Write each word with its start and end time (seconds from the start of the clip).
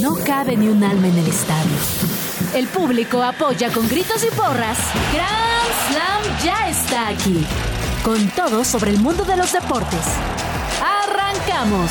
No 0.00 0.14
cabe 0.24 0.56
ni 0.56 0.68
un 0.68 0.82
alma 0.82 1.08
en 1.08 1.18
el 1.18 1.26
estadio. 1.26 1.76
El 2.54 2.66
público 2.68 3.22
apoya 3.22 3.70
con 3.70 3.86
gritos 3.88 4.24
y 4.24 4.34
porras. 4.34 4.78
Grand 5.12 5.72
Slam 5.88 6.38
ya 6.42 6.70
está 6.70 7.08
aquí. 7.08 7.44
Con 8.02 8.28
todo 8.30 8.64
sobre 8.64 8.90
el 8.90 9.00
mundo 9.00 9.24
de 9.24 9.36
los 9.36 9.52
deportes. 9.52 10.00
¡Arrancamos! 10.80 11.90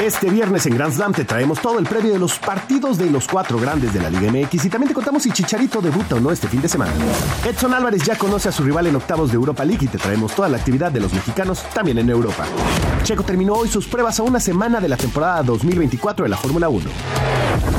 Este 0.00 0.30
viernes 0.30 0.64
en 0.66 0.74
Grand 0.74 0.92
Slam 0.92 1.12
te 1.12 1.24
traemos 1.24 1.60
todo 1.60 1.78
el 1.80 1.86
previo 1.86 2.12
de 2.12 2.18
los 2.18 2.38
partidos 2.38 2.98
de 2.98 3.10
los 3.10 3.26
cuatro 3.26 3.58
grandes 3.58 3.92
de 3.92 4.00
la 4.00 4.10
Liga 4.10 4.30
MX 4.30 4.64
y 4.64 4.70
también 4.70 4.88
te 4.88 4.94
contamos 4.94 5.24
si 5.24 5.32
Chicharito 5.32 5.80
debuta 5.80 6.16
o 6.16 6.20
no 6.20 6.30
este 6.30 6.46
fin 6.46 6.60
de 6.60 6.68
semana. 6.68 6.92
Edson 7.44 7.74
Álvarez 7.74 8.02
ya 8.04 8.16
conoce 8.16 8.48
a 8.48 8.52
su 8.52 8.62
rival 8.62 8.86
en 8.86 8.96
octavos 8.96 9.30
de 9.30 9.36
Europa 9.36 9.64
League 9.64 9.84
y 9.84 9.88
te 9.88 9.98
traemos 9.98 10.34
toda 10.34 10.48
la 10.48 10.58
actividad 10.58 10.92
de 10.92 11.00
los 11.00 11.12
mexicanos 11.12 11.64
también 11.74 11.98
en 11.98 12.10
Europa. 12.10 12.46
Checo 13.02 13.24
terminó 13.24 13.54
hoy 13.54 13.68
sus 13.68 13.88
pruebas 13.88 14.20
a 14.20 14.22
una 14.22 14.38
semana 14.38 14.80
de 14.80 14.88
la 14.88 14.96
temporada 14.96 15.42
2024 15.42 16.24
de 16.24 16.28
la 16.28 16.36
Fórmula 16.36 16.68
1. 16.68 16.88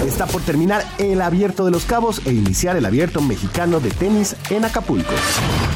Está 0.05 0.25
por 0.25 0.41
terminar 0.41 0.84
el 0.98 1.21
Abierto 1.21 1.63
de 1.63 1.71
los 1.71 1.85
Cabos 1.85 2.21
e 2.25 2.34
iniciar 2.34 2.75
el 2.75 2.85
Abierto 2.85 3.21
Mexicano 3.21 3.79
de 3.79 3.89
Tenis 3.89 4.35
en 4.49 4.65
Acapulco. 4.65 5.13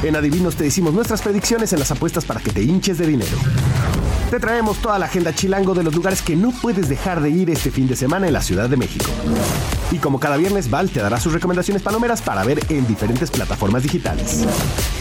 En 0.02 0.16
Adivinos 0.16 0.56
te 0.56 0.64
decimos 0.64 0.92
nuestras 0.92 1.22
predicciones 1.22 1.72
en 1.72 1.78
las 1.78 1.90
apuestas 1.90 2.26
para 2.26 2.40
que 2.40 2.52
te 2.52 2.62
hinches 2.62 2.98
de 2.98 3.06
dinero. 3.06 3.38
Te 4.30 4.38
traemos 4.38 4.76
toda 4.78 4.98
la 4.98 5.06
agenda 5.06 5.34
chilango 5.34 5.72
de 5.72 5.82
los 5.82 5.94
lugares 5.94 6.20
que 6.20 6.36
no 6.36 6.50
puedes 6.50 6.90
dejar 6.90 7.22
de 7.22 7.30
ir 7.30 7.48
este 7.48 7.70
fin 7.70 7.88
de 7.88 7.96
semana 7.96 8.26
en 8.26 8.34
la 8.34 8.42
Ciudad 8.42 8.68
de 8.68 8.76
México. 8.76 9.06
Y 9.90 9.96
como 9.96 10.20
cada 10.20 10.36
viernes, 10.36 10.68
Val 10.68 10.90
te 10.90 11.00
dará 11.00 11.18
sus 11.18 11.32
recomendaciones 11.32 11.82
palomeras 11.82 12.20
para 12.20 12.44
ver 12.44 12.60
en 12.68 12.86
diferentes 12.86 13.30
plataformas 13.30 13.82
digitales. 13.82 14.46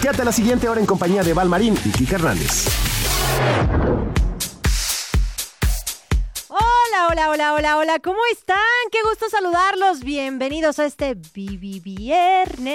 Quédate 0.02 0.22
a 0.22 0.26
la 0.26 0.32
siguiente 0.32 0.70
hora 0.70 0.80
en 0.80 0.86
compañía 0.86 1.24
de 1.24 1.34
Val 1.34 1.50
Marín 1.50 1.78
y 1.84 1.90
Kike 1.90 2.16
Hernández. 2.16 2.68
Hola, 7.10 7.30
hola, 7.30 7.54
hola, 7.54 7.78
hola, 7.78 8.00
¿cómo 8.00 8.20
están? 8.34 8.58
Qué 8.92 8.98
gusto 9.02 9.30
saludarlos. 9.30 10.02
Bienvenidos 10.02 10.78
a 10.80 10.86
este 10.86 11.16
Vivi 11.34 11.80
Viernes 11.80 12.68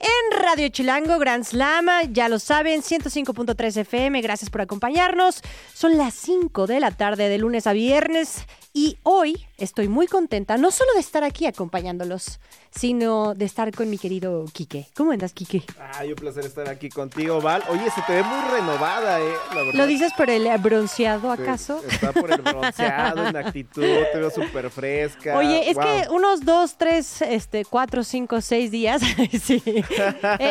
en 0.00 0.38
Radio 0.42 0.68
Chilango 0.70 1.20
Grand 1.20 1.44
Slam. 1.44 1.86
Ya 2.10 2.28
lo 2.28 2.40
saben, 2.40 2.82
105.3 2.82 3.76
FM. 3.76 4.20
Gracias 4.22 4.50
por 4.50 4.60
acompañarnos. 4.60 5.40
Son 5.72 5.96
las 5.96 6.14
5 6.14 6.66
de 6.66 6.80
la 6.80 6.90
tarde 6.90 7.28
de 7.28 7.38
lunes 7.38 7.68
a 7.68 7.74
viernes 7.74 8.44
y 8.76 8.98
hoy 9.04 9.46
estoy 9.56 9.86
muy 9.86 10.08
contenta 10.08 10.56
no 10.56 10.72
solo 10.72 10.92
de 10.94 11.00
estar 11.00 11.22
aquí 11.22 11.46
acompañándolos, 11.46 12.40
sino 12.72 13.34
de 13.34 13.44
estar 13.44 13.72
con 13.72 13.88
mi 13.88 13.98
querido 13.98 14.44
Quique. 14.52 14.88
¿Cómo 14.96 15.12
andas, 15.12 15.32
Quique? 15.32 15.62
Ay, 15.92 16.08
un 16.10 16.16
placer 16.16 16.44
estar 16.44 16.68
aquí 16.68 16.88
contigo, 16.88 17.40
Val. 17.40 17.62
Oye, 17.68 17.88
se 17.94 18.02
te 18.02 18.14
ve 18.14 18.24
muy 18.24 18.40
renovada, 18.50 19.20
¿eh? 19.20 19.32
La 19.50 19.54
verdad. 19.54 19.74
¿Lo 19.74 19.86
dices 19.86 20.12
por 20.16 20.28
el 20.28 20.48
bronceado 20.58 21.30
acaso? 21.30 21.80
Está 21.88 22.12
por 22.12 22.32
el 22.32 22.42
bronceado, 22.42 23.28
en 23.28 23.36
actitud, 23.36 23.82
te 24.12 24.18
veo 24.18 24.30
súper 24.30 24.68
fresca. 24.70 25.38
Oye, 25.38 25.70
es 25.70 25.76
Wow. 25.76 25.84
que 25.84 26.08
unos 26.10 26.44
dos, 26.44 26.76
tres, 26.76 27.22
este, 27.22 27.64
cuatro, 27.64 28.02
cinco, 28.02 28.40
seis 28.40 28.72
días, 28.72 29.00
sí, 29.40 29.62
eh, 29.66 29.84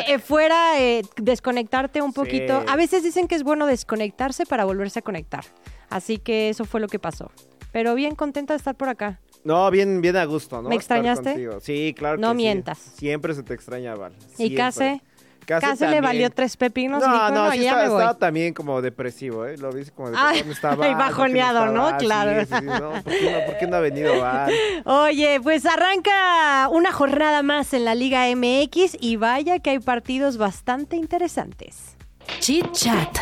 eh, 0.07 0.19
fuera 0.19 0.79
eh, 0.79 1.01
desconectarte 1.17 2.01
un 2.01 2.13
poquito. 2.13 2.61
Sí. 2.61 2.67
A 2.69 2.77
veces 2.77 3.03
dicen 3.03 3.27
que 3.27 3.35
es 3.35 3.43
bueno 3.43 3.65
desconectarse 3.65 4.45
para 4.45 4.63
volverse 4.63 4.99
a 4.99 5.01
conectar. 5.01 5.43
Así 5.89 6.17
que 6.17 6.49
eso 6.49 6.65
fue 6.65 6.79
lo 6.79 6.87
que 6.87 6.97
pasó. 6.97 7.29
Pero 7.73 7.95
bien 7.95 8.15
contenta 8.15 8.53
de 8.53 8.57
estar 8.59 8.75
por 8.75 8.87
acá. 8.87 9.19
No, 9.43 9.69
bien, 9.69 9.99
bien 9.99 10.15
a 10.15 10.23
gusto, 10.23 10.61
¿no? 10.61 10.69
¿Me 10.69 10.75
Estar 10.77 10.99
extrañaste? 10.99 11.49
Sí, 11.59 11.93
claro 11.97 12.17
No 12.17 12.29
que 12.29 12.31
sí. 12.31 12.37
mientas. 12.37 12.77
Siempre 12.77 13.33
se 13.33 13.43
te 13.43 13.53
extraña, 13.53 13.95
Val. 13.95 14.13
¿Y. 14.37 14.55
Case? 14.55 15.01
Case 15.45 15.89
le 15.89 15.99
valió 15.99 16.29
tres 16.29 16.55
pepinos. 16.55 17.01
No, 17.03 17.11
dijo, 17.11 17.29
no, 17.31 17.45
no, 17.47 17.51
sí 17.51 17.57
ya 17.59 17.63
estaba, 17.71 17.83
me 17.83 17.89
voy. 17.89 17.97
estaba 17.99 18.17
también 18.17 18.53
como 18.53 18.81
depresivo, 18.81 19.45
¿eh? 19.45 19.57
Lo 19.57 19.73
dice 19.73 19.91
como 19.91 20.11
de 20.11 20.15
Ay, 20.17 20.37
¿dónde 20.39 20.53
estaba? 20.53 20.85
ay, 20.85 20.91
¿Por 20.93 21.03
qué 21.03 21.09
bajoneado, 21.09 21.65
¿no? 21.65 21.89
estaba? 21.89 21.97
Claro. 21.97 22.45
sí, 22.45 22.53
sí, 22.59 22.65
no, 22.65 22.91
¿por, 23.03 23.11
qué 23.13 23.31
no, 23.31 23.45
por 23.45 23.57
qué 23.57 23.67
no 23.67 23.75
ha 23.75 23.79
venido 23.81 24.21
Val? 24.21 24.53
Oye, 24.85 25.41
pues 25.43 25.65
arranca 25.65 26.69
una 26.69 26.93
jornada 26.93 27.43
más 27.43 27.73
en 27.73 27.83
la 27.83 27.93
Liga 27.95 28.23
MX 28.33 28.95
y 29.01 29.17
vaya 29.17 29.59
que 29.59 29.71
hay 29.71 29.79
partidos 29.79 30.37
bastante 30.37 30.95
interesantes. 30.95 31.97
Chit 32.39 32.71
Chat. 32.71 33.17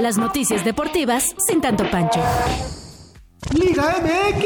Las 0.00 0.18
noticias 0.18 0.64
deportivas 0.64 1.36
sin 1.46 1.60
tanto 1.60 1.88
pancho. 1.88 2.20
Liga 3.48 3.96
MX. 4.02 4.44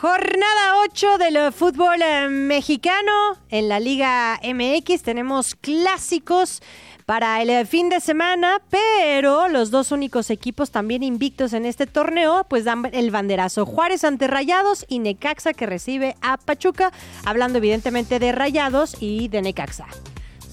Jornada 0.00 0.76
8 0.84 1.18
del 1.18 1.52
fútbol 1.52 2.00
eh, 2.00 2.28
mexicano 2.28 3.36
en 3.50 3.68
la 3.68 3.80
Liga 3.80 4.40
MX. 4.42 5.02
Tenemos 5.02 5.54
clásicos 5.54 6.62
para 7.04 7.42
el 7.42 7.50
eh, 7.50 7.66
fin 7.66 7.90
de 7.90 8.00
semana, 8.00 8.62
pero 8.70 9.48
los 9.48 9.70
dos 9.70 9.92
únicos 9.92 10.30
equipos 10.30 10.70
también 10.70 11.02
invictos 11.02 11.52
en 11.52 11.66
este 11.66 11.86
torneo, 11.86 12.46
pues 12.48 12.64
dan 12.64 12.88
el 12.92 13.10
banderazo. 13.10 13.66
Juárez 13.66 14.04
ante 14.04 14.28
Rayados 14.28 14.86
y 14.88 15.00
Necaxa 15.00 15.52
que 15.52 15.66
recibe 15.66 16.16
a 16.22 16.38
Pachuca, 16.38 16.92
hablando 17.26 17.58
evidentemente 17.58 18.18
de 18.18 18.32
Rayados 18.32 18.96
y 19.00 19.28
de 19.28 19.42
Necaxa. 19.42 19.86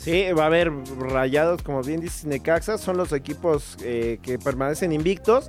Sí, 0.05 0.31
va 0.33 0.43
a 0.43 0.45
haber 0.45 0.71
rayados, 0.99 1.63
como 1.63 1.81
bien 1.81 1.99
dices, 1.99 2.25
Necaxa, 2.25 2.77
son 2.77 2.95
los 2.95 3.11
equipos 3.11 3.75
eh, 3.81 4.19
que 4.21 4.38
permanecen 4.38 4.91
invictos. 4.91 5.47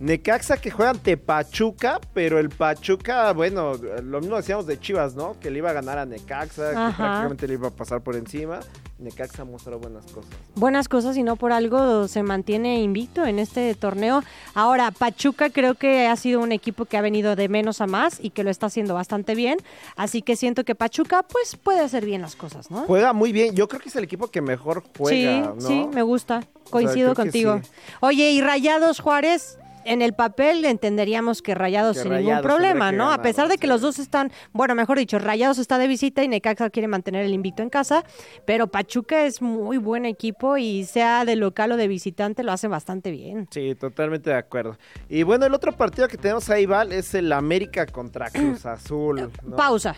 Necaxa 0.00 0.58
que 0.58 0.70
juega 0.70 0.90
ante 0.90 1.16
Pachuca, 1.16 2.00
pero 2.12 2.38
el 2.38 2.50
Pachuca, 2.50 3.32
bueno, 3.32 3.74
lo 3.74 4.20
mismo 4.20 4.36
decíamos 4.36 4.66
de 4.66 4.78
Chivas, 4.78 5.14
¿no? 5.14 5.38
Que 5.40 5.50
le 5.50 5.58
iba 5.58 5.70
a 5.70 5.72
ganar 5.72 5.98
a 5.98 6.04
Necaxa, 6.04 6.70
que 6.70 6.96
prácticamente 6.96 7.48
le 7.48 7.54
iba 7.54 7.68
a 7.68 7.70
pasar 7.70 8.02
por 8.02 8.14
encima. 8.14 8.60
Necaxa 8.98 9.44
mostró 9.44 9.78
buenas 9.78 10.06
cosas. 10.06 10.30
buenas 10.54 10.88
cosas 10.88 11.16
y 11.18 11.22
no 11.22 11.36
por 11.36 11.52
algo 11.52 12.08
se 12.08 12.22
mantiene 12.22 12.80
invicto 12.80 13.26
en 13.26 13.38
este 13.38 13.74
torneo. 13.74 14.22
Ahora, 14.54 14.90
Pachuca 14.90 15.50
creo 15.50 15.74
que 15.74 16.06
ha 16.06 16.16
sido 16.16 16.40
un 16.40 16.52
equipo 16.52 16.86
que 16.86 16.96
ha 16.96 17.02
venido 17.02 17.36
de 17.36 17.48
menos 17.48 17.80
a 17.80 17.86
más 17.86 18.18
y 18.20 18.30
que 18.30 18.42
lo 18.42 18.50
está 18.50 18.66
haciendo 18.66 18.94
bastante 18.94 19.34
bien. 19.34 19.58
Así 19.96 20.22
que 20.22 20.36
siento 20.36 20.64
que 20.64 20.74
Pachuca 20.74 21.22
pues 21.24 21.56
puede 21.56 21.80
hacer 21.80 22.06
bien 22.06 22.22
las 22.22 22.36
cosas, 22.36 22.70
¿no? 22.70 22.84
Juega 22.84 23.12
muy 23.12 23.32
bien, 23.32 23.54
yo 23.54 23.68
creo 23.68 23.80
que 23.80 23.90
es 23.90 23.96
el 23.96 24.04
equipo 24.04 24.28
que 24.28 24.40
mejor 24.40 24.82
juega, 24.96 25.54
sí, 25.58 25.62
¿no? 25.62 25.68
sí, 25.68 25.88
me 25.94 26.02
gusta. 26.02 26.42
Coincido 26.70 27.14
contigo. 27.14 27.60
sí. 27.62 27.70
Oye, 28.00 28.30
y 28.30 28.40
Rayados 28.40 29.00
Juárez, 29.00 29.58
en 29.86 30.02
el 30.02 30.12
papel 30.12 30.64
entenderíamos 30.64 31.42
que 31.42 31.54
Rayados 31.54 31.96
Que 31.96 32.02
sin 32.02 32.12
Rayados 32.12 32.28
ningún 32.28 32.42
problema, 32.42 32.92
¿no? 32.92 33.10
a 33.12 33.22
pesar 33.22 33.48
de 33.48 33.56
que 33.56 33.66
sí. 33.66 33.68
los 33.68 33.80
dos 33.80 33.98
están, 33.98 34.32
bueno, 34.52 34.74
mejor 34.74 34.98
dicho, 34.98 35.18
Rayados 35.18 35.58
está 35.58 35.78
de 35.78 35.86
visita 35.88 36.22
y 36.22 36.28
Necaxa 36.28 36.70
quiere 36.70 36.88
mantener 36.88 37.24
el 37.24 37.32
invicto 37.32 37.62
en 37.62 37.70
casa, 37.70 38.04
pero 38.44 38.66
Pachuca 38.66 39.24
es 39.24 39.40
muy 39.40 39.78
buen 39.78 40.04
equipo 40.04 40.56
y 40.56 40.84
sea 40.84 41.24
de 41.24 41.36
local 41.36 41.72
o 41.72 41.76
de 41.76 41.88
visitante 41.88 42.42
lo 42.42 42.52
hace 42.52 42.68
bastante 42.68 43.10
bien. 43.10 43.48
Sí, 43.50 43.74
totalmente 43.74 44.30
de 44.30 44.36
acuerdo. 44.36 44.76
Y 45.08 45.22
bueno, 45.22 45.46
el 45.46 45.54
otro 45.54 45.72
partido 45.72 46.08
que 46.08 46.16
tenemos 46.16 46.50
ahí, 46.50 46.66
Val, 46.66 46.92
es 46.92 47.14
el 47.14 47.32
América 47.32 47.86
contra 47.86 48.30
Cruz 48.30 48.66
Azul. 48.66 49.30
¿no? 49.44 49.56
Pausa. 49.56 49.96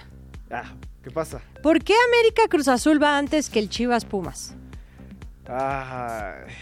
Ah, 0.51 0.73
¿qué 1.03 1.11
pasa? 1.11 1.41
¿Por 1.63 1.83
qué 1.83 1.95
América 2.09 2.43
Cruz 2.49 2.69
Azul 2.69 3.03
va 3.03 3.19
antes 3.19 3.51
que 3.51 3.59
el 3.59 3.69
Chivas 3.69 4.05
Pumas? 4.05 4.55
Ay, 5.47 6.53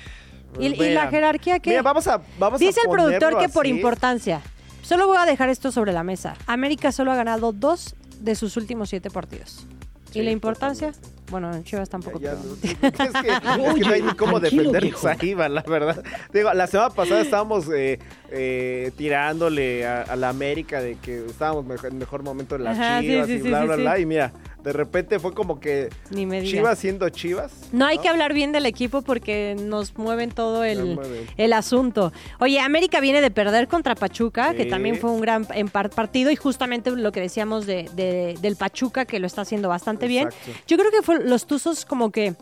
¿Y, 0.58 0.66
y 0.82 0.90
la 0.94 1.08
jerarquía 1.08 1.58
que 1.58 1.70
Mira, 1.70 1.82
vamos 1.82 2.06
a 2.08 2.20
vamos 2.38 2.60
Dice 2.60 2.80
a 2.80 2.84
el 2.84 2.90
productor 2.90 3.38
que 3.38 3.48
por 3.48 3.66
así. 3.66 3.74
importancia. 3.74 4.40
Solo 4.82 5.06
voy 5.06 5.16
a 5.18 5.24
dejar 5.26 5.48
esto 5.48 5.72
sobre 5.72 5.92
la 5.92 6.02
mesa. 6.04 6.36
América 6.46 6.92
solo 6.92 7.10
ha 7.12 7.16
ganado 7.16 7.52
dos 7.52 7.94
de 8.20 8.34
sus 8.34 8.56
últimos 8.56 8.88
siete 8.88 9.10
partidos. 9.10 9.66
Sí, 10.12 10.20
¿Y 10.20 10.22
la 10.22 10.30
importancia? 10.30 10.92
Bueno, 11.28 11.52
en 11.52 11.64
Chivas 11.64 11.88
tampoco. 11.90 12.20
Ya, 12.20 12.34
pero- 12.36 12.54
es, 12.82 12.94
que, 13.00 13.06
es 13.06 13.40
que 13.40 13.80
no 13.84 13.92
hay 13.92 14.02
ni 14.02 14.14
cómo 14.14 14.38
defendernos 14.38 15.04
ahí, 15.04 15.34
Val, 15.34 15.56
la 15.56 15.62
verdad. 15.62 16.04
Digo, 16.32 16.54
la 16.54 16.68
semana 16.68 16.90
pasada 16.90 17.20
estábamos 17.20 17.66
eh, 17.74 17.98
eh, 18.30 18.92
tirándole 18.96 19.84
a, 19.84 20.02
a 20.02 20.14
la 20.16 20.28
América 20.28 20.80
de 20.80 20.94
que 20.98 21.26
estábamos 21.26 21.64
mejor- 21.66 21.90
en 21.90 21.98
mejor 21.98 22.22
momento 22.22 22.54
en 22.54 22.62
las 22.64 22.78
Ajá, 22.78 23.00
sí, 23.00 23.08
chivas 23.08 23.26
sí, 23.26 23.32
y 23.32 23.36
sí, 23.42 23.48
bla, 23.48 23.60
sí, 23.62 23.66
bla, 23.66 23.74
sí. 23.76 23.82
bla. 23.82 23.98
Y 23.98 24.06
mira, 24.06 24.32
de 24.66 24.72
repente 24.72 25.20
fue 25.20 25.32
como 25.32 25.60
que 25.60 25.90
Ni 26.10 26.26
me 26.26 26.42
chivas 26.42 26.80
siendo 26.80 27.08
chivas. 27.08 27.52
No 27.70 27.86
hay 27.86 27.98
que 27.98 28.08
hablar 28.08 28.34
bien 28.34 28.50
del 28.50 28.66
equipo 28.66 29.00
porque 29.02 29.54
nos 29.56 29.96
mueven 29.96 30.32
todo 30.32 30.64
el, 30.64 30.96
mueven. 30.96 31.24
el 31.36 31.52
asunto. 31.52 32.12
Oye, 32.40 32.58
América 32.58 32.98
viene 32.98 33.20
de 33.20 33.30
perder 33.30 33.68
contra 33.68 33.94
Pachuca, 33.94 34.54
que 34.54 34.66
también 34.66 34.96
fue 34.96 35.10
un 35.12 35.20
gran 35.20 35.44
partido, 35.44 36.32
y 36.32 36.36
justamente 36.36 36.90
lo 36.90 37.12
que 37.12 37.20
decíamos 37.20 37.64
de, 37.64 37.88
de- 37.94 38.36
del 38.42 38.56
Pachuca, 38.56 39.04
que 39.04 39.20
lo 39.20 39.28
está 39.28 39.42
haciendo 39.42 39.68
bastante 39.68 40.08
bien. 40.08 40.30
Yo 40.66 40.76
creo 40.76 40.90
que 40.90 41.02
fue, 41.02 41.22
los 41.22 41.46
Tuzos 41.46 41.84
como 41.84 42.10
que 42.10 42.34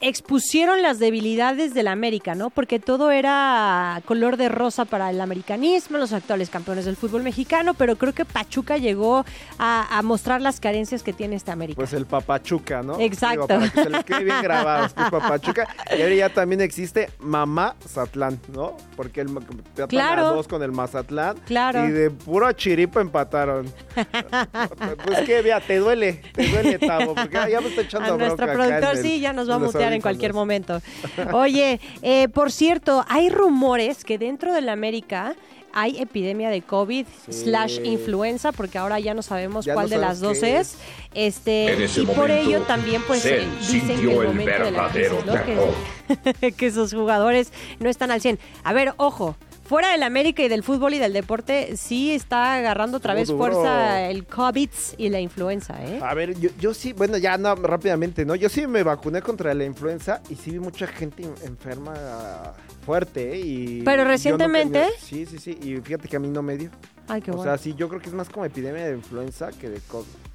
expusieron 0.00 0.82
las 0.82 0.98
debilidades 0.98 1.74
del 1.74 1.88
América, 1.88 2.34
¿no? 2.34 2.50
Porque 2.50 2.78
todo 2.78 3.10
era 3.10 4.00
color 4.06 4.36
de 4.36 4.48
rosa 4.48 4.84
para 4.84 5.10
el 5.10 5.20
americanismo, 5.20 5.98
los 5.98 6.12
actuales 6.12 6.50
campeones 6.50 6.84
del 6.86 6.96
fútbol 6.96 7.22
mexicano, 7.22 7.74
pero 7.74 7.96
creo 7.96 8.12
que 8.14 8.24
Pachuca 8.24 8.78
llegó 8.78 9.24
a, 9.58 9.98
a 9.98 10.02
mostrar 10.02 10.40
las 10.40 10.60
carencias 10.60 11.02
que 11.02 11.12
tiene 11.12 11.36
este 11.36 11.50
América. 11.50 11.76
Pues 11.76 11.92
el 11.92 12.06
papachuca, 12.06 12.82
¿no? 12.82 12.98
Exacto. 13.00 13.46
Digo, 13.46 13.58
para 13.60 13.70
que 13.70 13.82
se 13.82 13.90
les 13.90 14.04
quede 14.04 14.24
bien 14.24 14.42
grabado, 14.42 14.86
es 14.86 14.92
que 14.94 15.02
es 15.02 15.10
papachuca. 15.10 15.68
Y 15.98 16.02
ahora 16.02 16.14
ya 16.14 16.28
también 16.28 16.60
existe 16.60 17.10
Mamá 17.18 17.74
Zatlán, 17.86 18.40
¿no? 18.54 18.76
Porque 18.96 19.20
el 19.20 19.28
Claro. 19.88 20.26
a 20.28 20.30
dos 20.30 20.46
con 20.48 20.62
el 20.62 20.72
Mazatlán. 20.72 21.36
Claro. 21.46 21.84
Y 21.86 21.90
de 21.90 22.10
puro 22.10 22.50
chiripa 22.52 23.00
empataron. 23.00 23.66
pues 25.04 25.20
que, 25.26 25.42
vea, 25.42 25.60
te 25.60 25.78
duele, 25.78 26.22
te 26.32 26.46
duele, 26.48 26.78
Tavo, 26.78 27.14
porque 27.14 27.38
ya 27.50 27.60
me 27.60 27.68
está 27.68 27.82
echando 27.82 28.14
a 28.14 28.16
nuestro 28.16 28.46
bronca 28.46 28.62
acá 28.62 28.68
productor 28.78 28.96
el- 28.96 29.02
sí, 29.02 29.20
ya 29.20 29.32
nos 29.32 29.48
va 29.50 29.54
a 29.56 29.58
mutear 29.58 29.89
en 29.92 30.00
cualquier 30.00 30.34
momento. 30.34 30.80
Oye, 31.32 31.80
eh, 32.02 32.28
por 32.28 32.52
cierto, 32.52 33.04
hay 33.08 33.28
rumores 33.30 34.04
que 34.04 34.18
dentro 34.18 34.52
de 34.52 34.60
la 34.60 34.72
América 34.72 35.34
hay 35.72 36.00
epidemia 36.00 36.50
de 36.50 36.62
COVID 36.62 37.06
Sí. 37.28 37.32
slash 37.44 37.78
influenza, 37.84 38.50
porque 38.50 38.76
ahora 38.78 38.98
ya 38.98 39.14
no 39.14 39.22
sabemos 39.22 39.64
Ya 39.66 39.74
cuál 39.74 39.86
no 39.88 39.90
de 39.90 39.98
las 39.98 40.18
dos 40.18 40.42
es. 40.42 40.76
Este, 41.14 41.88
y 41.96 42.06
por 42.06 42.30
ello 42.30 42.62
también 42.62 43.02
pues 43.06 43.24
eh, 43.24 43.46
dicen 43.70 44.00
que 44.00 44.12
el 44.12 44.20
el 44.20 44.26
momento 44.28 44.50
de 44.64 44.70
la 44.72 44.88
verdadero 44.88 45.18
crisis, 45.18 45.26
¿no? 45.26 45.32
terror. 45.44 46.34
que, 46.40 46.52
que 46.56 46.70
sus 46.72 46.92
jugadores 46.92 47.52
no 47.78 47.88
están 47.88 48.10
al 48.10 48.20
100. 48.20 48.38
A 48.64 48.72
ver, 48.72 48.94
ojo, 48.96 49.36
fuera 49.70 49.92
del 49.92 50.02
América 50.02 50.42
y 50.42 50.48
del 50.48 50.64
fútbol 50.64 50.94
y 50.94 50.98
del 50.98 51.12
deporte, 51.12 51.76
sí 51.76 52.10
está 52.10 52.54
agarrando 52.54 52.96
otra 52.96 53.14
vez 53.14 53.30
fuerza 53.30 54.10
el 54.10 54.26
COVID 54.26 54.68
y 54.98 55.10
la 55.10 55.20
influenza, 55.20 55.80
¿eh? 55.84 56.00
A 56.02 56.12
ver, 56.12 56.36
yo, 56.40 56.50
yo 56.58 56.74
sí, 56.74 56.92
bueno, 56.92 57.16
ya 57.18 57.38
no, 57.38 57.54
rápidamente, 57.54 58.24
¿no? 58.24 58.34
Yo 58.34 58.48
sí 58.48 58.66
me 58.66 58.82
vacuné 58.82 59.22
contra 59.22 59.54
la 59.54 59.64
influenza 59.64 60.22
y 60.28 60.34
sí 60.34 60.50
vi 60.50 60.58
mucha 60.58 60.88
gente 60.88 61.22
enferma 61.44 61.94
fuerte, 62.84 63.32
¿eh? 63.32 63.38
Y 63.38 63.82
¿Pero 63.84 64.02
no 64.02 64.10
recientemente? 64.10 64.88
sí, 64.98 65.24
sí, 65.24 65.38
sí, 65.38 65.56
y 65.62 65.76
fíjate 65.76 66.08
que 66.08 66.16
a 66.16 66.18
mí 66.18 66.26
no 66.26 66.42
me 66.42 66.56
dio. 66.56 66.70
Ay, 67.06 67.22
qué 67.22 67.30
o 67.30 67.36
bueno. 67.36 67.48
sea, 67.48 67.56
sí, 67.56 67.72
yo 67.76 67.88
creo 67.88 68.00
que 68.00 68.08
es 68.08 68.14
más 68.14 68.28
como 68.28 68.44
epidemia 68.44 68.86
de 68.86 68.96
influenza 68.96 69.50
que 69.52 69.68
de 69.68 69.78
COVID. 69.82 70.29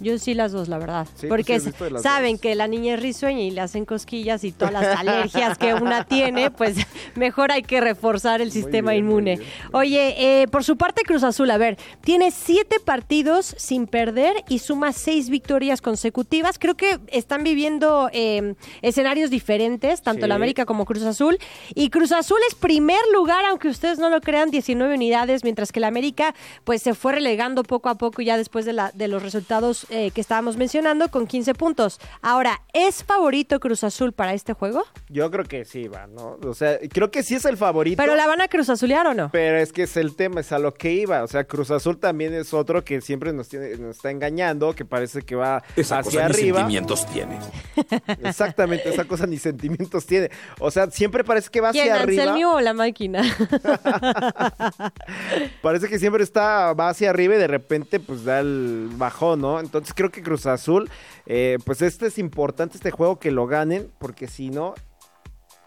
Yo 0.00 0.18
sí 0.18 0.34
las 0.34 0.52
dos, 0.52 0.68
la 0.68 0.78
verdad. 0.78 1.06
Sí, 1.14 1.26
Porque 1.28 1.60
pues 1.60 1.74
sí, 1.76 1.90
las 1.92 2.02
saben 2.02 2.32
dos. 2.32 2.40
que 2.40 2.54
la 2.54 2.66
niña 2.66 2.94
es 2.94 3.00
risueña 3.02 3.40
y 3.42 3.50
le 3.50 3.60
hacen 3.60 3.84
cosquillas 3.84 4.44
y 4.44 4.52
todas 4.52 4.72
las 4.72 4.98
alergias 4.98 5.58
que 5.58 5.74
una 5.74 6.04
tiene, 6.04 6.50
pues 6.50 6.76
mejor 7.16 7.52
hay 7.52 7.62
que 7.62 7.80
reforzar 7.80 8.40
el 8.40 8.50
sistema 8.50 8.92
bien, 8.92 9.04
inmune. 9.04 9.36
bien. 9.36 9.48
Oye, 9.72 10.42
eh, 10.42 10.48
por 10.48 10.64
su 10.64 10.76
parte 10.76 11.02
Cruz 11.02 11.22
Azul, 11.22 11.50
a 11.50 11.58
ver, 11.58 11.76
tiene 12.00 12.30
siete 12.30 12.76
partidos 12.80 13.54
sin 13.58 13.86
perder 13.86 14.34
y 14.48 14.60
suma 14.60 14.92
seis 14.92 15.28
victorias 15.28 15.82
consecutivas. 15.82 16.58
Creo 16.58 16.76
que 16.76 16.98
están 17.08 17.44
viviendo 17.44 18.08
eh, 18.12 18.54
escenarios 18.82 19.30
diferentes, 19.30 20.02
tanto 20.02 20.22
Sí. 20.24 20.28
la 20.28 20.34
América 20.34 20.64
como 20.66 20.84
Cruz 20.84 21.02
Azul. 21.04 21.38
Y 21.74 21.90
Cruz 21.90 22.12
Azul 22.12 22.38
es 22.48 22.54
primer 22.54 23.00
lugar, 23.14 23.44
aunque 23.46 23.68
ustedes 23.68 23.98
no 23.98 24.08
lo 24.10 24.20
crean, 24.20 24.50
19 24.50 24.94
unidades, 24.94 25.44
mientras 25.44 25.72
que 25.72 25.80
la 25.80 25.88
América 25.88 26.34
pues 26.64 26.82
se 26.82 26.94
fue 26.94 27.12
relegando 27.12 27.62
poco 27.62 27.88
a 27.88 27.96
poco 27.96 28.22
ya 28.22 28.36
después 28.36 28.64
de, 28.64 28.72
la, 28.72 28.90
de 28.92 29.08
los 29.08 29.22
resultados 29.22 29.86
eh, 29.90 30.10
que 30.12 30.20
estábamos 30.20 30.56
mencionando 30.56 31.10
con 31.10 31.26
15 31.26 31.54
puntos. 31.54 32.00
Ahora, 32.22 32.60
¿es 32.72 33.04
favorito 33.04 33.58
Cruz 33.60 33.84
Azul 33.84 34.12
para 34.12 34.34
este 34.34 34.52
juego? 34.52 34.84
Yo 35.08 35.30
creo 35.30 35.44
que 35.44 35.64
sí, 35.64 35.88
va, 35.88 36.06
¿no? 36.06 36.38
O 36.46 36.54
sea, 36.54 36.78
creo 36.92 37.10
que 37.10 37.22
sí 37.22 37.34
es 37.34 37.44
el 37.44 37.56
favorito. 37.56 37.96
¿Pero 38.00 38.14
la 38.14 38.26
van 38.26 38.40
a 38.40 38.48
Cruz 38.48 38.68
Azulear 38.70 39.06
o 39.06 39.14
no? 39.14 39.30
Pero 39.32 39.58
es 39.58 39.72
que 39.72 39.82
es 39.82 39.96
el 39.96 40.14
tema, 40.16 40.40
es 40.40 40.52
a 40.52 40.58
lo 40.58 40.74
que 40.74 40.92
iba. 40.92 41.22
O 41.22 41.26
sea, 41.26 41.44
Cruz 41.44 41.70
Azul 41.70 41.98
también 41.98 42.34
es 42.34 42.54
otro 42.54 42.84
que 42.84 43.00
siempre 43.00 43.32
nos, 43.32 43.48
tiene, 43.48 43.76
nos 43.76 43.96
está 43.96 44.10
engañando, 44.10 44.74
que 44.74 44.84
parece 44.84 45.22
que 45.22 45.34
va 45.34 45.62
Esa 45.76 45.98
hacia 45.98 46.10
cosa 46.10 46.18
ni 46.18 46.24
arriba. 46.24 46.58
sentimientos 46.58 47.06
tiene. 47.06 47.38
Exactamente, 48.24 48.88
esa 48.88 49.04
cosa 49.04 49.26
ni 49.26 49.38
sentimientos 49.38 50.06
tiene. 50.06 50.30
O 50.58 50.70
sea, 50.70 50.90
siempre 50.90 51.24
parece 51.24 51.50
que 51.50 51.60
va 51.60 51.72
¿Quién, 51.72 51.90
hacia 51.90 52.02
arriba. 52.02 52.22
Anselmi 52.22 52.44
o 52.44 52.60
la 52.60 52.74
máquina? 52.74 53.22
Parece 55.62 55.88
que 55.88 55.98
siempre 55.98 56.22
está, 56.22 56.72
va 56.74 56.88
hacia 56.88 57.10
arriba 57.10 57.34
y 57.34 57.38
de 57.38 57.46
repente 57.46 58.00
pues 58.00 58.24
da 58.24 58.40
el 58.40 58.88
bajón, 58.92 59.40
¿no? 59.40 59.60
Entonces 59.60 59.79
creo 59.94 60.10
que 60.10 60.22
Cruz 60.22 60.46
Azul, 60.46 60.88
eh, 61.26 61.58
pues 61.64 61.82
este 61.82 62.06
es 62.06 62.18
importante 62.18 62.76
este 62.76 62.90
juego 62.90 63.18
que 63.18 63.30
lo 63.30 63.46
ganen, 63.46 63.90
porque 63.98 64.26
si 64.26 64.50
no, 64.50 64.74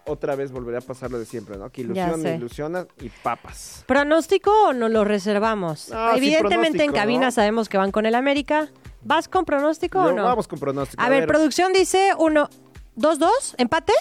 otra 0.05 0.35
vez 0.35 0.51
volvería 0.51 0.79
a 0.79 0.81
pasar 0.81 1.11
lo 1.11 1.19
de 1.19 1.25
siempre, 1.25 1.57
¿no? 1.57 1.69
Que 1.69 1.81
ilusiona, 1.81 2.31
ilusiona 2.35 2.87
y 2.99 3.09
papas. 3.09 3.83
¿Pronóstico 3.87 4.51
o 4.67 4.73
no 4.73 4.89
lo 4.89 5.03
reservamos? 5.05 5.91
Evidentemente 6.15 6.83
en 6.83 6.91
cabina 6.91 7.27
¿no? 7.27 7.31
sabemos 7.31 7.69
que 7.69 7.77
van 7.77 7.91
con 7.91 8.05
el 8.05 8.15
América. 8.15 8.69
¿Vas 9.05 9.27
con 9.27 9.43
pronóstico 9.45 9.99
o 9.99 10.11
no? 10.11 10.23
Vamos 10.23 10.47
con 10.47 10.59
pronóstico. 10.59 11.01
A, 11.01 11.09
ver, 11.09 11.27
producción 11.27 11.73
dice 11.73 12.11
uno, 12.17 12.49
dos, 12.95 13.19
dos, 13.19 13.55
empate. 13.57 13.93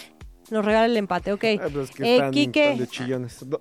Nos 0.50 0.64
regala 0.64 0.86
el 0.86 0.96
empate, 0.96 1.32
ok. 1.32 1.44
Ah, 1.60 1.68
pues 1.72 1.90
que 1.90 2.04
Eh, 2.04 2.16
están, 2.16 2.30
Quique. 2.30 2.64
están 2.72 2.78
de 2.78 2.88
chillones. 2.88 3.38
Do- 3.48 3.60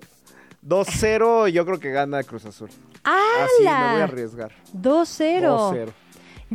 2-0, 0.62 1.48
yo 1.48 1.64
creo 1.66 1.80
que 1.80 1.90
gana 1.90 2.22
Cruz 2.22 2.44
Azul. 2.44 2.68
Así 3.02 3.64
me 3.64 3.64
voy 3.64 4.00
a 4.00 4.04
arriesgar. 4.04 4.52
2-0. 4.72 5.72
2-0. 5.72 5.92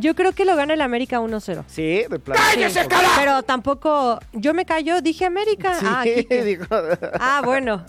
Yo 0.00 0.14
creo 0.14 0.32
que 0.32 0.44
lo 0.44 0.54
gana 0.56 0.74
el 0.74 0.80
América 0.80 1.20
1-0. 1.20 1.64
Sí, 1.66 2.04
de 2.08 2.18
plano. 2.18 2.40
Sí, 2.54 2.78
Pero 3.18 3.42
tampoco. 3.42 4.18
Yo 4.32 4.54
me 4.54 4.64
callo, 4.64 5.00
dije 5.00 5.24
América. 5.24 5.74
Sí, 5.74 5.86
ah, 5.88 6.02
digo, 6.04 6.64
Ah, 7.20 7.42
bueno. 7.44 7.84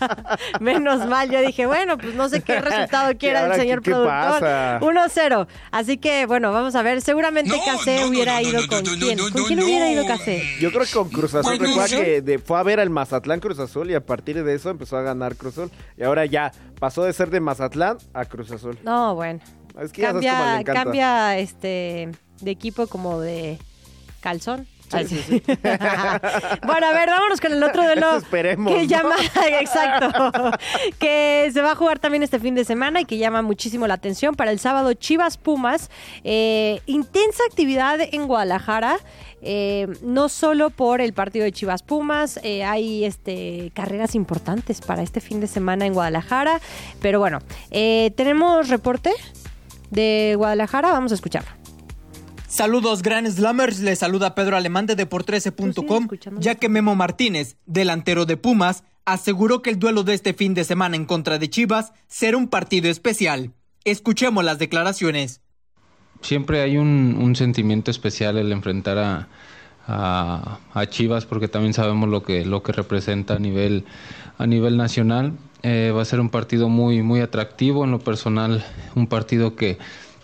Menos 0.60 1.06
mal. 1.06 1.30
Yo 1.30 1.40
dije, 1.40 1.66
bueno, 1.66 1.96
pues 1.98 2.14
no 2.14 2.28
sé 2.28 2.42
qué 2.42 2.60
resultado 2.60 3.16
quiera 3.18 3.46
el 3.46 3.60
señor 3.60 3.80
qué- 3.80 3.90
qué 3.90 3.90
productor. 3.92 4.40
pasa? 4.40 4.78
1-0. 4.80 5.46
Así 5.70 5.98
que, 5.98 6.26
bueno, 6.26 6.52
vamos 6.52 6.74
a 6.74 6.82
ver. 6.82 7.00
Seguramente 7.00 7.58
Casé 7.64 8.04
hubiera 8.06 8.42
ido 8.42 8.60
con 8.68 8.82
quién. 8.84 9.18
¿Con 9.18 9.44
quién 9.44 9.60
hubiera 9.62 9.90
ido 9.90 10.06
Casé? 10.06 10.42
Yo 10.60 10.70
creo 10.70 10.84
que 10.84 10.92
con 10.92 11.08
Cruz 11.08 11.34
Azul, 11.34 11.58
¿Con 11.58 11.66
recuerda 11.66 11.96
que 11.96 12.22
de- 12.22 12.38
fue 12.38 12.58
a 12.58 12.62
ver 12.62 12.80
al 12.80 12.90
Mazatlán 12.90 13.40
Cruz 13.40 13.58
Azul 13.58 13.90
y 13.90 13.94
a 13.94 14.04
partir 14.04 14.42
de 14.42 14.54
eso 14.54 14.70
empezó 14.70 14.96
a 14.96 15.02
ganar 15.02 15.36
Cruz 15.36 15.54
Azul. 15.58 15.70
Y 15.96 16.02
ahora 16.02 16.26
ya 16.26 16.52
pasó 16.78 17.02
de 17.04 17.12
ser 17.12 17.30
de 17.30 17.40
Mazatlán 17.40 17.98
a 18.12 18.24
Cruz 18.24 18.50
Azul. 18.50 18.78
No, 18.82 19.14
bueno. 19.14 19.40
Es 19.80 19.92
que 19.92 20.02
ya 20.02 20.12
sabes 20.12 20.12
cómo 20.12 20.14
le 20.22 20.22
Cambia, 20.24 20.60
encanta. 20.60 20.82
cambia 20.84 21.38
este 21.38 22.08
de 22.40 22.50
equipo 22.50 22.86
como 22.86 23.20
de 23.20 23.58
calzón. 24.20 24.66
Sí, 24.88 25.42
bueno, 26.64 26.86
a 26.86 26.92
ver, 26.92 27.08
vámonos 27.10 27.40
con 27.40 27.52
el 27.52 27.60
otro 27.64 27.82
de 27.82 27.96
los 28.00 28.22
esperemos, 28.22 28.72
que 28.72 28.82
¿no? 28.82 28.86
llama, 28.86 29.16
exacto, 29.60 30.30
que 31.00 31.50
se 31.52 31.60
va 31.60 31.72
a 31.72 31.74
jugar 31.74 31.98
también 31.98 32.22
este 32.22 32.38
fin 32.38 32.54
de 32.54 32.64
semana 32.64 33.00
y 33.00 33.04
que 33.04 33.18
llama 33.18 33.42
muchísimo 33.42 33.88
la 33.88 33.94
atención 33.94 34.36
para 34.36 34.52
el 34.52 34.60
sábado 34.60 34.92
Chivas 34.94 35.38
Pumas. 35.38 35.90
Eh, 36.22 36.80
intensa 36.86 37.42
actividad 37.50 37.98
en 38.00 38.28
Guadalajara. 38.28 38.98
eh, 39.42 39.88
no 40.02 40.28
solo 40.28 40.70
por 40.70 41.00
el 41.00 41.12
partido 41.12 41.44
de 41.44 41.50
Chivas 41.52 41.82
Pumas, 41.82 42.38
eh, 42.44 42.62
hay 42.62 43.04
este, 43.04 43.72
carreras 43.74 44.14
importantes 44.14 44.80
para 44.82 45.02
este 45.02 45.20
fin 45.20 45.40
de 45.40 45.48
semana 45.48 45.84
en 45.86 45.94
Guadalajara. 45.94 46.60
Pero 47.00 47.18
bueno, 47.18 47.40
eh, 47.72 48.12
tenemos 48.16 48.68
reporte 48.68 49.10
de 49.90 50.34
Guadalajara, 50.36 50.90
vamos 50.92 51.12
a 51.12 51.14
escucharlo. 51.14 51.50
Saludos 52.48 53.02
Gran 53.02 53.30
Slammers, 53.30 53.80
les 53.80 53.98
saluda 53.98 54.34
Pedro 54.34 54.56
Alemán 54.56 54.86
de 54.86 54.94
Tú 54.94 54.98
Deportrece.com, 54.98 55.74
sigues 55.74 56.00
escuchando. 56.02 56.40
ya 56.40 56.54
que 56.54 56.68
Memo 56.68 56.94
Martínez, 56.94 57.56
delantero 57.66 58.24
de 58.24 58.36
Pumas, 58.36 58.84
aseguró 59.04 59.62
que 59.62 59.70
el 59.70 59.78
duelo 59.78 60.04
de 60.04 60.14
este 60.14 60.32
fin 60.32 60.54
de 60.54 60.64
semana 60.64 60.96
en 60.96 61.04
contra 61.04 61.38
de 61.38 61.50
Chivas 61.50 61.92
será 62.08 62.36
un 62.36 62.48
partido 62.48 62.88
especial. 62.88 63.52
Escuchemos 63.84 64.44
las 64.44 64.58
declaraciones. 64.58 65.42
siempre 66.22 66.62
hay 66.62 66.76
un, 66.78 67.18
un 67.20 67.36
sentimiento 67.36 67.90
especial 67.90 68.38
el 68.38 68.50
enfrentar 68.52 68.98
a, 68.98 69.28
a- 69.86 70.58
a 70.72 70.86
Chivas 70.86 71.26
porque 71.26 71.48
también 71.48 71.74
sabemos 71.74 72.08
lo 72.08 72.22
que 72.22 72.44
lo 72.44 72.62
que 72.62 72.72
representa 72.72 73.34
a 73.34 73.38
nivel 73.38 73.84
a 74.38 74.46
nivel 74.46 74.76
nacional 74.76 75.34
Eh, 75.68 75.90
va 75.90 76.02
a 76.02 76.04
ser 76.04 76.20
un 76.20 76.30
partido 76.30 76.68
muy 76.68 77.02
muy 77.02 77.18
atractivo 77.20 77.84
en 77.84 77.90
lo 77.90 77.98
personal 77.98 78.64
un 78.94 79.08
partido 79.08 79.56
que 79.56 79.78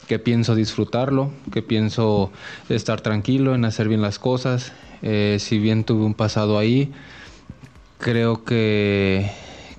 que 0.06 0.20
pienso 0.20 0.54
disfrutarlo 0.54 1.32
que 1.52 1.62
pienso 1.62 2.30
estar 2.68 3.00
tranquilo 3.00 3.56
en 3.56 3.64
hacer 3.64 3.88
bien 3.88 4.02
las 4.02 4.18
cosas 4.18 4.72
Eh, 5.04 5.38
si 5.40 5.58
bien 5.58 5.82
tuve 5.82 6.04
un 6.04 6.14
pasado 6.14 6.58
ahí 6.58 6.92
creo 7.98 8.44
que, 8.44 9.28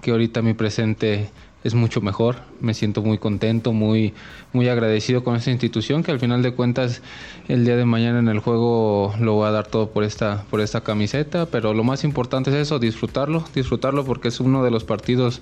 que 0.01 0.11
ahorita 0.11 0.41
mi 0.41 0.53
presente 0.53 1.29
es 1.63 1.73
mucho 1.73 2.01
mejor. 2.01 2.37
Me 2.59 2.73
siento 2.73 3.01
muy 3.01 3.17
contento, 3.17 3.73
muy, 3.73 4.13
muy 4.51 4.67
agradecido 4.69 5.23
con 5.23 5.35
esta 5.35 5.51
institución 5.51 6.03
que 6.03 6.11
al 6.11 6.19
final 6.19 6.41
de 6.43 6.53
cuentas 6.53 7.01
el 7.47 7.65
día 7.65 7.75
de 7.75 7.85
mañana 7.85 8.19
en 8.19 8.27
el 8.27 8.39
juego 8.39 9.13
lo 9.19 9.33
voy 9.33 9.47
a 9.47 9.51
dar 9.51 9.67
todo 9.67 9.91
por 9.91 10.03
esta, 10.03 10.43
por 10.49 10.61
esta 10.61 10.81
camiseta, 10.81 11.45
pero 11.45 11.73
lo 11.73 11.83
más 11.83 12.03
importante 12.03 12.49
es 12.49 12.55
eso, 12.57 12.79
disfrutarlo, 12.79 13.45
disfrutarlo 13.55 14.05
porque 14.05 14.27
es 14.27 14.39
uno 14.39 14.63
de 14.63 14.71
los 14.71 14.83
partidos 14.83 15.41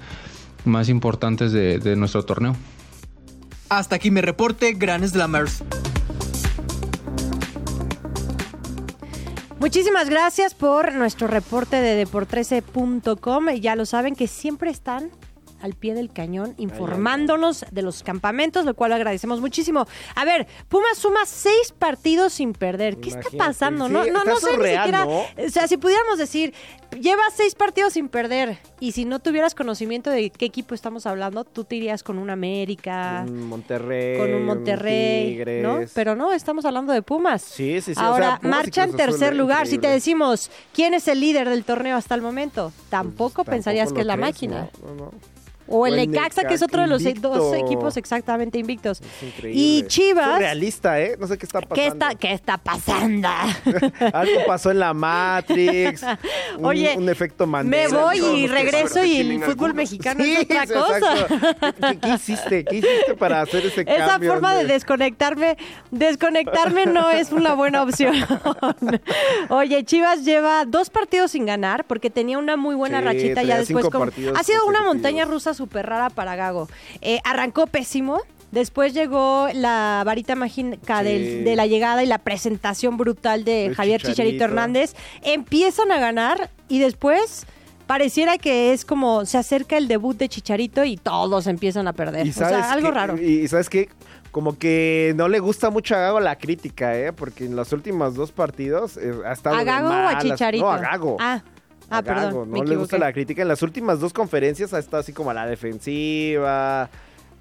más 0.66 0.90
importantes 0.90 1.52
de, 1.52 1.80
de 1.80 1.96
nuestro 1.96 2.24
torneo. 2.24 2.56
Hasta 3.70 3.96
aquí 3.96 4.12
mi 4.12 4.22
reporte, 4.22 4.74
Gran 4.74 5.08
Slammers. 5.08 5.64
Muchísimas 9.60 10.10
gracias 10.10 10.56
por 10.56 10.94
nuestro 10.96 11.28
reporte 11.28 11.76
de 11.76 11.96
deportrece.com. 11.96 13.50
Ya 13.60 13.76
lo 13.76 13.86
saben 13.86 14.16
que 14.16 14.26
siempre 14.26 14.72
están 14.72 15.12
al 15.62 15.74
pie 15.76 15.94
del 15.94 16.12
cañón 16.12 16.54
informándonos 16.58 17.66
de 17.72 17.82
los 17.82 18.04
campamentos, 18.04 18.66
lo 18.66 18.74
cual 18.74 18.94
agradecemos 18.94 19.42
muchísimo. 19.42 19.88
A 20.16 20.26
ver, 20.26 20.48
Pumas 20.70 20.98
suma 20.98 21.26
seis 21.26 21.74
partidos 21.78 22.34
sin 22.34 22.54
perder. 22.54 22.98
¿Qué 22.98 23.10
está 23.10 23.30
pasando? 23.38 23.88
sí, 23.88 23.94
no, 23.94 24.00
no, 24.00 24.06
está 24.06 24.24
no 24.26 24.36
sé 24.38 24.46
ni 24.48 24.54
surreal, 24.56 24.86
siquiera. 24.86 25.06
¿no? 25.06 25.20
O 25.46 25.50
sea, 25.50 25.68
si 25.68 25.78
pudiéramos 25.78 26.18
decir, 26.18 26.54
lleva 27.00 27.22
seis 27.36 27.56
partidos 27.56 27.94
sin 27.94 28.10
perder 28.10 28.58
y 28.80 28.92
si 28.92 29.06
no 29.06 29.20
tuvieras 29.20 29.56
conocimiento 29.56 30.10
de 30.10 30.30
qué 30.30 30.46
equipo 30.46 30.76
estamos 30.76 31.06
hablando, 31.06 31.44
tú 31.44 31.64
te 31.64 31.76
irías 31.76 32.04
con 32.04 32.18
un 32.18 32.30
América, 32.30 33.24
Un 33.28 33.48
Monterrey. 33.48 34.18
con 34.18 34.34
un 34.34 34.46
Monterrey, 34.46 35.30
Tigres. 35.32 35.64
¿no? 35.64 35.80
Pero 35.94 36.16
no, 36.16 36.32
estamos 36.34 36.66
hablando 36.66 36.94
de 36.94 37.02
Pumas. 37.02 37.42
Sí, 37.42 37.82
sí, 37.82 37.94
sí. 37.96 38.00
o 38.02 38.04
Ahora, 38.04 38.40
sea, 38.42 38.50
marcha 38.50 38.84
en 38.84 38.96
tercer 38.96 39.36
lugar. 39.36 39.68
Si 39.68 39.78
te 39.78 39.88
decimos 39.88 40.50
quién 40.74 40.94
es 40.94 41.08
el 41.08 41.20
líder 41.20 41.50
del 41.50 41.64
torneo 41.64 41.96
hasta 41.98 42.16
el 42.16 42.22
momento, 42.22 42.72
tampoco 42.90 43.12
Tampoco 43.12 43.44
pensarías 43.44 43.92
que 43.94 44.02
es 44.02 44.06
la 44.06 44.14
crees, 44.16 44.28
máquina. 44.28 44.70
no, 44.82 44.88
no, 44.90 44.96
no. 45.06 45.12
O 45.68 45.86
el 45.88 45.94
O 45.94 45.96
el 45.96 46.10
Necaxa, 46.12 46.44
que 46.46 46.54
es 46.56 46.62
otro 46.62 46.82
de 46.82 46.88
los 46.88 47.04
dos 47.22 47.56
equipos 47.56 47.96
exactamente 47.98 48.58
invictos. 48.60 49.02
Es 49.02 49.24
increíble. 49.28 49.62
Y 49.62 49.84
Chivas, 49.88 50.40
realista, 50.40 51.00
¿eh? 51.02 51.16
No 51.20 51.28
sé 51.28 51.38
qué 51.38 51.46
está 51.46 51.62
pasando. 51.62 51.76
¿qué 51.76 51.88
está, 51.88 52.16
¿qué 52.16 52.34
está 52.34 52.58
pasando? 52.58 53.28
Algo 54.14 54.46
pasó 54.48 54.72
en 54.72 54.80
la 54.80 54.94
Matrix. 54.94 56.04
un, 56.58 56.66
Oye, 56.66 56.96
un 56.98 57.08
efecto 57.10 57.46
Me 57.46 57.52
Mandela. 57.52 58.02
voy 58.04 58.18
y 58.20 58.48
regreso 58.48 59.04
y 59.04 59.18
el 59.18 59.34
fútbol 59.40 59.50
algunos. 59.52 59.76
mexicano 59.76 60.24
Sí, 60.24 60.34
es 60.34 60.42
otra 60.42 60.66
sí, 60.66 60.74
cosa. 60.74 61.74
¿Qué, 61.90 62.00
qué 62.00 62.10
hiciste? 62.16 62.66
¿Qué 62.66 62.76
hiciste 62.78 63.16
para 63.18 63.42
hacer 63.42 63.66
ese 63.66 63.82
Esa 63.82 64.08
cambio? 64.08 64.32
forma 64.34 64.56
de 64.56 64.66
desconectarme, 64.66 65.58
desconectarme 65.92 66.86
no 66.86 67.10
es 67.12 67.32
una 67.32 67.54
buena 67.54 67.84
opción. 67.84 68.16
Oye, 69.50 69.84
Chivas 69.84 70.24
lleva 70.26 70.66
dos 70.66 70.90
partidos 70.90 71.32
sin 71.32 71.46
ganar 71.46 71.86
porque 71.86 72.10
tenía 72.10 72.38
una 72.38 72.58
muy 72.58 72.76
buena 72.76 73.00
Sí, 73.00 73.06
rachita 73.06 73.44
ya 73.44 73.58
después. 73.58 73.86
con- 73.90 74.12
Ha 74.36 74.44
sido 74.44 74.66
una 74.66 74.82
montaña 74.84 75.26
rusa 75.26 75.51
súper 75.54 75.86
rara 75.88 76.10
para 76.10 76.36
Gago. 76.36 76.68
Eh, 77.02 77.20
arrancó 77.24 77.68
pésimo. 77.68 78.20
Después 78.52 78.94
llegó 78.94 79.48
la 79.54 80.04
varita 80.06 80.36
mágica 80.36 81.00
Sí. 81.00 81.06
del- 81.06 81.44
de 81.46 81.56
la 81.56 81.68
llegada 81.68 82.04
y 82.04 82.06
la 82.06 82.18
presentación 82.18 82.98
brutal 82.98 83.46
de 83.46 83.72
Javier 83.76 84.02
Chicharito 84.02 84.14
Chicharito. 84.24 84.44
Hernández. 84.44 84.94
Empiezan 85.22 85.90
a 85.92 86.00
ganar 86.00 86.50
y 86.68 86.80
después 86.80 87.46
pareciera 87.88 88.38
que 88.38 88.74
es 88.74 88.84
como 88.84 89.26
se 89.26 89.38
acerca 89.38 89.78
el 89.78 89.88
debut 89.88 90.18
de 90.18 90.28
Chicharito 90.28 90.84
y 90.84 90.98
todos 90.98 91.48
empiezan 91.48 91.88
a 91.88 91.94
perder. 91.94 92.28
O 92.28 92.32
sea, 92.34 92.72
algo 92.74 92.92
raro. 92.92 93.18
Y, 93.22 93.48
sabes 93.48 93.70
qué, 93.70 93.88
como 94.32 94.58
que 94.58 95.14
no 95.16 95.28
le 95.30 95.40
gusta 95.40 95.70
mucho 95.70 95.96
a 95.96 96.00
Gago 96.00 96.20
la 96.20 96.38
crítica, 96.38 96.98
¿eh? 96.98 97.12
Porque 97.14 97.46
en 97.46 97.56
los 97.56 97.72
últimos 97.74 98.16
dos 98.16 98.32
partidos 98.34 98.98
eh, 98.98 99.14
ha 99.26 99.32
estado 99.34 99.56
¿A 99.56 99.60
de 99.60 99.66
Gago 99.66 99.90
o 99.90 99.94
a. 99.94 100.18
Chicharito? 100.20 100.66
No, 100.66 100.72
a 100.72 100.78
Gago. 100.78 101.18
Ah, 101.20 101.42
ah 101.92 102.02
perdón, 102.02 102.50
No 102.52 102.58
me 102.64 102.66
le 102.66 102.76
gusta 102.76 102.98
la 102.98 103.14
crítica. 103.14 103.42
En 103.42 103.48
las 103.48 103.62
últimas 103.62 104.00
dos 104.00 104.14
conferencias 104.14 104.74
ha 104.74 104.80
estado 104.80 105.02
así 105.02 105.14
como 105.14 105.30
a 105.32 105.34
la 105.34 105.46
defensiva. 105.46 106.90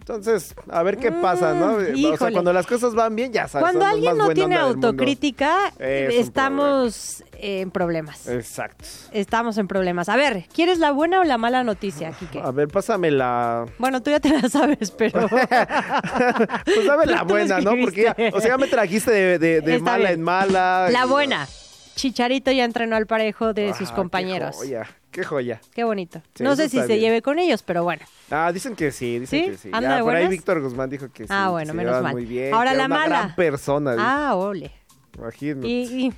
Entonces, 0.01 0.55
a 0.71 0.83
ver 0.83 0.97
qué 0.97 1.13
pasa, 1.13 1.53
¿no? 1.55 1.75
Mm, 1.79 2.13
o 2.13 2.17
sea, 2.17 2.33
cuando 2.33 2.53
las 2.53 2.67
cosas 2.67 2.95
van 2.97 3.15
bien, 3.15 3.33
ya 3.33 3.47
sabes. 3.47 3.63
Cuando 3.69 3.85
alguien 3.85 4.17
no 4.17 4.31
tiene 4.31 4.57
autocrítica, 4.57 5.73
Es 5.79 6.15
estamos 6.15 7.23
en 7.35 7.71
problemas. 7.71 8.27
Exacto. 8.27 8.85
Estamos 9.13 9.57
en 9.59 9.69
problemas. 9.69 10.09
A 10.09 10.17
ver, 10.17 10.47
¿quieres 10.53 10.79
la 10.79 10.91
buena 10.91 11.21
o 11.21 11.25
la 11.25 11.39
mala 11.39 11.63
noticia, 11.63 12.11
Kike? 12.13 12.41
A 12.41 12.51
ver, 12.51 12.67
pásame 12.69 13.11
la... 13.13 13.67
Bueno, 13.79 14.03
tú 14.03 14.11
ya 14.11 14.19
te 14.21 14.31
la 14.31 14.49
sabes, 14.49 14.91
pero... 14.91 15.29
Pues 16.65 16.87
dame 16.87 17.07
la 17.07 17.23
buena, 17.29 17.61
¿no? 17.61 17.73
Porque 17.81 18.03
ya, 18.05 18.17
o 18.33 18.41
sea, 18.41 18.51
ya 18.51 18.59
me 18.59 18.67
trajiste 18.67 19.11
de, 19.13 19.39
de- 19.39 19.61
de 19.61 19.77
Está 19.77 19.85
mala 19.93 20.09
bien. 20.09 20.13
en 20.15 20.23
mala. 20.23 20.89
la 20.91 21.05
y- 21.05 21.09
buena. 21.09 21.47
Chicharito 22.01 22.51
ya 22.51 22.65
entrenó 22.65 22.97
al 22.97 23.07
parejo 23.07 23.53
de 23.53 23.71
Ah, 23.71 23.75
sus 23.75 23.91
qué 23.91 23.95
compañeros. 23.97 24.57
joya, 24.57 24.87
qué 25.11 25.23
joya. 25.23 25.61
Qué 25.75 25.85
bonito. 25.85 26.23
Sí, 26.35 26.43
no 26.43 26.57
sé 26.57 26.69
si 26.71 26.77
está 26.79 26.87
se 26.87 26.95
bien. 26.95 27.01
lleve 27.11 27.23
con 27.23 27.39
ellos, 27.39 27.63
pero 27.63 27.85
bueno. 27.85 28.03
Ah, 28.31 28.51
dicen 28.53 28.75
que 28.75 28.91
sí, 28.91 29.19
dicen 29.19 29.45
¿Sí? 29.45 29.51
que 29.51 29.57
sí. 29.59 29.69
¿Anda 29.73 29.91
Ya, 29.91 29.97
de 29.97 30.03
por 30.03 30.15
ahí? 30.17 30.29
Víctor 30.29 30.63
Guzmán 30.63 30.89
dijo 30.89 31.09
que 31.13 31.25
sí. 31.25 31.29
Ah, 31.31 31.51
bueno, 31.51 31.75
menos 31.75 32.03
mal. 32.03 32.13
Muy 32.13 32.25
bien, 32.25 32.55
Ahora 32.55 32.73
la 32.75 32.89
mala. 32.89 33.07
gran 33.09 33.35
persona. 33.35 33.93
dice. 33.93 34.05
Ah, 34.07 34.35
ole. 34.35 34.73
Imagínate. 35.19 35.67
Y, 35.69 36.07
y, 36.07 36.13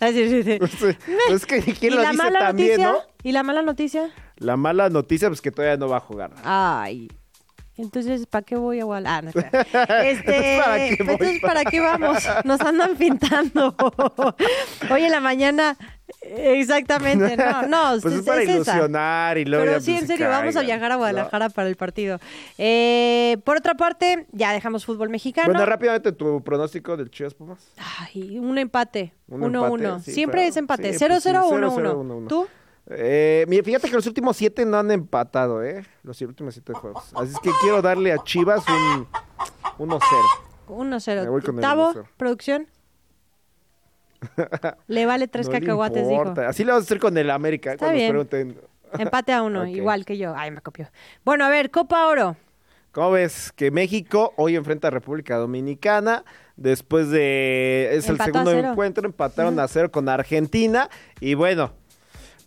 eh, 0.00 0.58
es 1.30 1.46
que 1.46 1.60
quién 1.62 1.92
¿Y 1.92 1.96
lo 1.96 2.02
la 2.02 2.10
dice 2.10 2.22
mala 2.22 2.38
también, 2.38 2.68
noticia? 2.80 2.92
¿no? 2.92 2.98
¿Y 3.24 3.32
la 3.32 3.42
mala 3.42 3.62
noticia? 3.62 4.10
La 4.36 4.56
mala 4.56 4.88
noticia, 4.90 5.28
pues 5.28 5.40
que 5.40 5.50
todavía 5.50 5.76
no 5.76 5.88
va 5.88 5.96
a 5.96 6.00
jugar. 6.00 6.30
Ay. 6.44 7.08
Entonces, 7.78 8.26
¿para 8.26 8.42
qué 8.44 8.56
voy 8.56 8.80
a 8.80 8.84
Guadalajara? 8.84 9.18
Ah, 9.18 9.22
no, 9.22 9.28
espera. 9.40 10.02
este, 10.08 10.58
¿Para 10.62 10.76
qué 10.78 10.96
voy? 11.04 11.12
entonces, 11.12 11.40
¿para 11.40 11.64
qué 11.64 11.80
vamos? 11.80 12.18
Nos 12.44 12.60
andan 12.60 12.96
pintando. 12.96 13.74
Hoy 14.90 15.04
en 15.04 15.12
la 15.12 15.20
mañana, 15.20 15.76
exactamente, 16.22 17.36
no, 17.36 17.62
no, 17.62 17.90
pues 18.02 18.14
es, 18.14 18.20
es 18.20 18.26
para 18.26 18.42
es 18.42 18.48
esa. 18.48 18.72
ilusionar 18.72 19.38
y 19.38 19.44
luego 19.44 19.64
Pero 19.64 19.78
ya, 19.78 19.80
sí, 19.84 19.92
pues, 19.92 20.02
en 20.02 20.06
se 20.08 20.12
serio, 20.14 20.28
vamos 20.28 20.56
a 20.56 20.62
viajar 20.62 20.90
a 20.90 20.94
¿no? 20.94 20.98
Guadalajara 20.98 21.48
para 21.50 21.68
el 21.68 21.76
partido. 21.76 22.18
Eh, 22.58 23.36
por 23.44 23.56
otra 23.58 23.74
parte, 23.74 24.26
ya 24.32 24.52
dejamos 24.52 24.84
fútbol 24.84 25.08
mexicano. 25.08 25.48
Bueno, 25.50 25.64
rápidamente 25.66 26.12
tu 26.12 26.42
pronóstico 26.42 26.96
del 26.96 27.10
Chivas 27.10 27.34
Pumas. 27.34 27.70
Ay, 28.00 28.38
un 28.38 28.58
empate, 28.58 29.14
Un 29.28 29.42
1-1. 29.42 29.74
empate, 29.84 30.02
sí, 30.04 30.12
Siempre 30.12 30.40
pero- 30.40 30.50
es 30.50 30.56
empate, 30.56 30.92
sí, 30.94 31.04
pues 31.06 31.22
sí, 31.22 31.28
0-0 31.30 31.44
o 31.44 31.50
0-0, 31.52 31.94
1-1. 31.94 31.94
1-1. 32.24 32.28
¿Tú? 32.28 32.46
Eh, 32.90 33.46
fíjate 33.64 33.88
que 33.88 33.94
los 33.94 34.06
últimos 34.06 34.36
siete 34.36 34.64
no 34.64 34.78
han 34.78 34.90
empatado, 34.90 35.62
¿eh? 35.62 35.84
Los 36.02 36.20
últimos 36.22 36.54
siete 36.54 36.72
juegos. 36.72 37.12
Así 37.14 37.32
es 37.32 37.38
que 37.40 37.50
quiero 37.60 37.82
darle 37.82 38.12
a 38.12 38.18
Chivas 38.24 38.62
un 38.68 39.06
1-0. 39.78 40.00
1-0. 40.68 41.22
Me 41.22 41.28
voy 41.28 41.42
con 41.42 41.54
el 41.56 41.60
Tavo, 41.60 41.92
1-0. 41.92 42.04
producción. 42.16 42.66
Le 44.88 45.06
vale 45.06 45.28
tres 45.28 45.46
No 45.46 45.52
le 45.52 45.60
cacahuates, 45.60 46.08
dijo. 46.08 46.20
importa. 46.20 46.48
Así 46.48 46.64
lo 46.64 46.72
vamos 46.72 46.84
a 46.84 46.86
hacer 46.86 46.98
con 46.98 47.16
el 47.16 47.30
América. 47.30 47.72
Está 47.72 47.86
cuando 47.86 47.96
bien. 47.98 48.10
pregunten, 48.10 48.60
Empate 48.98 49.32
a 49.32 49.42
uno, 49.42 49.66
igual 49.66 50.04
que 50.04 50.16
yo. 50.18 50.34
Ay, 50.36 50.50
me 50.50 50.60
copió. 50.60 50.90
Bueno, 51.24 51.44
a 51.44 51.48
ver, 51.50 51.70
Copa 51.70 52.06
Oro. 52.08 52.36
¿Cómo 52.92 53.12
ves 53.12 53.52
que 53.52 53.70
México 53.70 54.32
hoy 54.36 54.56
enfrenta 54.56 54.88
a 54.88 54.90
República 54.90 55.36
Dominicana? 55.36 56.24
Después 56.56 57.10
de... 57.10 57.90
Es 57.92 58.06
el 58.06 58.12
Empató 58.12 58.32
segundo 58.44 58.70
encuentro, 58.70 59.04
empataron 59.06 59.60
a 59.60 59.68
cero 59.68 59.90
con 59.92 60.08
Argentina. 60.08 60.88
Y 61.20 61.34
bueno, 61.34 61.72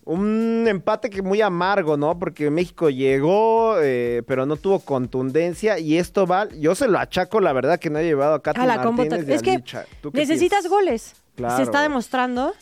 un 0.03 0.65
empate 0.67 1.09
que 1.09 1.21
muy 1.21 1.41
amargo, 1.41 1.97
¿no? 1.97 2.17
Porque 2.17 2.49
México 2.49 2.89
llegó, 2.89 3.75
eh, 3.79 4.23
pero 4.25 4.45
no 4.45 4.55
tuvo 4.55 4.79
contundencia. 4.79 5.79
Y 5.79 5.97
esto 5.97 6.25
va... 6.25 6.47
Yo 6.49 6.75
se 6.75 6.87
lo 6.87 6.99
achaco, 6.99 7.39
la 7.39 7.53
verdad, 7.53 7.79
que 7.79 7.89
no 7.89 7.99
ha 7.99 8.03
llevado 8.03 8.33
a 8.35 8.41
Katy 8.41 8.59
A 8.59 8.65
la 8.65 8.91
Martínez 8.91 9.29
Es 9.29 9.41
que 9.41 9.57
Licha. 9.57 9.85
¿Tú 10.01 10.11
qué 10.11 10.19
necesitas 10.19 10.61
piensas? 10.61 10.71
goles. 10.71 11.13
Claro. 11.35 11.57
Se 11.57 11.63
está 11.63 11.81
demostrando 11.81 12.53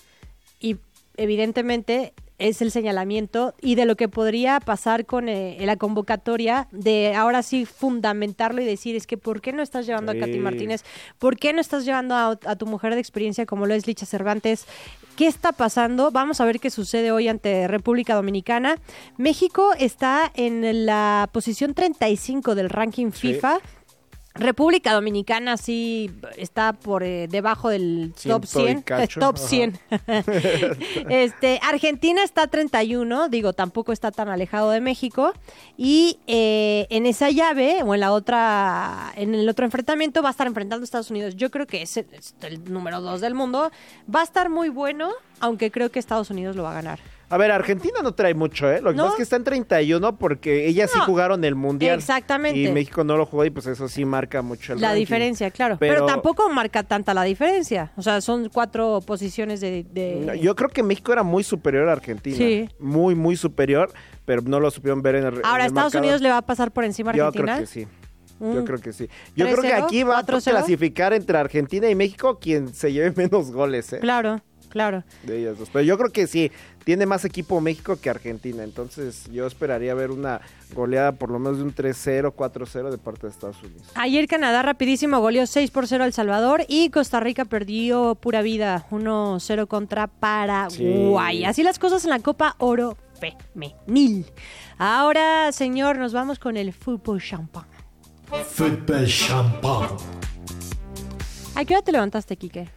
y 0.59 0.77
evidentemente 1.17 2.13
es 2.39 2.61
el 2.61 2.71
señalamiento 2.71 3.53
y 3.61 3.75
de 3.75 3.85
lo 3.85 3.95
que 3.95 4.07
podría 4.07 4.59
pasar 4.61 5.05
con 5.05 5.27
eh, 5.27 5.57
la 5.59 5.75
convocatoria 5.75 6.67
de 6.71 7.13
ahora 7.13 7.43
sí 7.43 7.65
fundamentarlo 7.65 8.61
y 8.61 8.65
decir 8.65 8.95
es 8.95 9.05
que 9.05 9.17
¿por 9.17 9.41
qué 9.41 9.51
no 9.51 9.61
estás 9.61 9.85
llevando 9.85 10.13
a 10.13 10.15
Katy. 10.15 10.39
Martínez? 10.39 10.83
¿Por 11.19 11.37
qué 11.37 11.51
no 11.51 11.59
estás 11.59 11.83
llevando 11.83 12.15
a, 12.15 12.39
a 12.45 12.55
tu 12.55 12.65
mujer 12.65 12.93
de 12.93 13.01
experiencia 13.01 13.45
como 13.45 13.65
lo 13.65 13.73
es 13.73 13.85
Licha 13.85 14.05
Cervantes? 14.05 14.65
¿Qué 15.19 15.27
está 15.27 15.51
pasando? 15.51 16.11
Vamos 16.11 16.39
a 16.39 16.45
ver 16.45 16.61
qué 16.61 16.69
sucede 16.69 17.11
hoy 17.11 17.27
ante 17.27 17.67
República 17.67 18.15
Dominicana. 18.15 18.77
México 19.17 19.73
está 19.77 20.31
en 20.33 20.85
la 20.85 21.27
posición 21.33 21.73
35 21.73 22.55
del 22.55 22.69
ranking 22.69 23.11
Sí. 23.11 23.37
República 24.39 24.93
Dominicana 24.93 25.57
sí 25.57 26.11
está 26.37 26.73
por 26.73 27.03
eh, 27.03 27.27
debajo 27.29 27.69
del 27.69 28.13
top 28.23 28.45
Ciento 28.45 28.61
y 28.61 28.65
100. 28.65 28.81
cacho, 28.83 29.19
top 29.19 29.35
ajá. 29.35 29.47
100. 29.47 29.79
este, 31.09 31.59
Argentina 31.61 32.23
está 32.23 32.47
31, 32.47 33.29
digo, 33.29 33.53
tampoco 33.53 33.91
está 33.91 34.11
tan 34.11 34.29
alejado 34.29 34.71
de 34.71 34.81
México. 34.81 35.33
Y 35.77 36.19
eh, 36.27 36.87
en 36.89 37.05
esa 37.05 37.29
llave, 37.29 37.83
o 37.83 37.93
en 37.93 37.99
la 37.99 38.11
otra, 38.11 39.11
en 39.15 39.35
el 39.35 39.47
otro 39.49 39.65
enfrentamiento, 39.65 40.21
va 40.21 40.29
a 40.29 40.31
estar 40.31 40.47
enfrentando 40.47 40.83
a 40.83 40.85
Estados 40.85 41.11
Unidos. 41.11 41.35
Yo 41.35 41.51
creo 41.51 41.67
que 41.67 41.81
es 41.81 41.97
el, 41.97 42.07
es 42.13 42.33
el 42.41 42.71
número 42.71 43.01
2 43.01 43.21
del 43.21 43.35
mundo. 43.35 43.71
Va 44.13 44.21
a 44.21 44.23
estar 44.23 44.49
muy 44.49 44.69
bueno, 44.69 45.11
aunque 45.39 45.69
creo 45.69 45.91
que 45.91 45.99
Estados 45.99 46.29
Unidos 46.29 46.55
lo 46.55 46.63
va 46.63 46.71
a 46.71 46.75
ganar. 46.75 46.99
A 47.31 47.37
ver, 47.37 47.51
Argentina 47.51 47.99
no 48.01 48.13
trae 48.13 48.33
mucho, 48.33 48.71
¿eh? 48.71 48.81
Lo 48.81 48.89
que 48.91 48.97
¿No? 48.97 49.03
pasa 49.03 49.13
es 49.13 49.17
que 49.17 49.23
está 49.23 49.35
en 49.35 49.43
31 49.43 50.17
porque 50.17 50.67
ellas 50.67 50.89
sí 50.91 50.99
jugaron 51.05 51.43
el 51.43 51.53
Mundial. 51.55 51.99
Exactamente. 51.99 52.59
Y 52.59 52.71
México 52.71 53.03
no 53.03 53.17
lo 53.17 53.25
jugó 53.27 53.45
y 53.45 53.51
pues 53.51 53.67
eso 53.67 53.87
sí 53.87 54.03
marca 54.03 54.41
mucho 54.41 54.73
el 54.73 54.81
La 54.81 54.87
ranking. 54.89 54.99
diferencia, 55.01 55.51
claro. 55.51 55.77
Pero, 55.79 55.93
Pero- 55.93 56.05
tampoco 56.07 56.49
marca 56.49 56.81
tanta 56.83 57.13
la 57.13 57.23
diferencia. 57.23 57.91
O 57.97 58.01
sea, 58.01 58.19
son 58.21 58.49
cuatro 58.49 59.01
posiciones 59.05 59.61
de... 59.61 59.85
de- 59.91 60.39
Yo 60.41 60.55
creo 60.55 60.69
que 60.69 60.81
México 60.81 61.13
era 61.13 61.21
muy 61.23 61.43
superior 61.43 61.87
a 61.89 61.91
Argentina. 61.91 62.35
Sí. 62.37 62.67
Muy, 62.79 63.13
muy 63.13 63.35
superior, 63.35 63.91
pero 64.25 64.41
no 64.41 64.59
lo 64.59 64.71
supieron 64.71 65.01
ver 65.03 65.15
en 65.15 65.25
el 65.25 65.33
en 65.35 65.45
Ahora, 65.45 65.65
el 65.65 65.67
¿Estados 65.67 65.93
marcador. 65.93 66.03
Unidos 66.05 66.21
le 66.21 66.29
va 66.29 66.37
a 66.37 66.41
pasar 66.41 66.71
por 66.71 66.83
encima 66.83 67.11
a 67.11 67.15
Yo 67.15 67.25
Argentina? 67.27 67.53
creo 67.57 67.65
que 67.67 67.71
sí. 67.71 67.87
Yo 68.41 68.63
creo 68.63 68.79
que 68.79 68.93
sí. 68.93 69.09
Yo 69.35 69.45
creo 69.47 69.61
que 69.61 69.67
3-0, 69.75 69.83
aquí 69.83 70.03
va 70.03 70.19
a 70.19 70.23
4-0. 70.25 70.49
clasificar 70.51 71.13
entre 71.13 71.37
Argentina 71.37 71.89
y 71.89 71.95
México 71.95 72.39
quien 72.39 72.73
se 72.73 72.93
lleve 72.93 73.11
menos 73.15 73.51
goles, 73.51 73.91
¿eh? 73.91 73.99
Claro, 73.99 74.41
claro. 74.69 75.03
De 75.23 75.39
ellas 75.39 75.57
dos. 75.57 75.69
Pero 75.71 75.83
yo 75.83 75.97
creo 75.97 76.11
que 76.11 76.27
sí, 76.27 76.51
tiene 76.83 77.05
más 77.05 77.25
equipo 77.25 77.59
México 77.61 77.97
que 78.01 78.09
Argentina. 78.09 78.63
Entonces 78.63 79.29
yo 79.31 79.45
esperaría 79.45 79.93
ver 79.93 80.11
una 80.11 80.41
goleada 80.73 81.11
por 81.11 81.29
lo 81.29 81.39
menos 81.39 81.57
de 81.57 81.63
un 81.63 81.75
3-0, 81.75 82.33
4-0 82.33 82.89
de 82.89 82.97
parte 82.97 83.27
de 83.27 83.33
Estados 83.33 83.61
Unidos. 83.61 83.83
Ayer 83.95 84.27
Canadá 84.27 84.61
rapidísimo 84.61 85.19
goleó 85.19 85.45
6 85.45 85.71
por 85.71 85.87
0 85.87 86.03
al 86.03 86.13
Salvador 86.13 86.65
y 86.67 86.89
Costa 86.89 87.19
Rica 87.19 87.45
perdió 87.45 88.15
pura 88.15 88.41
vida 88.41 88.85
1-0 88.91 89.67
contra 89.67 90.07
Paraguay. 90.07 91.37
Sí. 91.37 91.45
Así 91.45 91.63
las 91.63 91.79
cosas 91.79 92.03
en 92.05 92.11
la 92.11 92.19
Copa 92.19 92.55
Oro 92.57 92.97
Femenil. 93.19 94.25
Ahora, 94.77 95.51
señor, 95.51 95.97
nos 95.97 96.13
vamos 96.13 96.39
con 96.39 96.57
el 96.57 96.73
fútbol 96.73 97.21
champán. 97.21 97.65
Football 98.29 99.07
champagne. 99.07 99.97
¿A 101.55 101.65
qué 101.65 101.73
hora 101.73 101.83
te 101.83 101.91
levantaste, 101.91 102.37
Quique? 102.37 102.69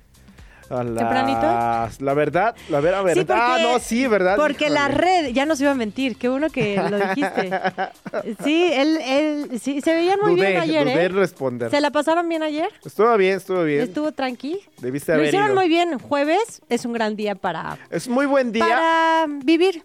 A 0.72 0.82
las- 0.84 0.94
¿Tempranito? 0.96 2.04
La 2.04 2.14
verdad, 2.14 2.56
la 2.70 2.80
verdad, 2.80 3.04
verdad. 3.04 3.14
Sí, 3.14 3.26
porque, 3.26 3.42
ah, 3.42 3.58
no, 3.72 3.78
sí, 3.78 4.06
¿verdad? 4.06 4.36
Porque 4.36 4.70
la 4.70 4.88
red, 4.88 5.26
ya 5.32 5.44
nos 5.46 5.60
iba 5.60 5.70
a 5.70 5.74
mentir, 5.74 6.16
qué 6.16 6.28
bueno 6.28 6.48
que 6.50 6.76
lo 6.76 6.98
dijiste. 6.98 7.50
Sí, 8.44 8.70
él, 8.72 8.98
él, 9.02 9.60
sí, 9.60 9.80
se 9.80 9.94
veían 9.94 10.18
muy 10.22 10.32
dudé, 10.36 10.48
bien 10.50 10.60
ayer, 10.60 10.84
dudé 10.84 11.04
¿eh? 11.04 11.08
responder. 11.08 11.70
¿Se 11.70 11.80
la 11.80 11.90
pasaron 11.90 12.28
bien 12.28 12.42
ayer? 12.42 12.68
Estuvo 12.84 13.16
bien, 13.16 13.36
estuvo 13.38 13.62
bien. 13.64 13.80
¿Estuvo 13.82 14.12
tranqui? 14.12 14.60
Debiste 14.80 15.12
Lo 15.12 15.16
haber 15.16 15.28
hicieron 15.28 15.48
ido. 15.48 15.56
muy 15.56 15.68
bien. 15.68 15.98
Jueves 15.98 16.60
es 16.68 16.84
un 16.84 16.92
gran 16.92 17.16
día 17.16 17.34
para, 17.34 17.78
Es 17.90 18.08
muy 18.08 18.26
buen 18.26 18.52
día. 18.52 18.64
para 18.66 19.26
vivir. 19.28 19.82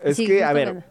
Es 0.00 0.16
Sí, 0.16 0.26
que, 0.26 0.44
a 0.44 0.52
ver, 0.52 0.82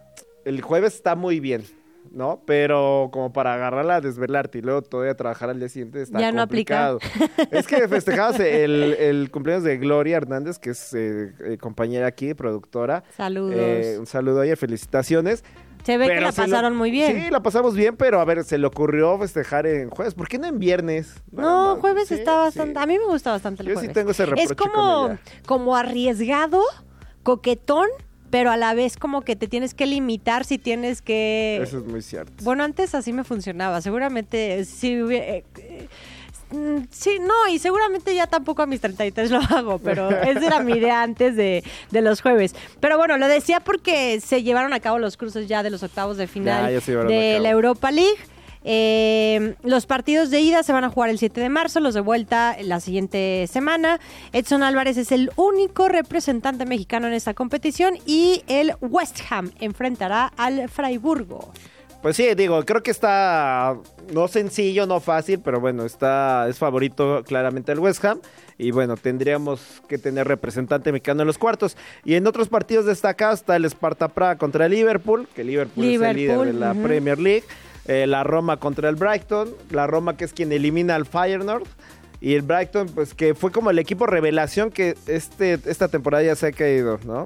el 0.46 0.62
jueves 0.62 0.96
está 0.96 1.16
muy 1.16 1.40
bien, 1.40 1.64
¿no? 2.12 2.42
Pero 2.46 3.10
como 3.12 3.34
para 3.34 3.54
agarrarla, 3.54 4.02
desvelarte 4.02 4.60
y 4.60 4.62
luego 4.62 4.82
todavía 4.82 5.16
trabajar 5.16 5.50
al 5.50 5.60
día 5.60 5.70
siguiente 5.70 6.02
está 6.02 6.20
Ya 6.20 6.32
no 6.32 6.42
aplica. 6.42 6.90
complicado. 6.92 7.48
es 7.52 7.68
que 7.68 7.88
festejabas 7.88 8.40
el, 8.40 8.96
el 9.00 9.32
cumpleaños 9.32 9.64
de 9.64 9.78
Gloria 9.78 10.18
Hernández, 10.18 10.60
que 10.60 10.72
es 10.72 10.94
eh, 10.94 11.34
eh, 11.44 11.58
compañera 11.58 12.08
aquí, 12.08 12.34
productora. 12.34 13.04
Saludos. 13.16 13.54
Eh, 13.58 13.96
un 14.00 14.06
saludo 14.08 14.42
a 14.42 14.46
ella, 14.46 14.56
felicitaciones. 14.56 15.44
Se 15.84 15.98
ve 15.98 16.08
que 16.08 16.16
la 16.16 16.22
lo- 16.32 16.34
pasaron 16.34 16.76
muy 16.76 16.92
bien. 16.92 17.24
Sí, 17.26 17.32
la 17.32 17.42
pasamos 17.42 17.74
bien, 17.76 17.96
pero 17.96 18.20
a 18.20 18.26
ver, 18.26 18.44
se 18.44 18.58
le 18.58 18.68
ocurrió 18.68 19.18
festejar 19.20 19.66
en 19.68 19.90
jueves. 19.90 20.16
¿Por 20.16 20.28
qué 20.28 20.38
no 20.38 20.48
en 20.48 20.60
viernes? 20.60 21.14
No, 21.32 21.78
jueves 21.78 22.10
sí, 22.10 22.16
está 22.16 22.32
sí. 22.32 22.38
bastante. 22.60 22.80
A 22.80 22.86
mí 22.86 22.98
me 22.98 23.06
gusta 23.06 23.32
bastante 23.32 23.62
el 23.64 23.70
Yo 23.70 23.76
sí 23.76 23.80
jueves. 23.80 23.94
tengo 23.94 24.12
ese 24.12 24.26
reproche 24.26 24.44
es 24.44 24.54
como, 24.54 24.74
con 25.04 25.12
ella. 25.12 25.22
como 25.46 25.76
arriesgado, 25.78 26.62
coquetón, 27.24 27.88
pero 28.30 28.52
a 28.52 28.58
la 28.58 28.74
vez 28.74 28.98
como 28.98 29.22
que 29.22 29.36
te 29.36 29.48
tienes 29.48 29.74
que 29.74 29.86
limitar 29.86 30.46
si 30.46 30.58
tienes 30.58 31.02
que. 31.02 31.60
Eso 31.62 31.80
es 31.80 31.86
muy 31.86 32.02
cierto. 32.02 32.44
Bueno, 32.44 32.64
antes 32.64 32.94
así 32.96 33.14
me 33.14 33.24
funcionaba. 33.24 33.82
Seguramente 33.82 34.66
si 34.66 35.02
hubiera. 35.02 35.26
eh, 35.26 35.44
eh, 35.58 35.88
mm, 36.52 36.86
Sí, 36.90 37.20
no, 37.20 37.34
y 37.52 37.60
seguramente 37.60 38.14
ya 38.16 38.28
tampoco 38.28 38.62
a 38.62 38.66
mis 38.66 38.82
33 38.82 39.32
lo 39.32 39.40
hago, 39.40 39.80
pero 39.80 40.10
esa 40.22 40.46
era 40.46 40.60
mi 40.62 40.74
idea 40.74 41.02
antes 41.04 41.36
de, 41.36 41.64
de 41.92 42.02
los 42.02 42.22
jueves. 42.22 42.56
Pero 42.80 42.98
bueno, 42.98 43.18
lo 43.18 43.28
decía 43.28 43.60
porque 43.62 44.20
se 44.20 44.44
llevaron 44.44 44.74
a 44.74 44.80
cabo 44.80 45.00
los 45.00 45.18
cruces 45.18 45.48
ya 45.48 45.64
de 45.64 45.70
los 45.70 45.84
octavos 45.84 46.18
de 46.18 46.28
final 46.28 46.72
Ya, 46.74 46.80
ya 46.80 47.04
de 47.04 47.40
la 47.40 47.50
Europa 47.50 47.92
League. 47.92 48.18
Eh, 48.64 49.56
los 49.64 49.86
partidos 49.86 50.30
de 50.30 50.42
ida 50.42 50.64
se 50.64 50.74
van 50.74 50.84
a 50.84 50.90
jugar 50.90 51.10
el 51.10 51.20
7 51.20 51.40
de 51.40 51.50
marzo, 51.50 51.80
los 51.80 51.94
de 51.94 52.02
vuelta 52.02 52.56
la 52.62 52.80
siguiente 52.80 53.48
semana. 53.48 54.00
Edson 54.34 54.64
Álvarez 54.64 54.98
es 54.98 55.12
el 55.12 55.32
único 55.36 55.88
representante 55.88 56.66
mexicano 56.66 57.08
en 57.08 57.14
esta 57.14 57.34
competición 57.34 57.98
y 58.06 58.44
el 58.48 58.74
West 58.82 59.20
Ham 59.30 59.52
enfrentará 59.60 60.32
al 60.38 60.70
Freiburgo. 60.70 61.52
Pues 62.02 62.16
sí, 62.16 62.36
digo, 62.36 62.64
creo 62.64 62.84
que 62.84 62.92
está 62.92 63.76
no 64.14 64.28
sencillo, 64.28 64.86
no 64.86 65.00
fácil, 65.00 65.40
pero 65.40 65.60
bueno, 65.60 65.84
está 65.84 66.48
es 66.48 66.58
favorito 66.58 67.24
claramente 67.26 67.72
el 67.72 67.80
West 67.80 68.06
Ham 68.06 68.22
y 68.58 68.72
bueno, 68.72 68.98
tendríamos 68.98 69.82
que 69.88 69.98
tener 69.98 70.28
representante 70.28 70.92
mexicano 70.92 71.22
en 71.22 71.28
los 71.28 71.38
cuartos. 71.38 71.76
Y 72.06 72.16
en 72.16 72.28
otros 72.28 72.50
partidos 72.50 72.86
destacados 72.86 73.40
está 73.40 73.56
el 73.56 73.66
Sparta 73.66 74.08
Praga 74.08 74.38
contra 74.38 74.66
el 74.66 74.72
Liverpool, 74.72 75.28
que 75.36 75.44
Liverpool, 75.44 75.86
es 75.86 75.90
el 75.90 76.00
líder 76.00 76.16
Liverpool, 76.16 76.46
de 76.48 76.54
la. 76.54 76.74
Premier 76.74 77.20
League, 77.20 77.44
eh, 77.88 78.06
la 78.08 78.24
Roma 78.24 78.58
contra 78.58 78.90
el 78.90 78.96
Brighton, 78.96 79.50
la 79.72 79.88
Roma 79.88 80.18
que 80.18 80.26
es 80.26 80.34
quien 80.34 80.52
elimina 80.52 80.96
al 80.96 81.06
Feyenoord 81.06 81.68
y 82.20 82.34
el 82.34 82.42
Brighton 82.42 82.88
pues 82.94 83.14
que 83.14 83.36
fue 83.36 83.52
como 83.52 83.70
el 83.70 83.80
equipo 83.80 84.06
revelación 84.08 84.72
que 84.72 84.96
este 85.08 85.60
esta 85.66 85.88
temporada 85.88 86.24
ya 86.24 86.36
se 86.36 86.48
ha 86.48 86.52
caído, 86.52 87.00
¿no? 87.06 87.26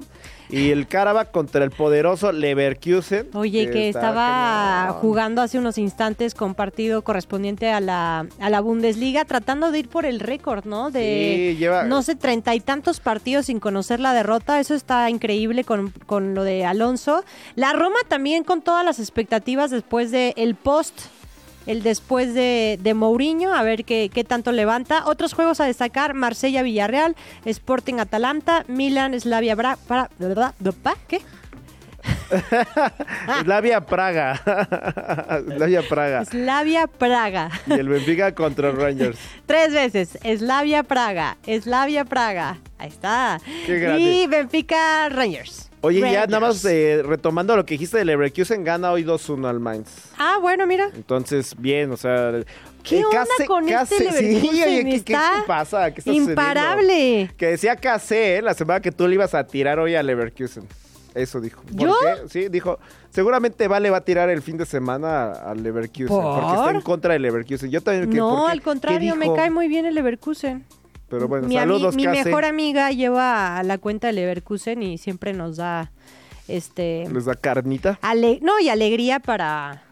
Y 0.50 0.70
el 0.70 0.86
Karabakh 0.86 1.30
contra 1.30 1.64
el 1.64 1.70
poderoso 1.70 2.30
Leverkusen. 2.30 3.28
Oye, 3.32 3.70
que 3.70 3.88
estaba 3.88 4.98
jugando 5.00 5.40
hace 5.40 5.58
unos 5.58 5.78
instantes 5.78 6.34
con 6.34 6.54
partido 6.54 7.00
correspondiente 7.00 7.70
a 7.70 7.80
la, 7.80 8.26
a 8.38 8.50
la 8.50 8.60
Bundesliga, 8.60 9.24
tratando 9.24 9.70
de 9.72 9.78
ir 9.78 9.88
por 9.88 10.04
el 10.04 10.20
récord, 10.20 10.66
¿no? 10.66 10.90
De, 10.90 11.54
Sí, 11.54 11.56
lleva- 11.58 11.84
no 11.84 12.02
sé, 12.02 12.16
treinta 12.16 12.54
y 12.54 12.60
tantos 12.60 13.00
partidos 13.00 13.46
sin 13.46 13.60
conocer 13.60 13.98
la 13.98 14.12
derrota. 14.12 14.60
Eso 14.60 14.74
está 14.74 15.08
increíble 15.08 15.64
con, 15.64 15.90
con 16.04 16.34
lo 16.34 16.44
de 16.44 16.66
Alonso. 16.66 17.24
La 17.54 17.72
Roma 17.72 17.96
también 18.08 18.44
con 18.44 18.60
todas 18.60 18.84
las 18.84 18.98
expectativas 18.98 19.70
después 19.70 20.10
de 20.10 20.34
el 20.36 20.54
post 20.54 21.00
el 21.66 21.82
después 21.82 22.34
de, 22.34 22.78
de 22.80 22.94
Mourinho, 22.94 23.54
a 23.54 23.62
ver 23.62 23.84
qué, 23.84 24.10
qué 24.12 24.24
tanto 24.24 24.52
levanta. 24.52 25.06
Otros 25.06 25.34
juegos 25.34 25.60
a 25.60 25.64
destacar, 25.64 26.14
Marsella-Villarreal, 26.14 27.16
Sporting-Atalanta, 27.44 28.64
Milan, 28.68 29.18
Slavia 29.18 29.54
Bra... 29.54 29.76
Para, 29.86 30.10
¿verdad? 30.18 30.54
¿Qué? 31.08 31.20
Slavia 33.42 33.80
Praga. 33.80 34.40
Slavia 35.56 35.82
Praga. 35.82 36.24
Slavia 36.24 36.86
Praga. 36.86 37.50
Y 37.66 37.72
el 37.74 37.88
Benfica 37.88 38.34
contra 38.34 38.72
Rangers. 38.72 39.18
Tres 39.46 39.72
veces. 39.72 40.18
Slavia 40.38 40.82
Praga. 40.82 41.36
Slavia 41.46 42.04
Praga. 42.04 42.58
Ahí 42.78 42.88
está. 42.88 43.40
Qué. 43.66 43.96
Y 43.98 44.26
Benfica 44.26 45.08
Rangers. 45.08 45.71
Oye, 45.82 46.00
ya 46.00 46.26
nada 46.26 46.40
más 46.40 46.64
eh, 46.64 47.02
retomando 47.04 47.56
lo 47.56 47.66
que 47.66 47.74
dijiste 47.74 47.98
de 47.98 48.04
Leverkusen, 48.04 48.62
gana 48.62 48.92
hoy 48.92 49.04
2-1 49.04 49.48
al 49.48 49.58
Mainz. 49.60 49.88
Ah, 50.16 50.38
bueno, 50.40 50.64
mira. 50.66 50.90
Entonces, 50.94 51.54
bien, 51.58 51.90
o 51.90 51.96
sea... 51.96 52.32
¿Qué 52.84 53.00
eh, 53.00 53.04
onda 53.04 53.24
Case- 53.36 53.46
con 53.46 53.68
este 53.68 53.74
Case- 54.04 54.18
Sí, 54.18 54.24
Leverkusen? 54.24 54.86
oye, 54.86 55.02
¿qué, 55.04 55.16
pasa? 55.46 55.90
¿Qué 55.92 56.00
está 56.00 56.10
sucediendo? 56.10 56.30
Imparable. 56.32 57.30
Que 57.36 57.46
decía 57.46 57.76
Case, 57.76 58.36
¿eh? 58.38 58.42
la 58.42 58.54
semana 58.54 58.80
que 58.80 58.92
tú 58.92 59.06
le 59.08 59.14
ibas 59.14 59.34
a 59.34 59.44
tirar 59.44 59.78
hoy 59.80 59.94
a 59.96 60.02
Leverkusen. 60.02 60.64
Eso 61.14 61.40
dijo. 61.40 61.62
¿Por 61.62 61.88
¿Yo? 61.88 61.94
qué? 62.00 62.28
Sí, 62.28 62.48
dijo. 62.48 62.78
Seguramente 63.10 63.68
Vale 63.68 63.90
va 63.90 63.98
a 63.98 64.04
tirar 64.04 64.30
el 64.30 64.40
fin 64.40 64.56
de 64.56 64.64
semana 64.64 65.32
al 65.32 65.62
Leverkusen. 65.62 66.06
Porque 66.08 66.54
está 66.56 66.70
en 66.70 66.80
contra 66.80 67.12
de 67.12 67.18
Leverkusen. 67.18 67.70
Yo 67.70 67.80
también. 67.82 68.08
¿qué- 68.10 68.18
por 68.18 68.28
No, 68.28 68.46
al 68.48 68.58
¿Qué 68.60 68.64
contrario, 68.64 69.14
me 69.16 69.32
cae 69.34 69.50
muy 69.50 69.68
bien 69.68 69.84
el 69.84 69.94
Leverkusen. 69.94 70.64
Pero 71.12 71.28
bueno, 71.28 71.46
mi 71.46 71.54
saludos, 71.54 71.94
mi 71.94 72.06
mejor 72.06 72.44
amiga 72.44 72.90
lleva 72.90 73.58
a 73.58 73.62
la 73.62 73.78
cuenta 73.78 74.08
de 74.08 74.14
Leverkusen 74.14 74.82
y 74.82 74.98
siempre 74.98 75.32
nos 75.32 75.56
da 75.58 75.92
este 76.48 77.06
Les 77.12 77.24
da 77.26 77.34
carnita. 77.34 77.98
ale- 78.02 78.38
no 78.42 78.58
y 78.58 78.68
alegría 78.68 79.20
para 79.20 79.84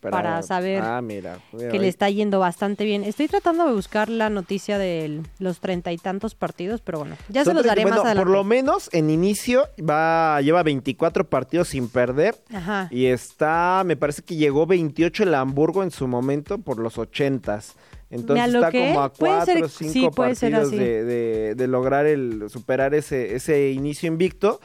para 0.00 0.42
saber 0.42 0.80
Ah, 0.84 1.02
mira. 1.02 1.40
mira, 1.52 1.70
que 1.72 1.78
le 1.80 1.88
está 1.88 2.08
yendo 2.08 2.38
bastante 2.38 2.84
bien. 2.84 3.02
Estoy 3.02 3.26
tratando 3.26 3.66
de 3.66 3.72
buscar 3.74 4.08
la 4.08 4.30
noticia 4.30 4.78
de 4.78 5.22
los 5.40 5.58
treinta 5.58 5.90
y 5.90 5.98
tantos 5.98 6.36
partidos, 6.36 6.80
pero 6.82 7.00
bueno, 7.00 7.16
ya 7.28 7.44
se 7.44 7.52
los 7.52 7.64
daré 7.64 7.82
treinta- 7.82 7.90
más 7.90 7.98
bueno, 7.98 8.08
adelante. 8.10 8.24
Por 8.24 8.32
lo 8.36 8.44
menos 8.44 8.88
en 8.92 9.10
inicio 9.10 9.64
va 9.80 10.40
lleva 10.40 10.62
24 10.62 11.28
partidos 11.28 11.68
sin 11.68 11.88
perder. 11.88 12.36
Ajá. 12.54 12.86
Y 12.92 13.06
está, 13.06 13.82
me 13.84 13.96
parece 13.96 14.22
que 14.22 14.36
llegó 14.36 14.66
28 14.66 15.24
el 15.24 15.34
Hamburgo 15.34 15.82
en 15.82 15.90
su 15.90 16.06
momento 16.06 16.58
por 16.58 16.78
los 16.78 16.96
80s. 16.96 17.74
Entonces 18.10 18.52
¿Me 18.52 18.58
está 18.58 18.70
como 18.72 19.02
a 19.02 19.12
Puede 19.12 19.34
4 19.36 19.54
ser- 19.54 19.64
o 19.64 19.68
5 19.68 19.92
sí, 19.92 20.08
puede 20.14 20.34
ser 20.34 20.52
partidos 20.52 20.70
de, 20.78 21.04
de- 21.04 21.54
de 21.54 21.66
lograr 21.68 22.06
el 22.06 22.44
superar 22.48 22.94
ese, 22.94 23.34
ese 23.34 23.70
inicio 23.70 24.06
invicto. 24.08 24.60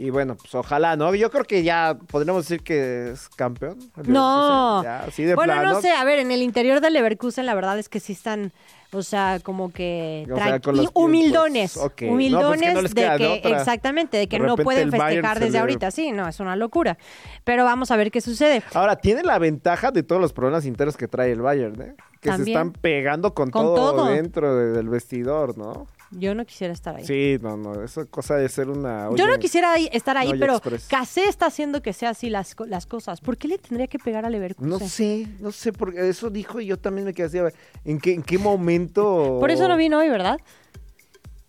Y 0.00 0.10
bueno, 0.10 0.36
pues 0.36 0.54
ojalá, 0.54 0.94
¿no? 0.94 1.12
Yo 1.16 1.28
creo 1.28 1.42
que 1.42 1.64
ya 1.64 1.98
podríamos 2.06 2.44
decir 2.48 2.62
que 2.62 3.10
es 3.10 3.28
campeón. 3.30 3.78
No. 4.06 4.80
Ya, 4.84 5.00
así 5.00 5.24
de 5.24 5.34
bueno, 5.34 5.54
plano. 5.54 5.72
no 5.72 5.80
sé, 5.80 5.90
a 5.90 6.04
ver, 6.04 6.20
en 6.20 6.30
el 6.30 6.40
interior 6.40 6.80
del 6.80 6.92
Leverkusen 6.92 7.44
la 7.46 7.54
verdad 7.56 7.76
es 7.80 7.88
que 7.88 7.98
sí 7.98 8.12
están, 8.12 8.52
o 8.92 9.02
sea, 9.02 9.40
como 9.42 9.72
que 9.72 10.24
O 10.30 10.36
sea, 10.36 10.58
tranqui- 10.58 10.62
con 10.62 10.76
los 10.76 10.86
y 10.86 10.88
humildones. 10.94 11.76
No, 11.76 11.90
humildones 12.12 12.60
pues 12.60 12.60
que 12.68 12.74
no 12.74 12.82
les 12.82 12.94
de 12.94 13.16
que 13.16 13.26
otra. 13.44 13.58
exactamente, 13.58 14.18
de 14.18 14.28
que 14.28 14.38
De 14.38 14.46
no 14.46 14.54
pueden 14.56 14.92
festejar 14.92 15.40
desde 15.40 15.54
le- 15.54 15.58
ahorita, 15.58 15.90
sí, 15.90 16.12
no, 16.12 16.28
es 16.28 16.38
una 16.38 16.54
locura. 16.54 16.96
Pero 17.42 17.64
vamos 17.64 17.90
a 17.90 17.96
ver 17.96 18.12
qué 18.12 18.20
sucede. 18.20 18.62
Ahora, 18.74 18.94
tiene 18.94 19.24
la 19.24 19.40
ventaja 19.40 19.90
de 19.90 20.04
todos 20.04 20.20
los 20.22 20.32
problemas 20.32 20.64
internos 20.64 20.96
que 20.96 21.08
trae 21.08 21.32
el 21.32 21.40
Bayern, 21.42 21.82
¿eh? 21.82 21.94
Que 22.20 22.32
se 22.36 22.42
están 22.42 22.70
pegando 22.72 23.34
con, 23.34 23.50
Con 23.50 23.62
todo, 23.64 23.94
todo. 23.96 24.06
dentro 24.10 24.54
de- 24.54 24.70
del 24.70 24.88
vestidor, 24.88 25.58
¿no? 25.58 25.88
Yo 26.10 26.34
no 26.34 26.46
quisiera 26.46 26.72
estar 26.72 26.96
ahí. 26.96 27.04
Sí, 27.04 27.38
no, 27.42 27.56
no, 27.56 27.82
eso 27.84 28.00
es 28.02 28.08
cosa 28.08 28.36
de 28.36 28.48
ser 28.48 28.68
una... 28.70 29.10
Yo 29.14 29.26
no 29.26 29.32
oye, 29.32 29.38
quisiera 29.40 29.72
ahí- 29.72 29.90
estar 29.92 30.16
ahí, 30.16 30.28
Oye, 30.28 30.38
pero 30.40 30.54
Express. 30.54 30.86
Casé 30.88 31.24
está 31.28 31.46
haciendo 31.46 31.82
que 31.82 31.92
sea 31.92 32.10
así 32.10 32.30
las, 32.30 32.56
las 32.66 32.86
cosas. 32.86 33.20
¿Por 33.20 33.36
qué 33.36 33.48
le 33.48 33.58
tendría 33.58 33.86
que 33.88 33.98
pegar 33.98 34.24
a 34.24 34.30
Leverkusen? 34.30 34.70
No 34.70 34.78
sé, 34.80 35.26
no 35.40 35.52
sé, 35.52 35.72
porque 35.72 36.08
eso 36.08 36.30
dijo 36.30 36.60
y 36.60 36.66
yo 36.66 36.78
también 36.78 37.04
me 37.04 37.12
quedé 37.12 37.26
así, 37.26 37.38
a 37.38 37.42
ver, 37.44 37.54
¿en 37.84 38.00
qué, 38.00 38.14
en 38.14 38.22
qué 38.22 38.38
momento...? 38.38 39.36
Por 39.40 39.50
eso 39.50 39.68
no 39.68 39.76
vino 39.76 39.98
hoy, 39.98 40.08
¿verdad? 40.08 40.38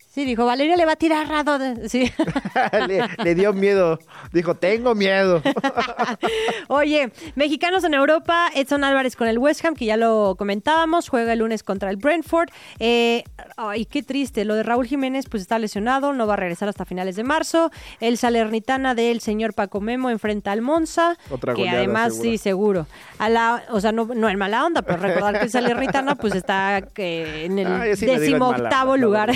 Sí, 0.09 0.25
dijo, 0.25 0.43
Valeria 0.43 0.75
le 0.75 0.85
va 0.85 0.93
a 0.93 0.95
tirar 0.95 1.27
rado. 1.27 1.59
de-". 1.59 1.87
Sí. 1.87 2.11
le, 2.87 3.03
le 3.23 3.35
dio 3.35 3.53
miedo, 3.53 3.99
dijo, 4.33 4.55
tengo 4.55 4.95
miedo. 4.95 5.41
Oye, 6.67 7.11
mexicanos 7.35 7.83
en 7.83 7.93
Europa, 7.93 8.49
Edson 8.55 8.83
Álvarez 8.83 9.15
con 9.15 9.27
el 9.27 9.37
West 9.37 9.63
Ham, 9.63 9.75
que 9.75 9.85
ya 9.85 9.97
lo 9.97 10.35
comentábamos, 10.35 11.09
juega 11.09 11.33
el 11.33 11.39
lunes 11.39 11.61
contra 11.61 11.91
el 11.91 11.97
Brentford. 11.97 12.49
Eh, 12.79 13.23
ay, 13.55 13.85
qué 13.85 14.01
triste, 14.01 14.45
lo 14.45 14.55
de 14.55 14.63
Raúl 14.63 14.87
Jiménez 14.87 15.27
pues 15.29 15.41
está 15.41 15.59
lesionado, 15.59 16.11
no 16.11 16.25
va 16.25 16.33
a 16.33 16.37
regresar 16.37 16.69
hasta 16.69 16.85
finales 16.85 17.15
de 17.15 17.23
marzo. 17.23 17.71
El 17.99 18.17
Salernitana 18.17 18.95
del 18.95 19.21
señor 19.21 19.53
Paco 19.53 19.79
Memo 19.79 20.09
enfrenta 20.09 20.51
al 20.51 20.61
Monza, 20.61 21.17
Otra 21.29 21.53
que 21.53 21.61
goleada 21.61 21.79
además 21.79 22.15
sí, 22.15 22.39
seguro. 22.39 22.87
A 23.19 23.29
la, 23.29 23.63
o 23.69 23.79
sea, 23.79 23.91
no, 23.91 24.05
no 24.05 24.27
en 24.27 24.39
mala 24.39 24.65
onda, 24.65 24.81
pero 24.81 24.97
recordar 24.97 25.37
que 25.37 25.45
el 25.45 25.51
Salernitana 25.51 26.15
pues 26.15 26.33
está 26.33 26.81
que 26.93 27.45
en 27.45 27.59
el 27.59 27.67
Ah, 27.67 27.95
sí 27.95 28.07
onda, 28.33 28.57
la 28.57 28.97
lugar. 28.97 29.31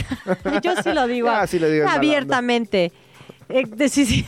Yo 0.63 0.75
sí 0.81 0.91
lo 0.93 1.05
digo, 1.07 1.29
Ah, 1.31 1.45
sí 1.47 1.59
lo 1.59 1.69
digo 1.69 1.87
abiertamente. 1.87 2.91
Eh, 3.49 3.65
de- 3.67 3.89
sí, 3.89 4.05
sí. 4.05 4.25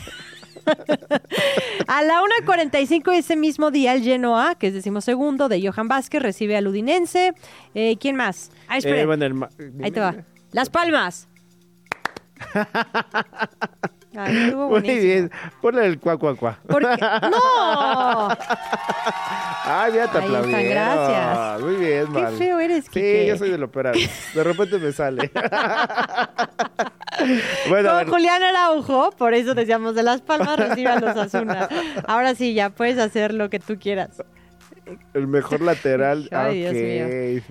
A 1.87 2.01
la 2.03 2.21
1.45 2.45 3.11
de 3.11 3.17
ese 3.19 3.35
mismo 3.35 3.69
día, 3.71 3.93
el 3.93 4.01
Genoa, 4.03 4.55
que 4.55 4.67
es 4.67 4.73
decimosegundo, 4.73 5.47
de 5.47 5.61
Johan 5.67 5.87
Vázquez, 5.87 6.21
recibe 6.21 6.57
al 6.57 6.67
Udinense. 6.67 7.33
Eh, 7.75 7.97
¿Quién 7.99 8.15
más? 8.15 8.51
Ah. 8.67 8.79
Eh, 8.83 9.05
bueno, 9.05 9.25
el 9.25 9.33
ma- 9.35 9.49
Ahí 9.83 9.91
te 9.91 9.99
va. 9.99 10.15
Las 10.51 10.69
Palmas. 10.69 11.27
Ay, 14.17 14.37
estuvo 14.45 14.69
Muy 14.79 14.81
bien, 14.81 15.31
ponle 15.61 15.85
el 15.85 15.99
cuá, 15.99 16.17
cuá, 16.17 16.35
cuá. 16.35 16.57
¡No! 16.69 18.29
Ay, 19.65 19.91
mira, 19.91 20.07
te 20.11 20.17
aplaudieron. 20.19 20.69
gracias. 20.69 21.61
Muy 21.61 21.75
bien, 21.75 22.05
Qué 22.13 22.27
feo 22.37 22.59
eres, 22.59 22.85
Sí, 22.85 22.91
Quique. 22.91 23.25
yo 23.27 23.37
soy 23.37 23.49
del 23.51 23.63
operador. 23.63 23.99
De 24.33 24.43
repente 24.43 24.77
me 24.79 24.91
sale. 24.91 25.31
Bueno, 27.69 27.95
ver, 27.95 28.07
Julián 28.07 28.43
Araujo, 28.43 29.09
por 29.11 29.33
eso 29.33 29.55
decíamos 29.55 29.95
de 29.95 30.03
Las 30.03 30.21
Palmas, 30.21 30.59
recibe 30.59 30.89
a 30.89 30.99
los 30.99 31.15
Asuna. 31.15 31.69
Ahora 32.07 32.35
sí, 32.35 32.53
ya 32.53 32.69
puedes 32.71 32.97
hacer 32.99 33.33
lo 33.33 33.49
que 33.49 33.57
tú 33.59 33.79
quieras. 33.79 34.21
el 35.13 35.25
mejor 35.25 35.61
lateral. 35.61 36.27
Ay, 36.31 36.59
Dios 36.59 36.71
Ok, 36.71 36.77
mío. 36.77 37.05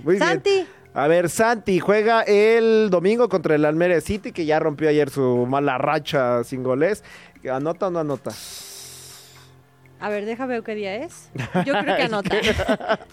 Muy 0.04 0.18
bien. 0.18 0.66
A 0.94 1.08
ver, 1.08 1.28
Santi 1.28 1.80
juega 1.80 2.22
el 2.22 2.88
domingo 2.88 3.28
contra 3.28 3.56
el 3.56 3.64
Almeria 3.64 4.00
City, 4.00 4.30
que 4.30 4.46
ya 4.46 4.60
rompió 4.60 4.88
ayer 4.88 5.10
su 5.10 5.44
mala 5.44 5.76
racha 5.76 6.44
sin 6.44 6.62
goles. 6.62 7.02
¿Anota 7.50 7.88
o 7.88 7.90
no 7.90 7.98
anota? 7.98 8.30
A 9.98 10.08
ver, 10.08 10.24
déjame 10.24 10.54
ver 10.54 10.62
qué 10.62 10.76
día 10.76 10.94
es. 10.94 11.30
Yo 11.66 11.74
creo 11.80 11.96
que 11.96 12.02
anota. 12.04 12.30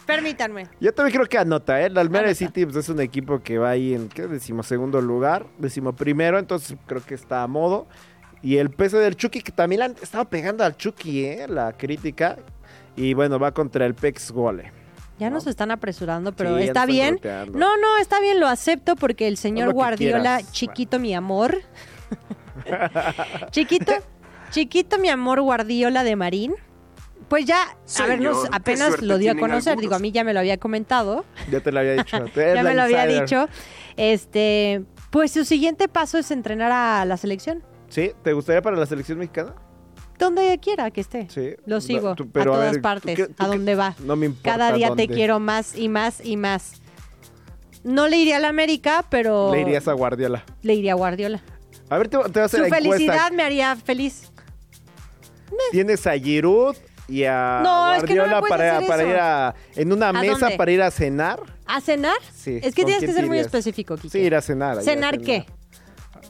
Permítanme. 0.06 0.67
Yo 0.80 0.94
también 0.94 1.15
creo 1.15 1.28
que 1.28 1.39
anota, 1.39 1.82
¿eh? 1.82 1.88
El 1.88 1.98
Almeria 1.98 2.28
Anota. 2.28 2.36
City 2.36 2.65
pues, 2.65 2.76
es 2.76 2.89
un 2.89 3.02
equipo 3.02 3.41
que 3.41 3.58
va 3.58 3.72
ahí 3.72 3.96
en, 3.96 4.10
¿qué? 4.10 4.28
Decimosegundo 4.28 5.02
lugar, 5.02 5.48
decimoprimero, 5.58 6.38
entonces 6.38 6.78
creo 6.86 7.04
que 7.04 7.15
está 7.15 7.41
a 7.41 7.48
modo. 7.48 7.88
Y 8.44 8.58
el 8.58 8.70
peso 8.70 9.00
del 9.00 9.15
Chucky, 9.15 9.41
que 9.41 9.52
también 9.52 9.80
le 9.80 9.86
han 9.86 9.96
estado 10.04 10.26
pegando 10.26 10.63
al 10.63 10.78
Chucky, 10.78 11.26
¿eh? 11.26 11.48
La 11.48 11.74
crítica. 11.74 12.38
Y 12.96 13.15
bueno, 13.15 13.39
va 13.39 13.52
contra 13.54 13.88
el 13.88 13.96
Pex 13.96 14.32
Gole. 14.32 14.81
Ya 15.21 15.29
nos 15.29 15.45
están 15.45 15.69
apresurando, 15.69 16.31
pero 16.31 16.57
Sí, 16.57 16.63
está 16.63 16.88
bien. 16.88 17.19
No, 17.53 17.77
no, 17.77 17.97
está 18.01 18.19
bien, 18.19 18.39
lo 18.39 18.47
acepto 18.47 18.95
porque 18.95 19.27
el 19.27 19.38
señor 19.38 19.71
Guardiola, 19.71 20.38
quieras. 20.38 20.51
chiquito 20.51 20.97
mi 20.97 21.13
amor. 21.13 21.60
chiquito, 23.51 23.93
chiquito 24.49 24.97
mi 24.97 25.10
amor 25.10 25.39
Guardiola 25.41 26.03
de 26.03 26.15
Marín. 26.15 26.55
Pues 27.29 27.45
ya, 27.45 27.60
a 27.99 28.05
ver, 28.07 28.19
nos- 28.19 28.47
apenas 28.51 28.99
lo 29.03 29.19
dio 29.19 29.34
a 29.34 29.36
conocer, 29.36 29.77
digo, 29.77 29.93
a 29.93 29.99
mí 29.99 30.12
ya 30.12 30.23
me 30.23 30.34
lo 30.34 30.39
había 30.39 30.57
comentado, 30.57 31.23
Ya 31.51 31.60
te 31.62 31.71
lo 31.71 31.79
había 31.81 31.93
dicho. 31.93 32.17
ya 32.36 32.63
me 32.63 32.73
lo 32.73 32.81
había 32.81 33.05
dicho. 33.05 33.47
Este, 33.97 34.84
pues 35.12 35.31
su 35.31 35.45
siguiente 35.45 35.88
paso 35.88 36.17
es 36.17 36.31
entrenar 36.31 36.71
a 36.71 37.05
la 37.05 37.15
selección, 37.17 37.63
¿Sí? 37.89 38.12
¿Te 38.23 38.34
gustaría 38.34 38.62
para 38.63 38.75
la 38.75 38.86
selección 38.88 39.19
mexicana? 39.19 39.53
Donde 40.21 40.57
quiera 40.60 40.89
que 40.91 41.01
esté. 41.01 41.27
Sí. 41.29 41.55
Lo 41.65 41.75
No, 41.75 41.81
sigo 41.81 42.15
tú- 42.15 42.29
a 42.34 42.43
todas 42.43 42.60
ver, 42.71 42.75
¿tú 42.75 42.81
partes, 42.81 43.15
qué- 43.15 43.27
tú 43.27 43.34
a 43.43 43.47
donde 43.47 43.75
va. 43.75 43.95
No 43.99 44.15
me 44.15 44.27
importa 44.27 44.51
Cada 44.51 44.71
día 44.73 44.95
te 44.95 45.07
quiero 45.07 45.39
más 45.39 45.75
y 45.77 45.89
más 45.89 46.23
y 46.23 46.38
más. 46.38 46.73
No 47.84 48.07
le 48.07 48.17
iría 48.17 48.38
a 48.38 48.39
la 48.39 48.49
América, 48.49 49.05
pero 49.10 49.51
Le 49.53 49.62
irías 49.62 49.88
a 49.88 49.93
Guardiola. 49.93 50.45
le 50.62 50.73
iría 50.75 50.91
a 50.93 50.95
Guardiola. 50.95 51.41
A 51.89 51.97
ver, 51.97 52.07
te, 52.07 52.17
te 52.17 52.23
voy 52.29 52.41
a 52.41 52.45
hacer 52.45 52.63
Su 52.63 52.69
la 52.69 52.77
encuesta. 52.77 52.89
felicidad 52.97 53.31
me 53.31 53.43
haría 53.43 53.75
feliz. 53.75 54.31
Tienes 55.71 56.05
a 56.07 56.13
Giroud 56.17 56.75
y 57.07 57.23
a 57.25 57.60
No, 57.63 57.93
es 57.95 58.03
que 58.03 58.15
no 58.15 58.23
me 58.25 58.29
Guardiola 58.39 58.47
para, 58.47 58.88
para 58.88 59.03
ir 59.03 59.15
a, 59.17 59.55
en 59.75 59.91
una 59.91 60.10
¿A 60.10 60.13
mesa 60.13 60.38
dónde? 60.39 60.57
para 60.57 60.71
ir 60.71 60.81
a 60.81 60.91
cenar. 60.91 61.41
¿A 61.65 61.81
cenar? 61.81 62.15
Sí. 62.34 62.60
Es 62.62 62.73
que 62.75 62.84
¿con 62.84 62.91
tienes 62.91 63.03
que 63.10 63.13
ser 63.13 63.27
muy 63.27 63.39
específico, 63.39 63.95
Kike. 63.95 64.10
Sí, 64.10 64.19
ir 64.19 64.36
a 64.36 64.41
cenar. 64.41 64.77
a 64.79 64.81
¿Cenar 64.81 65.19
qué? 65.19 65.45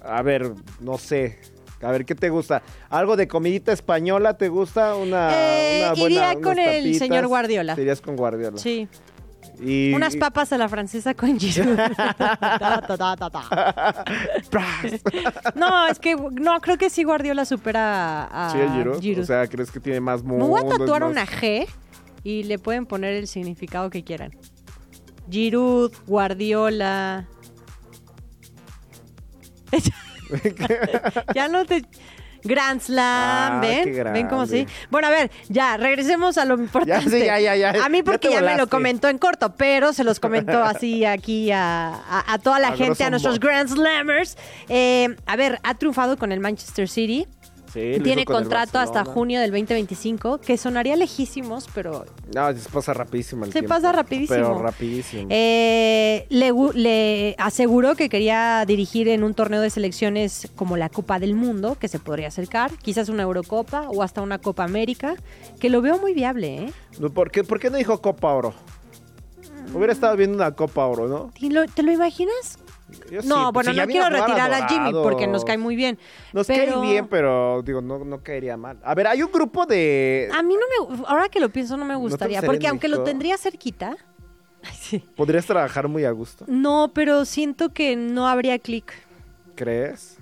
A 0.03 0.21
ver, 0.23 0.51
no 0.79 0.97
sé. 0.97 1.39
A 1.83 1.91
ver, 1.91 2.05
¿qué 2.05 2.15
te 2.15 2.29
gusta? 2.29 2.61
¿Algo 2.89 3.15
de 3.17 3.27
comidita 3.27 3.71
española 3.71 4.37
te 4.37 4.49
gusta? 4.49 4.95
Una, 4.95 5.29
Eh, 5.33 5.81
una 5.83 5.93
buena, 5.93 6.15
iría 6.33 6.41
con 6.41 6.59
el 6.59 6.95
señor 6.95 7.27
Guardiola. 7.27 7.75
Te 7.75 7.81
irías 7.81 8.01
con 8.01 8.15
Guardiola. 8.15 8.57
Sí. 8.57 8.87
Y, 9.59 9.91
Unas 9.93 10.15
papas 10.15 10.53
a 10.53 10.57
la 10.57 10.69
francesa 10.69 11.13
con 11.15 11.39
Giroud. 11.39 11.77
No, 15.55 15.87
es 15.87 15.99
que 15.99 16.15
no, 16.15 16.59
creo 16.61 16.77
que 16.77 16.89
sí 16.89 17.03
Guardiola 17.03 17.45
supera 17.45 18.25
a, 18.25 18.51
Sí, 18.51 18.57
Giroud. 18.75 19.01
Giroud. 19.01 19.23
O 19.23 19.27
sea, 19.27 19.47
¿crees 19.47 19.71
que 19.71 19.79
tiene 19.79 19.99
más 19.99 20.23
Me 20.23 20.29
mundo? 20.29 20.47
voy 20.47 20.61
a 20.65 20.69
tatuar 20.69 21.01
más- 21.01 21.11
una 21.11 21.25
G 21.25 21.67
y 22.23 22.43
le 22.43 22.59
pueden 22.59 22.85
poner 22.85 23.13
el 23.15 23.27
significado 23.27 23.89
que 23.89 24.03
quieran. 24.03 24.31
Giroud, 25.29 25.91
Guardiola. 26.07 27.27
Ya 31.35 31.47
no 31.47 31.65
te... 31.65 31.83
Grand 32.43 32.81
Slam, 32.81 32.97
Ah, 33.05 33.59
¿ven? 33.61 34.13
¿Ven 34.13 34.27
cómo 34.27 34.47
sí? 34.47 34.65
Bueno, 34.89 35.09
a 35.09 35.11
ver, 35.11 35.29
ya, 35.49 35.77
regresemos 35.77 36.39
a 36.39 36.45
lo 36.45 36.55
importante. 36.55 37.07
sí, 37.07 37.23
ya, 37.23 37.39
ya, 37.39 37.55
ya. 37.55 37.85
A 37.85 37.87
mí 37.87 38.01
porque 38.01 38.31
ya, 38.31 38.41
me 38.41 38.57
lo 38.57 38.65
comentó 38.65 39.09
en 39.09 39.19
corto, 39.19 39.53
pero 39.55 39.93
se 39.93 40.03
los 40.03 40.19
comentó 40.19 40.63
así 40.63 41.05
aquí 41.05 41.51
a, 41.51 41.89
a- 41.93 42.33
a 42.33 42.39
toda 42.39 42.57
la 42.57 42.69
A 42.69 42.75
gente, 42.75 43.03
a 43.03 43.11
nuestros. 43.11 43.39
Grand 43.39 43.69
Slammers. 43.69 44.37
Eh, 44.69 45.15
a 45.27 45.35
ver, 45.35 45.59
ha 45.61 45.75
triunfado 45.75 46.17
con 46.17 46.31
el 46.31 46.39
Manchester 46.39 46.89
City. 46.89 47.27
Sí, 47.71 47.99
Tiene 48.03 48.25
contrato 48.25 48.79
hasta 48.79 49.05
junio 49.05 49.39
del 49.39 49.51
2025, 49.51 50.39
que 50.39 50.57
sonaría 50.57 50.95
lejísimos, 50.97 51.67
pero 51.73 52.05
No, 52.35 52.51
se 52.53 52.69
pasa 52.69 52.93
rapidísimo 52.93 53.45
el 53.45 53.51
Se 53.53 53.59
tiempo. 53.59 53.69
pasa 53.69 53.91
rapidísimo. 53.93 54.35
Pero 54.35 54.61
rapidísimo. 54.61 55.27
eh, 55.29 56.25
le, 56.29 56.51
gu- 56.51 56.73
le 56.73 57.35
aseguró 57.37 57.95
que 57.95 58.09
quería 58.09 58.65
dirigir 58.65 59.07
en 59.07 59.23
un 59.23 59.33
torneo 59.33 59.61
de 59.61 59.69
selecciones 59.69 60.51
como 60.55 60.75
la 60.75 60.89
Copa 60.89 61.17
del 61.19 61.33
Mundo, 61.33 61.77
que 61.79 61.87
se 61.87 61.99
podría 61.99 62.27
acercar, 62.27 62.71
quizás 62.81 63.07
una 63.07 63.23
Eurocopa 63.23 63.87
o 63.89 64.03
hasta 64.03 64.21
una 64.21 64.37
Copa 64.39 64.63
América, 64.65 65.15
que 65.59 65.69
lo 65.69 65.81
veo 65.81 65.97
muy 65.97 66.13
viable, 66.13 66.65
¿eh? 66.65 66.73
¿Por 67.13 67.31
qué, 67.31 67.43
¿Por 67.45 67.59
qué 67.59 67.69
no 67.69 67.77
dijo 67.77 68.01
Copa 68.01 68.33
Oro? 68.33 68.53
Hubiera 69.73 69.93
estado 69.93 70.17
viendo 70.17 70.35
una 70.35 70.51
Copa 70.51 70.85
Oro, 70.87 71.07
¿no? 71.07 71.31
¿Te 71.39 71.49
lo, 71.49 71.65
te 71.67 71.83
lo 71.83 71.91
imaginas? 71.93 72.57
Yo 73.09 73.21
no, 73.23 73.51
bueno, 73.51 73.71
si 73.71 73.77
no 73.77 73.85
quiero 73.87 74.09
retirar 74.09 74.53
a 74.53 74.67
Jimmy 74.67 74.91
porque 74.91 75.27
nos 75.27 75.43
cae 75.45 75.57
muy 75.57 75.75
bien. 75.75 75.97
Nos 76.33 76.47
pero- 76.47 76.79
cae 76.79 76.81
bien, 76.81 77.07
pero 77.07 77.61
digo, 77.63 77.81
no, 77.81 77.99
no 77.99 78.21
caería 78.21 78.57
mal. 78.57 78.77
A 78.83 78.93
ver, 78.95 79.07
hay 79.07 79.23
un 79.23 79.31
grupo 79.31 79.65
de... 79.65 80.29
A 80.33 80.41
mí 80.43 80.55
no 80.55 80.87
me... 80.97 81.03
Ahora 81.07 81.29
que 81.29 81.39
lo 81.39 81.49
pienso 81.49 81.77
no 81.77 81.85
me 81.85 81.95
gustaría, 81.95 82.41
porque 82.41 82.67
aunque 82.67 82.87
lo 82.87 83.03
tendría 83.03 83.37
cerquita... 83.37 83.95
Sí. 84.79 84.99
Podrías 85.15 85.47
trabajar 85.47 85.87
muy 85.87 86.05
a 86.05 86.11
gusto. 86.11 86.45
No, 86.47 86.91
pero 86.93 87.25
siento 87.25 87.69
que 87.73 87.95
no 87.95 88.27
habría 88.27 88.59
clic. 88.59 88.93
¿Crees? 89.55 90.17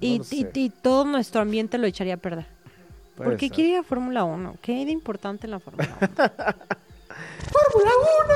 Y, 0.00 0.20
y- 0.30 0.70
todo 0.70 1.04
nuestro 1.04 1.40
ambiente 1.40 1.78
lo 1.78 1.86
echaría 1.88 2.14
a 2.14 2.16
perder. 2.16 2.46
Puede 3.16 3.30
¿Por 3.30 3.38
qué 3.38 3.46
ser. 3.48 3.54
quiere 3.56 3.70
ir 3.70 3.76
a 3.78 3.82
Fórmula 3.82 4.22
1? 4.22 4.56
¿Qué 4.62 4.72
hay 4.76 4.84
de 4.84 4.92
importante 4.92 5.48
en 5.48 5.50
la 5.50 5.58
Fórmula 5.58 5.88
1? 6.00 6.08
¡Fórmula 7.50 7.90
1! 8.28 8.34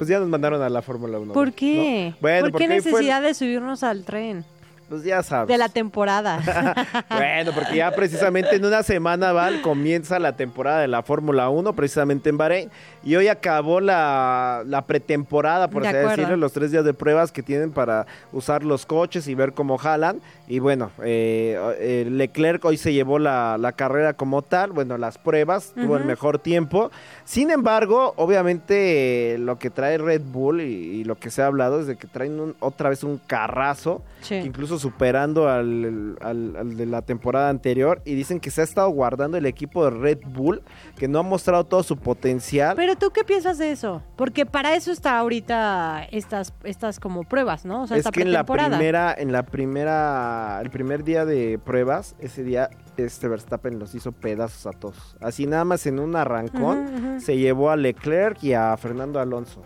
Pues 0.00 0.08
ya 0.08 0.18
nos 0.18 0.30
mandaron 0.30 0.62
a 0.62 0.70
la 0.70 0.80
Fórmula 0.80 1.18
1. 1.18 1.34
¿Por 1.34 1.48
¿no? 1.48 1.54
qué? 1.54 2.14
Bueno, 2.22 2.48
¿Por 2.50 2.58
qué 2.58 2.66
fue- 2.68 2.76
necesidad 2.76 3.20
de 3.20 3.34
subirnos 3.34 3.82
al 3.82 4.02
tren 4.06 4.46
Pues 4.90 5.04
ya 5.04 5.22
sabes. 5.22 5.48
de 5.48 5.56
la 5.56 5.68
temporada? 5.70 6.40
Bueno, 7.10 7.52
porque 7.54 7.76
ya 7.76 7.90
precisamente 7.92 8.56
en 8.56 8.64
una 8.64 8.82
semana, 8.82 9.32
Val, 9.32 9.62
comienza 9.62 10.18
la 10.18 10.34
temporada 10.36 10.80
de 10.80 10.88
la 10.88 11.02
Fórmula 11.02 11.48
1, 11.48 11.72
precisamente 11.74 12.28
en 12.28 12.36
Bahrein. 12.36 12.70
Y 13.04 13.14
hoy 13.16 13.28
acabó 13.28 13.80
la, 13.80 14.62
la 14.66 14.82
pretemporada, 14.86 15.68
por 15.70 15.82
De 15.82 15.88
así 15.88 15.96
acuerdo. 15.98 16.16
decirlo, 16.16 16.36
los 16.36 16.52
tres 16.52 16.70
días 16.72 16.84
de 16.84 16.92
pruebas 16.92 17.30
que 17.32 17.42
tienen 17.42 17.70
para 17.72 18.06
usar 18.32 18.64
los 18.64 18.84
coches 18.84 19.26
y 19.28 19.34
ver 19.34 19.52
cómo 19.52 19.78
jalan. 19.78 20.20
Y 20.48 20.58
bueno, 20.58 20.90
eh, 21.02 21.56
eh, 21.78 22.06
Leclerc 22.10 22.64
hoy 22.64 22.76
se 22.76 22.92
llevó 22.92 23.18
la, 23.18 23.56
la 23.58 23.72
carrera 23.72 24.14
como 24.14 24.42
tal, 24.42 24.72
bueno, 24.72 24.98
las 24.98 25.18
pruebas, 25.18 25.72
tuvo 25.74 25.96
el 25.96 26.04
mejor 26.04 26.38
tiempo. 26.40 26.90
Sin 27.24 27.50
embargo, 27.50 28.12
obviamente 28.16 29.34
eh, 29.34 29.38
lo 29.38 29.58
que 29.58 29.70
trae 29.70 29.98
Red 29.98 30.22
Bull 30.24 30.60
y, 30.62 30.64
y 30.64 31.04
lo 31.04 31.14
que 31.16 31.30
se 31.30 31.42
ha 31.42 31.46
hablado 31.46 31.80
es 31.80 31.86
de 31.86 31.96
que 31.96 32.06
traen 32.08 32.40
un- 32.40 32.56
otra 32.60 32.88
vez 32.90 33.04
un 33.04 33.18
carrazo 33.18 34.02
Sí. 34.22 34.40
que 34.40 34.46
incluso 34.46 34.78
superando 34.80 35.48
al, 35.48 36.16
al- 36.20 36.56
al 36.56 36.76
de 36.76 36.86
la 36.86 37.02
temporada 37.02 37.48
anterior 37.50 38.02
y 38.04 38.14
dicen 38.14 38.40
que 38.40 38.50
se 38.50 38.60
ha 38.62 38.64
estado 38.64 38.88
guardando 38.90 39.36
el 39.36 39.46
equipo 39.46 39.84
de 39.84 39.90
Red 39.90 40.18
Bull 40.26 40.62
que 40.96 41.06
no 41.06 41.20
ha 41.20 41.22
mostrado 41.22 41.64
todo 41.64 41.82
su 41.84 41.96
potencial. 41.96 42.74
Pero 42.76 42.96
tú 42.96 43.10
qué 43.10 43.22
piensas 43.22 43.58
de 43.58 43.70
eso? 43.70 44.02
Porque 44.16 44.46
para 44.46 44.74
eso 44.74 44.90
está 44.90 45.18
ahorita 45.18 46.04
estas, 46.10 46.52
estas 46.64 46.98
como 46.98 47.22
pruebas, 47.24 47.64
¿no? 47.64 47.82
O 47.82 47.86
sea, 47.86 47.96
es 47.96 48.00
esta 48.00 48.10
que 48.10 48.22
en 48.22 48.32
la 48.32 48.44
primera 48.44 49.14
en 49.16 49.30
la 49.32 49.44
primera 49.44 50.60
el 50.62 50.70
primer 50.70 51.04
día 51.04 51.24
de 51.24 51.58
pruebas 51.64 52.16
ese 52.18 52.42
día 52.42 52.70
este 52.96 53.28
Verstappen 53.28 53.78
los 53.78 53.94
hizo 53.94 54.12
pedazos 54.12 54.66
a 54.66 54.78
todos. 54.78 55.16
Así 55.20 55.46
nada 55.46 55.64
más 55.64 55.86
en 55.86 55.98
un 56.00 56.16
arrancón 56.16 57.20
se 57.20 57.36
llevó 57.38 57.70
a 57.70 57.76
Leclerc 57.76 58.42
y 58.42 58.52
a 58.54 58.76
Fernando 58.76 59.20
Alonso 59.20 59.62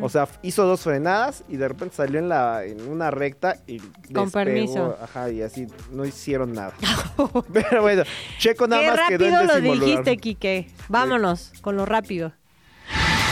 O 0.00 0.08
sea, 0.08 0.28
hizo 0.42 0.64
dos 0.64 0.80
frenadas 0.80 1.44
y 1.48 1.56
de 1.56 1.68
repente 1.68 1.96
salió 1.96 2.18
en 2.18 2.28
la 2.28 2.64
en 2.64 2.88
una 2.88 3.10
recta 3.10 3.56
y 3.66 3.78
Con 3.78 4.24
despegó, 4.24 4.30
permiso. 4.30 4.96
Ajá, 5.02 5.30
y 5.30 5.42
así 5.42 5.66
no 5.90 6.04
hicieron 6.04 6.52
nada. 6.52 6.72
Pero 7.52 7.82
bueno, 7.82 8.02
Checo 8.38 8.66
nada 8.66 8.82
Qué 8.82 8.88
más 8.88 9.08
quedó 9.08 9.24
en 9.24 9.32
rápido 9.32 9.46
lo 9.46 9.54
décimo 9.54 9.74
lugar. 9.74 9.88
dijiste, 9.88 10.16
Quique. 10.18 10.68
Vámonos 10.88 11.52
con 11.60 11.76
lo 11.76 11.86
rápido. 11.86 12.32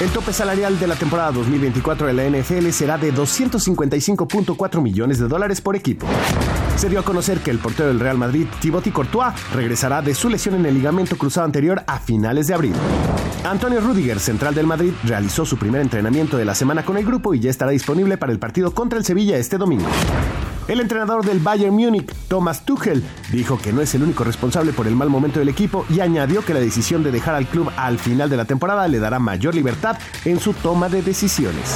El 0.01 0.09
tope 0.09 0.33
salarial 0.33 0.81
de 0.81 0.87
la 0.87 0.97
temporada 0.97 1.31
2024 1.31 2.07
de 2.07 2.15
la 2.15 2.25
NFL 2.25 2.71
será 2.71 2.97
de 2.97 3.13
255.4 3.13 4.81
millones 4.81 5.19
de 5.19 5.29
dólares 5.29 5.61
por 5.61 5.77
equipo. 5.77 6.07
Se 6.77 6.89
dio 6.89 7.01
a 7.01 7.03
conocer 7.03 7.41
que 7.41 7.51
el 7.51 7.59
portero 7.59 7.89
del 7.89 8.01
Real 8.01 8.17
Madrid, 8.17 8.47
Thibaut 8.63 8.91
Courtois, 8.93 9.35
regresará 9.53 10.01
de 10.01 10.15
su 10.15 10.31
lesión 10.31 10.55
en 10.55 10.65
el 10.65 10.73
ligamento 10.73 11.19
cruzado 11.19 11.45
anterior 11.45 11.83
a 11.87 11.99
finales 11.99 12.47
de 12.47 12.55
abril. 12.55 12.75
Antonio 13.45 13.81
Rudiger, 13.81 14.21
central 14.21 14.55
del 14.55 14.67
Madrid, 14.67 14.93
realizó 15.05 15.47
su 15.47 15.57
primer 15.57 15.81
entrenamiento 15.81 16.37
de 16.37 16.45
la 16.45 16.55
semana 16.55 16.85
con 16.85 16.99
el 16.99 17.07
grupo 17.07 17.33
y 17.35 17.41
ya 17.41 17.51
estará 17.51 17.71
disponible 17.71 18.19
para 18.19 18.33
el 18.33 18.39
partido 18.39 18.75
contra 18.75 18.99
el 18.99 19.05
Sevilla 19.05 19.39
este 19.39 19.57
domingo. 19.57 19.89
El 20.71 20.79
entrenador 20.79 21.25
del 21.27 21.41
Bayern 21.41 21.75
Múnich, 21.75 22.15
Thomas 22.29 22.65
Tuchel, 22.65 23.03
dijo 23.33 23.59
que 23.59 23.73
no 23.73 23.81
es 23.81 23.93
el 23.97 24.05
único 24.05 24.23
responsable 24.23 24.73
por 24.73 24.87
el 24.87 24.95
mal 24.95 25.11
momento 25.11 25.41
del 25.41 25.49
equipo 25.49 25.85
y 25.91 25.99
añadió 25.99 26.45
que 26.45 26.55
la 26.55 26.61
decisión 26.61 27.03
de 27.03 27.11
dejar 27.11 27.35
al 27.35 27.49
club 27.49 27.73
al 27.77 27.99
final 27.99 28.31
de 28.31 28.37
la 28.37 28.45
temporada 28.45 28.87
le 28.87 29.01
dará 29.01 29.19
mayor 29.19 29.57
libertad 29.57 29.99
en 30.25 30.39
su 30.39 30.53
toma 30.53 30.89
de 30.89 31.03
decisiones. 31.03 31.75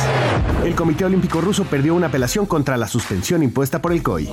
El 0.62 0.76
Comité 0.76 1.04
Olímpico 1.04 1.40
Ruso 1.40 1.64
perdió 1.64 1.92
una 1.96 2.06
apelación 2.06 2.46
contra 2.46 2.76
la 2.76 2.86
suspensión 2.86 3.42
impuesta 3.42 3.82
por 3.82 3.92
el 3.92 4.00
COI. 4.00 4.32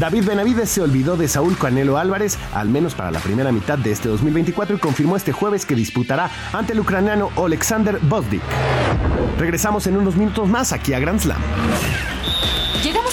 David 0.00 0.24
Benavides 0.26 0.68
se 0.68 0.82
olvidó 0.82 1.16
de 1.16 1.28
Saúl 1.28 1.56
Canelo 1.56 1.96
Álvarez, 1.96 2.38
al 2.54 2.70
menos 2.70 2.96
para 2.96 3.12
la 3.12 3.20
primera 3.20 3.52
mitad 3.52 3.78
de 3.78 3.92
este 3.92 4.08
2024, 4.08 4.74
y 4.74 4.80
confirmó 4.80 5.14
este 5.14 5.30
jueves 5.30 5.64
que 5.64 5.76
disputará 5.76 6.28
ante 6.52 6.72
el 6.72 6.80
ucraniano 6.80 7.30
Alexander 7.36 8.00
Bozdik. 8.00 8.42
Regresamos 9.38 9.86
en 9.86 9.96
unos 9.96 10.16
minutos 10.16 10.48
más 10.48 10.72
aquí 10.72 10.92
a 10.92 10.98
Grand 10.98 11.20
Slam. 11.20 11.40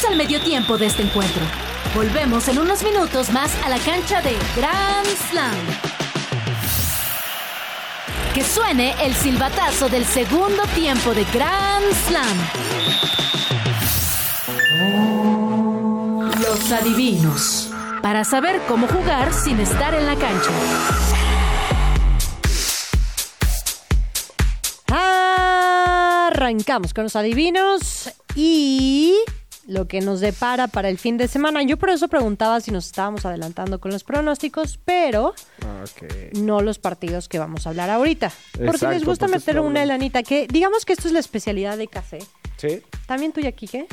Al 0.10 0.16
medio 0.18 0.42
tiempo 0.42 0.76
de 0.76 0.88
este 0.88 1.04
encuentro. 1.04 1.44
Volvemos 1.94 2.48
en 2.48 2.58
unos 2.58 2.82
minutos 2.84 3.30
más 3.30 3.56
a 3.64 3.70
la 3.70 3.78
cancha 3.78 4.22
de 4.24 4.36
Grand 4.56 5.08
Slam. 5.30 5.56
Que 8.34 8.44
suene 8.44 8.96
el 9.04 9.14
silbatazo 9.14 9.88
del 9.88 10.04
segundo 10.06 10.64
tiempo 10.74 11.14
de 11.14 11.24
Grand 11.26 11.86
Slam. 12.08 12.38
Los 16.42 16.72
adivinos. 16.72 17.70
Para 18.02 18.24
saber 18.24 18.64
cómo 18.68 18.88
jugar 18.88 19.32
sin 19.32 19.60
estar 19.60 19.94
en 19.94 20.08
la 20.08 20.16
cancha. 20.16 20.50
Arrancamos 26.32 26.96
con 26.96 27.04
los 27.04 27.16
adivinos 27.16 28.10
y 28.34 29.14
lo 29.68 29.88
que 29.88 30.02
nos 30.02 30.20
depara 30.20 30.68
para 30.68 30.90
el 30.90 30.98
fin 30.98 31.18
de 31.18 31.28
semana. 31.28 31.62
Yo 31.64 31.78
por 31.78 31.90
eso 31.90 32.08
preguntaba 32.08 32.60
si 32.62 32.72
nos 32.72 32.86
estábamos 32.88 33.26
adelantando 33.26 33.80
con 33.80 33.92
los 33.92 34.04
pronósticos, 34.04 34.80
pero 34.84 35.34
no 36.34 36.62
los 36.62 36.80
partidos 36.80 37.30
que 37.30 37.40
vamos 37.40 37.66
a 37.66 37.70
hablar 37.70 37.90
ahorita. 37.90 38.32
Porque 38.52 38.70
Exacto, 38.70 38.94
les 38.94 39.06
gusta 39.06 39.26
porque 39.26 39.38
es 39.38 39.48
meter 39.48 39.62
una 39.62 39.84
helanita, 39.84 40.24
que 40.24 40.48
digamos 40.48 40.86
que 40.86 40.94
esto 40.94 41.08
es 41.08 41.14
la 41.14 41.20
especialidad 41.20 41.78
de 41.78 41.88
café. 41.88 42.20
Sí. 42.58 42.82
¿También 43.06 43.32
tuya, 43.32 43.52
Kike? 43.52 43.88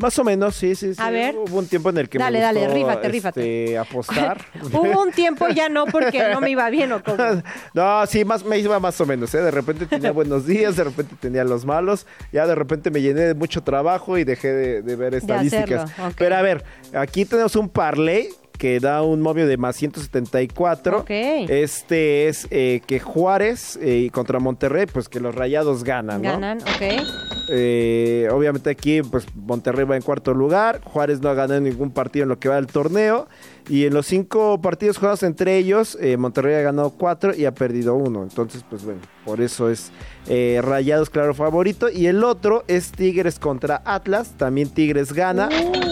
Más 0.00 0.18
o 0.18 0.24
menos, 0.24 0.54
sí, 0.56 0.74
sí, 0.74 0.94
sí. 0.94 1.00
A 1.02 1.10
ver. 1.10 1.34
Hubo 1.36 1.58
un 1.58 1.66
tiempo 1.66 1.90
en 1.90 1.98
el 1.98 2.08
que 2.08 2.18
Dale, 2.18 2.38
me 2.38 2.44
dale, 2.44 2.60
gustó, 2.60 2.74
rífate, 2.74 3.08
rífate. 3.08 3.64
este, 3.64 3.78
apostar. 3.78 4.44
Hubo 4.72 5.02
un 5.02 5.12
tiempo 5.12 5.46
ya 5.48 5.68
no 5.68 5.86
porque 5.86 6.28
no 6.32 6.40
me 6.40 6.50
iba 6.50 6.68
bien 6.70 6.92
o 6.92 7.02
como. 7.02 7.18
No, 7.74 8.06
sí, 8.06 8.24
más 8.24 8.44
me 8.44 8.58
iba 8.58 8.78
más 8.80 9.00
o 9.00 9.06
menos, 9.06 9.34
¿eh? 9.34 9.42
De 9.42 9.50
repente 9.50 9.86
tenía 9.86 10.10
buenos 10.12 10.46
días, 10.46 10.76
de 10.76 10.84
repente 10.84 11.14
tenía 11.20 11.44
los 11.44 11.64
malos, 11.64 12.06
ya 12.32 12.46
de 12.46 12.54
repente 12.54 12.90
me 12.90 13.00
llené 13.02 13.20
de 13.22 13.34
mucho 13.34 13.62
trabajo 13.62 14.18
y 14.18 14.24
dejé 14.24 14.48
de, 14.48 14.82
de 14.82 14.96
ver 14.96 15.14
estadísticas. 15.14 15.90
hacerlo. 15.90 16.14
Pero 16.16 16.36
a 16.36 16.42
ver, 16.42 16.64
aquí 16.94 17.24
tenemos 17.24 17.54
un 17.56 17.68
parlay 17.68 18.30
que 18.60 18.78
da 18.78 19.00
un 19.00 19.22
momio 19.22 19.46
de 19.46 19.56
más 19.56 19.76
174. 19.76 20.98
Ok. 20.98 21.10
Este 21.10 22.28
es 22.28 22.46
eh, 22.50 22.82
que 22.86 23.00
Juárez 23.00 23.78
eh, 23.80 24.10
contra 24.12 24.38
Monterrey, 24.38 24.84
pues 24.84 25.08
que 25.08 25.18
los 25.18 25.34
rayados 25.34 25.82
ganan, 25.82 26.20
¿no? 26.20 26.28
Ganan, 26.28 26.58
ok. 26.58 27.06
Eh, 27.52 28.28
obviamente 28.30 28.68
aquí, 28.68 29.00
pues 29.00 29.26
Monterrey 29.34 29.86
va 29.86 29.96
en 29.96 30.02
cuarto 30.02 30.34
lugar. 30.34 30.82
Juárez 30.84 31.22
no 31.22 31.30
ha 31.30 31.34
ganado 31.34 31.58
ningún 31.62 31.90
partido 31.90 32.24
en 32.24 32.28
lo 32.28 32.38
que 32.38 32.50
va 32.50 32.56
del 32.56 32.66
torneo. 32.66 33.28
Y 33.66 33.86
en 33.86 33.94
los 33.94 34.06
cinco 34.06 34.60
partidos 34.60 34.98
jugados 34.98 35.22
entre 35.22 35.56
ellos, 35.56 35.96
eh, 36.00 36.18
Monterrey 36.18 36.54
ha 36.56 36.60
ganado 36.60 36.90
cuatro 36.90 37.34
y 37.34 37.46
ha 37.46 37.54
perdido 37.54 37.94
uno. 37.94 38.24
Entonces, 38.24 38.62
pues 38.68 38.84
bueno, 38.84 39.00
por 39.24 39.40
eso 39.40 39.70
es 39.70 39.90
eh, 40.26 40.60
Rayados, 40.62 41.08
claro, 41.08 41.34
favorito. 41.34 41.88
Y 41.88 42.06
el 42.06 42.24
otro 42.24 42.62
es 42.68 42.92
Tigres 42.92 43.38
contra 43.38 43.80
Atlas. 43.86 44.34
También 44.36 44.68
Tigres 44.68 45.12
gana. 45.12 45.48
Uh, 45.48 45.89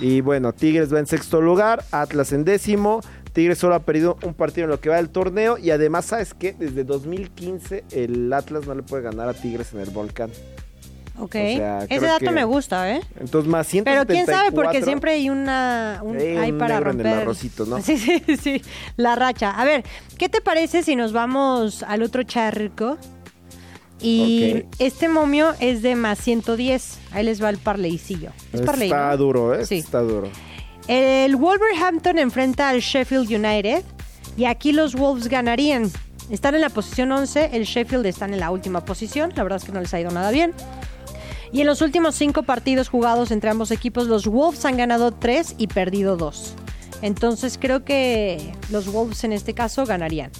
Y 0.00 0.20
bueno, 0.22 0.52
Tigres 0.52 0.92
va 0.92 0.98
en 0.98 1.06
sexto 1.06 1.40
lugar, 1.40 1.84
Atlas 1.92 2.32
en 2.32 2.44
décimo. 2.44 3.00
Tigres 3.32 3.58
solo 3.58 3.74
ha 3.74 3.80
perdido 3.80 4.16
un 4.24 4.34
partido 4.34 4.64
en 4.64 4.70
lo 4.70 4.80
que 4.80 4.88
va 4.88 4.96
del 4.96 5.10
torneo. 5.10 5.56
Y 5.58 5.70
además, 5.70 6.06
¿sabes 6.06 6.34
qué? 6.34 6.52
Desde 6.58 6.84
2015 6.84 7.84
el 7.92 8.32
Atlas 8.32 8.66
no 8.66 8.74
le 8.74 8.82
puede 8.82 9.02
ganar 9.02 9.28
a 9.28 9.34
Tigres 9.34 9.72
en 9.72 9.80
el 9.80 9.90
volcán. 9.90 10.30
ok. 11.18 11.32
sea, 11.32 11.84
Ese 11.88 12.06
dato 12.06 12.24
que- 12.24 12.30
me 12.30 12.44
gusta, 12.44 12.90
¿eh? 12.96 13.00
Entonces, 13.20 13.48
más 13.50 13.66
174. 13.66 13.84
Pero 13.84 14.06
quién 14.06 14.26
sabe, 14.26 14.52
porque 14.52 14.82
siempre 14.82 15.12
hay 15.12 15.28
una. 15.30 16.00
Un, 16.02 16.18
Sí, 16.18 16.26
hay 16.26 16.50
un 16.50 16.58
para 16.58 16.76
negro 16.76 16.90
en 16.92 16.98
el 17.00 17.04
romper. 17.04 17.22
arrocito, 17.22 17.66
¿no? 17.66 17.78
Sí, 17.82 17.98
sí, 17.98 18.22
sí. 18.36 18.62
La 18.96 19.14
racha. 19.16 19.50
A 19.50 19.64
ver, 19.64 19.84
¿qué 20.18 20.28
te 20.28 20.40
parece 20.40 20.82
si 20.82 20.96
nos 20.96 21.12
vamos 21.12 21.82
al 21.82 22.02
otro 22.02 22.22
charco? 22.22 22.96
Y 24.02 24.64
este 24.78 25.08
momio 25.08 25.54
es 25.60 25.82
de 25.82 25.94
más 25.96 26.18
110. 26.18 26.98
Ahí 27.12 27.24
les 27.24 27.42
va 27.42 27.50
el 27.50 27.58
parleycillo. 27.58 28.30
Es 28.52 28.62
parley. 28.62 28.88
Está 28.88 29.10
¿no? 29.10 29.16
duro, 29.16 29.54
¿eh? 29.54 29.66
Sí. 29.66 29.78
Está 29.78 30.00
duro. 30.00 30.28
El 30.88 31.36
Wolverhampton 31.36 32.18
enfrenta 32.18 32.68
al 32.68 32.80
Sheffield 32.80 33.30
United 33.30 33.84
y 34.36 34.46
aquí 34.46 34.72
los 34.72 34.94
Wolves 34.94 35.28
ganarían. 35.28 35.90
Están 36.30 36.54
en 36.54 36.60
la 36.60 36.70
posición 36.70 37.12
11, 37.12 37.50
el 37.52 37.64
Sheffield 37.64 38.06
están 38.06 38.32
en 38.32 38.40
la 38.40 38.50
última 38.50 38.84
posición, 38.84 39.32
la 39.34 39.42
verdad 39.42 39.58
es 39.58 39.64
que 39.64 39.72
no 39.72 39.80
les 39.80 39.92
ha 39.92 40.00
ido 40.00 40.10
nada 40.10 40.30
bien. 40.30 40.54
Y 41.52 41.60
en 41.60 41.66
los 41.66 41.82
últimos 41.82 42.14
cinco 42.14 42.44
partidos 42.44 42.88
jugados 42.88 43.32
entre 43.32 43.50
ambos 43.50 43.72
equipos, 43.72 44.06
los 44.06 44.26
Wolves 44.26 44.64
han 44.64 44.76
ganado 44.76 45.10
3 45.10 45.56
y 45.58 45.66
perdido 45.66 46.16
2. 46.16 46.54
Entonces 47.02 47.58
creo 47.60 47.84
que 47.84 48.52
los 48.70 48.86
Wolves 48.92 49.24
en 49.24 49.32
este 49.32 49.54
caso 49.54 49.84
ganarían. 49.84 50.30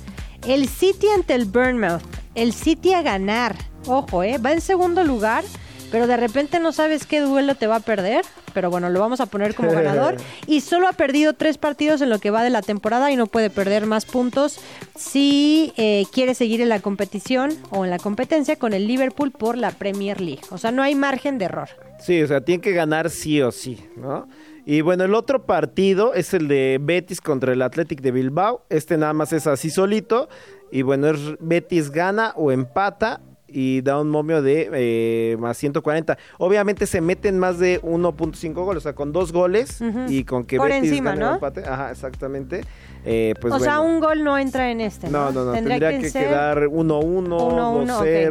El 0.47 0.69
City 0.69 1.07
ante 1.15 1.35
el 1.35 1.45
Bournemouth. 1.45 2.03
El 2.35 2.53
City 2.53 2.95
a 2.95 3.03
ganar. 3.03 3.57
Ojo, 3.87 4.23
¿eh? 4.23 4.39
Va 4.39 4.53
en 4.53 4.61
segundo 4.61 5.05
lugar, 5.05 5.45
pero 5.91 6.07
de 6.07 6.17
repente 6.17 6.61
no 6.61 6.73
sabes 6.73 7.07
qué 7.07 7.21
duelo 7.21 7.55
te 7.55 7.67
va 7.67 7.77
a 7.77 7.81
perder. 7.81 8.25
Pero 8.55 8.71
bueno, 8.71 8.91
lo 8.91 8.99
vamos 8.99 9.21
a 9.21 9.27
poner 9.27 9.55
como 9.55 9.71
ganador. 9.71 10.17
Y 10.47 10.63
solo 10.63 10.89
ha 10.89 10.93
perdido 10.93 11.35
tres 11.35 11.59
partidos 11.59 12.01
en 12.01 12.11
lo 12.11 12.19
que 12.19 12.31
va 12.31 12.43
de 12.43 12.51
la 12.51 12.63
temporada 12.63 13.13
y 13.13 13.17
no 13.17 13.27
puede 13.27 13.51
perder 13.51 13.87
más 13.87 14.07
puntos 14.07 14.59
si 14.97 15.73
eh, 15.77 16.07
quiere 16.13 16.35
seguir 16.35 16.61
en 16.61 16.69
la 16.69 16.81
competición 16.81 17.57
o 17.71 17.85
en 17.85 17.91
la 17.91 17.99
competencia 17.99 18.57
con 18.57 18.73
el 18.73 18.89
Liverpool 18.89 19.31
por 19.31 19.57
la 19.57 19.71
Premier 19.71 20.21
League. 20.21 20.43
O 20.51 20.59
sea, 20.59 20.73
no 20.73 20.83
hay 20.83 20.95
margen 20.95 21.39
de 21.39 21.45
error. 21.45 21.69
Sí, 22.01 22.21
o 22.23 22.27
sea, 22.27 22.41
tiene 22.41 22.63
que 22.63 22.73
ganar 22.73 23.11
sí 23.11 23.41
o 23.43 23.53
sí, 23.53 23.79
¿no? 23.97 24.27
Y 24.67 24.83
bueno, 24.83 25.05
el 25.05 25.15
otro 25.15 25.47
partido 25.47 26.15
es 26.15 26.35
el 26.35 26.49
de 26.49 26.79
Betis 26.81 27.21
contra 27.21 27.53
el 27.53 27.63
Athletic 27.63 28.01
de 28.03 28.11
Bilbao. 28.13 28.65
Este 28.69 28.97
nada 28.97 29.13
más 29.13 29.33
es 29.33 29.47
así 29.47 29.71
solito. 29.71 30.29
Y 30.71 30.83
bueno, 30.83 31.09
es 31.09 31.19
Betis 31.41 31.91
gana 31.91 32.33
o 32.37 32.53
empata 32.53 33.21
y 33.53 33.81
da 33.81 34.01
un 34.01 34.09
momio 34.11 34.43
de 34.43 34.71
eh, 34.73 35.37
más 35.41 35.57
140. 35.57 36.17
Obviamente 36.39 36.87
se 36.87 37.01
meten 37.01 37.37
más 37.39 37.59
de 37.59 37.81
1.5 37.83 38.53
goles, 38.53 38.79
o 38.79 38.85
sea, 38.85 38.95
con 38.95 39.13
dos 39.13 39.33
goles 39.33 39.81
Ujú. 39.81 40.05
y 40.09 40.23
con 40.23 40.45
que 40.45 40.57
Por 40.59 40.69
Betis 40.69 40.91
encima, 40.91 41.11
gane 41.11 41.25
¿no? 41.25 41.35
empate. 41.35 41.65
Ajá, 41.67 41.91
exactamente. 41.91 42.61
Eh, 43.05 43.35
pues 43.41 43.53
o 43.55 43.59
sea, 43.59 43.79
bueno. 43.81 43.95
un 43.95 44.01
gol 44.01 44.23
no 44.23 44.39
entra 44.39 44.71
en 44.71 44.81
este. 44.81 45.09
No, 45.11 45.33
No, 45.33 45.41
no, 45.41 45.45
no, 45.47 45.53
tendría, 45.53 45.99
que, 45.99 46.09
ser- 46.11 46.29
quedar 46.29 46.59
1-1, 46.69 47.27
1-1, 47.27 47.87
2-0, 47.87 48.31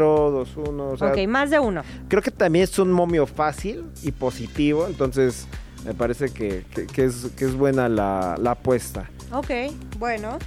2-1. 0.56 0.80
O 0.94 0.98
sea, 0.98 1.10
ok, 1.12 1.18
más 1.28 1.50
de 1.50 1.60
uno. 1.60 1.82
creo 2.08 2.22
que 2.22 2.32
también 2.32 2.64
es 2.64 2.80
un 2.80 2.92
momio 2.92 3.26
fácil 3.26 3.84
y 4.04 4.12
positivo, 4.14 4.86
entonces 4.88 5.48
me 5.86 5.94
parece 5.94 6.30
que, 6.30 6.66
que- 6.74 6.88
que 6.88 7.06
es, 7.06 7.28
que 7.38 7.46
es 7.46 7.56
buena 7.56 7.88
la, 7.90 8.36
la 8.40 8.52
apuesta. 8.52 9.10
Ok, 9.32 9.50
bueno, 9.98 10.38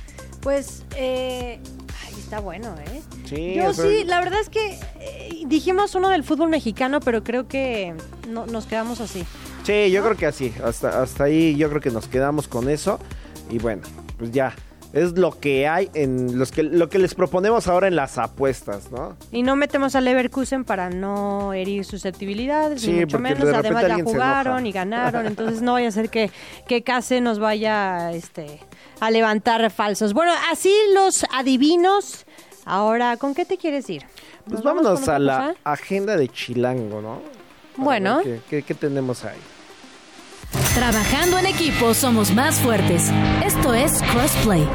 pues 0.40 0.82
eh, 0.96 1.58
ay, 2.06 2.14
está 2.18 2.40
bueno, 2.40 2.74
¿eh? 2.86 3.02
Sí, 3.26 3.54
Yo 3.56 3.72
sí, 3.72 4.04
la 4.04 4.20
verdad 4.20 4.40
es 4.40 4.48
que 4.48 4.78
eh, 5.00 5.42
dijimos 5.46 5.94
uno 5.94 6.08
del 6.10 6.24
fútbol 6.24 6.48
mexicano, 6.50 7.00
pero 7.00 7.22
creo 7.24 7.46
que 7.48 7.94
no, 8.28 8.46
nos 8.46 8.66
quedamos 8.66 9.00
así. 9.00 9.24
Sí, 9.64 9.90
yo 9.90 10.02
creo 10.02 10.16
que 10.16 10.26
así, 10.26 10.52
hasta, 10.64 11.00
hasta 11.02 11.24
ahí 11.24 11.56
yo 11.56 11.68
creo 11.68 11.80
que 11.80 11.90
nos 11.90 12.08
quedamos 12.08 12.48
con 12.48 12.68
eso 12.68 12.98
y 13.48 13.58
bueno, 13.58 13.82
pues 14.18 14.32
ya, 14.32 14.54
es 14.92 15.16
lo 15.18 15.38
que 15.38 15.66
hay 15.68 15.90
en 15.94 16.38
los 16.38 16.52
que, 16.52 16.62
lo 16.62 16.88
que 16.88 16.98
les 16.98 17.14
proponemos 17.14 17.66
ahora 17.68 17.87
en 17.88 17.96
las 17.96 18.18
apuestas, 18.18 18.90
¿no? 18.90 19.16
Y 19.31 19.42
no 19.42 19.57
metemos 19.57 19.94
al 19.96 20.05
Leverkusen 20.05 20.64
para 20.64 20.90
no 20.90 21.52
herir 21.55 21.85
susceptibilidades, 21.85 22.83
Sí, 22.83 22.92
ni 22.92 23.00
mucho 23.00 23.18
menos. 23.18 23.48
Además 23.55 23.87
ya 23.88 24.02
jugaron 24.05 24.66
y 24.66 24.72
ganaron, 24.72 25.26
entonces 25.26 25.62
no 25.62 25.72
vaya 25.74 25.88
a 25.88 25.92
ser 25.92 26.11
que, 26.11 26.31
que 26.68 26.83
Case 26.83 27.20
nos 27.20 27.38
vaya 27.38 28.12
este, 28.12 28.61
a 29.00 29.11
levantar 29.11 29.70
falsos. 29.70 30.12
Bueno, 30.12 30.33
así 30.50 30.72
los 30.94 31.24
adivinos. 31.33 32.26
Ahora, 32.64 33.16
¿con 33.16 33.35
qué 33.35 33.44
te 33.44 33.57
quieres 33.57 33.88
ir? 33.90 34.02
Pues 34.44 34.55
¿Nos 34.55 34.62
vamos 34.62 34.83
vámonos 34.85 35.09
a 35.09 35.18
la 35.18 35.37
cosa? 35.38 35.55
agenda 35.64 36.16
de 36.16 36.28
Chilango, 36.28 37.00
¿no? 37.00 37.20
Para 37.76 37.85
Bueno. 37.85 38.16
ver 38.18 38.24
¿Qué, 38.24 38.40
qué- 38.48 38.62
qué 38.62 38.74
tenemos 38.74 39.24
ahí? 39.24 39.38
Trabajando 40.74 41.38
en 41.38 41.46
equipo 41.46 41.94
somos 41.94 42.32
más 42.32 42.56
fuertes. 42.60 43.10
Esto 43.44 43.74
es 43.74 44.02
Crossplay. 44.12 44.66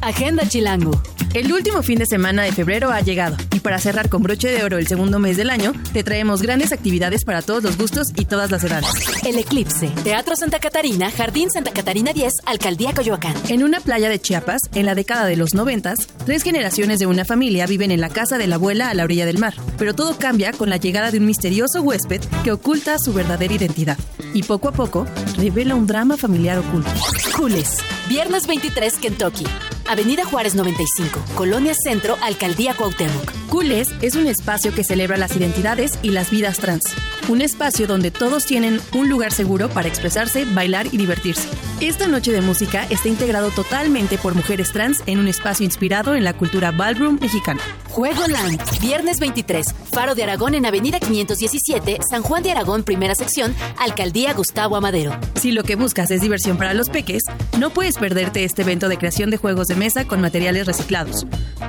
Agenda 0.00 0.46
Chilango. 0.46 1.00
El 1.34 1.52
último 1.52 1.82
fin 1.82 1.98
de 1.98 2.06
semana 2.06 2.42
de 2.42 2.52
febrero 2.52 2.90
ha 2.90 3.00
llegado 3.00 3.36
y 3.54 3.60
para 3.60 3.78
cerrar 3.78 4.08
con 4.08 4.22
broche 4.22 4.48
de 4.48 4.64
oro 4.64 4.78
el 4.78 4.86
segundo 4.86 5.18
mes 5.18 5.36
del 5.36 5.50
año, 5.50 5.72
te 5.92 6.02
traemos 6.02 6.40
grandes 6.40 6.72
actividades 6.72 7.24
para 7.24 7.42
todos 7.42 7.62
los 7.62 7.76
gustos 7.76 8.08
y 8.16 8.24
todas 8.24 8.50
las 8.50 8.64
edades. 8.64 8.90
El 9.26 9.38
Eclipse. 9.38 9.88
Teatro 10.04 10.36
Santa 10.36 10.58
Catarina, 10.58 11.10
Jardín 11.10 11.50
Santa 11.50 11.72
Catarina 11.72 12.12
10, 12.12 12.32
Alcaldía 12.46 12.94
Coyoacán. 12.94 13.34
En 13.48 13.62
una 13.62 13.80
playa 13.80 14.08
de 14.08 14.18
Chiapas, 14.18 14.62
en 14.74 14.86
la 14.86 14.94
década 14.94 15.26
de 15.26 15.36
los 15.36 15.54
noventas, 15.54 15.98
tres 16.24 16.42
generaciones 16.42 16.98
de 16.98 17.06
una 17.06 17.24
familia 17.24 17.66
viven 17.66 17.90
en 17.90 18.00
la 18.00 18.08
casa 18.08 18.38
de 18.38 18.46
la 18.46 18.54
abuela 18.54 18.88
a 18.88 18.94
la 18.94 19.04
orilla 19.04 19.26
del 19.26 19.38
mar, 19.38 19.54
pero 19.76 19.94
todo 19.94 20.16
cambia 20.18 20.52
con 20.52 20.70
la 20.70 20.78
llegada 20.78 21.10
de 21.10 21.18
un 21.18 21.26
misterioso 21.26 21.82
huésped 21.82 22.22
que 22.42 22.52
oculta 22.52 22.98
su 22.98 23.12
verdadera 23.12 23.54
identidad 23.54 23.98
y 24.34 24.42
poco 24.42 24.68
a 24.68 24.72
poco 24.72 25.06
revela 25.36 25.74
un 25.74 25.86
drama 25.86 26.16
familiar 26.16 26.58
oculto. 26.58 26.90
Jules. 27.36 27.76
Viernes 28.08 28.46
23, 28.46 28.94
Kentucky. 28.94 29.44
Avenida 29.88 30.22
Juárez 30.26 30.54
95, 30.54 31.18
Colonia 31.34 31.72
Centro, 31.74 32.18
Alcaldía 32.22 32.74
Cuauhtémoc. 32.74 33.32
Cules 33.48 33.88
es 34.02 34.16
un 34.16 34.26
espacio 34.26 34.74
que 34.74 34.84
celebra 34.84 35.16
las 35.16 35.34
identidades 35.34 35.98
y 36.02 36.10
las 36.10 36.30
vidas 36.30 36.58
trans. 36.58 36.84
Un 37.28 37.40
espacio 37.40 37.86
donde 37.86 38.10
todos 38.10 38.44
tienen 38.44 38.82
un 38.92 39.08
lugar 39.08 39.32
seguro 39.32 39.70
para 39.70 39.88
expresarse, 39.88 40.44
bailar 40.44 40.88
y 40.92 40.98
divertirse. 40.98 41.48
Esta 41.80 42.08
noche 42.08 42.32
de 42.32 42.40
música 42.40 42.88
está 42.90 43.08
integrado 43.08 43.52
totalmente 43.52 44.18
por 44.18 44.34
mujeres 44.34 44.72
trans 44.72 45.00
en 45.06 45.20
un 45.20 45.28
espacio 45.28 45.64
inspirado 45.64 46.16
en 46.16 46.24
la 46.24 46.32
cultura 46.32 46.72
ballroom 46.72 47.20
mexicana. 47.20 47.60
Juego 47.90 48.26
Land. 48.26 48.80
Viernes 48.80 49.20
23, 49.20 49.76
Faro 49.92 50.16
de 50.16 50.24
Aragón 50.24 50.56
en 50.56 50.66
Avenida 50.66 50.98
517, 50.98 51.98
San 52.10 52.22
Juan 52.22 52.42
de 52.42 52.50
Aragón, 52.50 52.82
primera 52.82 53.14
sección, 53.14 53.54
Alcaldía 53.78 54.34
Gustavo 54.34 54.74
Amadero. 54.74 55.16
Si 55.36 55.52
lo 55.52 55.62
que 55.62 55.76
buscas 55.76 56.10
es 56.10 56.20
diversión 56.20 56.56
para 56.56 56.74
los 56.74 56.90
peques, 56.90 57.22
no 57.60 57.70
puedes 57.70 57.96
perderte 57.96 58.42
este 58.42 58.62
evento 58.62 58.88
de 58.88 58.98
creación 58.98 59.30
de 59.30 59.36
juegos 59.36 59.68
de 59.68 59.76
mesa 59.76 60.04
con 60.04 60.20
materiales 60.20 60.66
reciclados. 60.66 61.28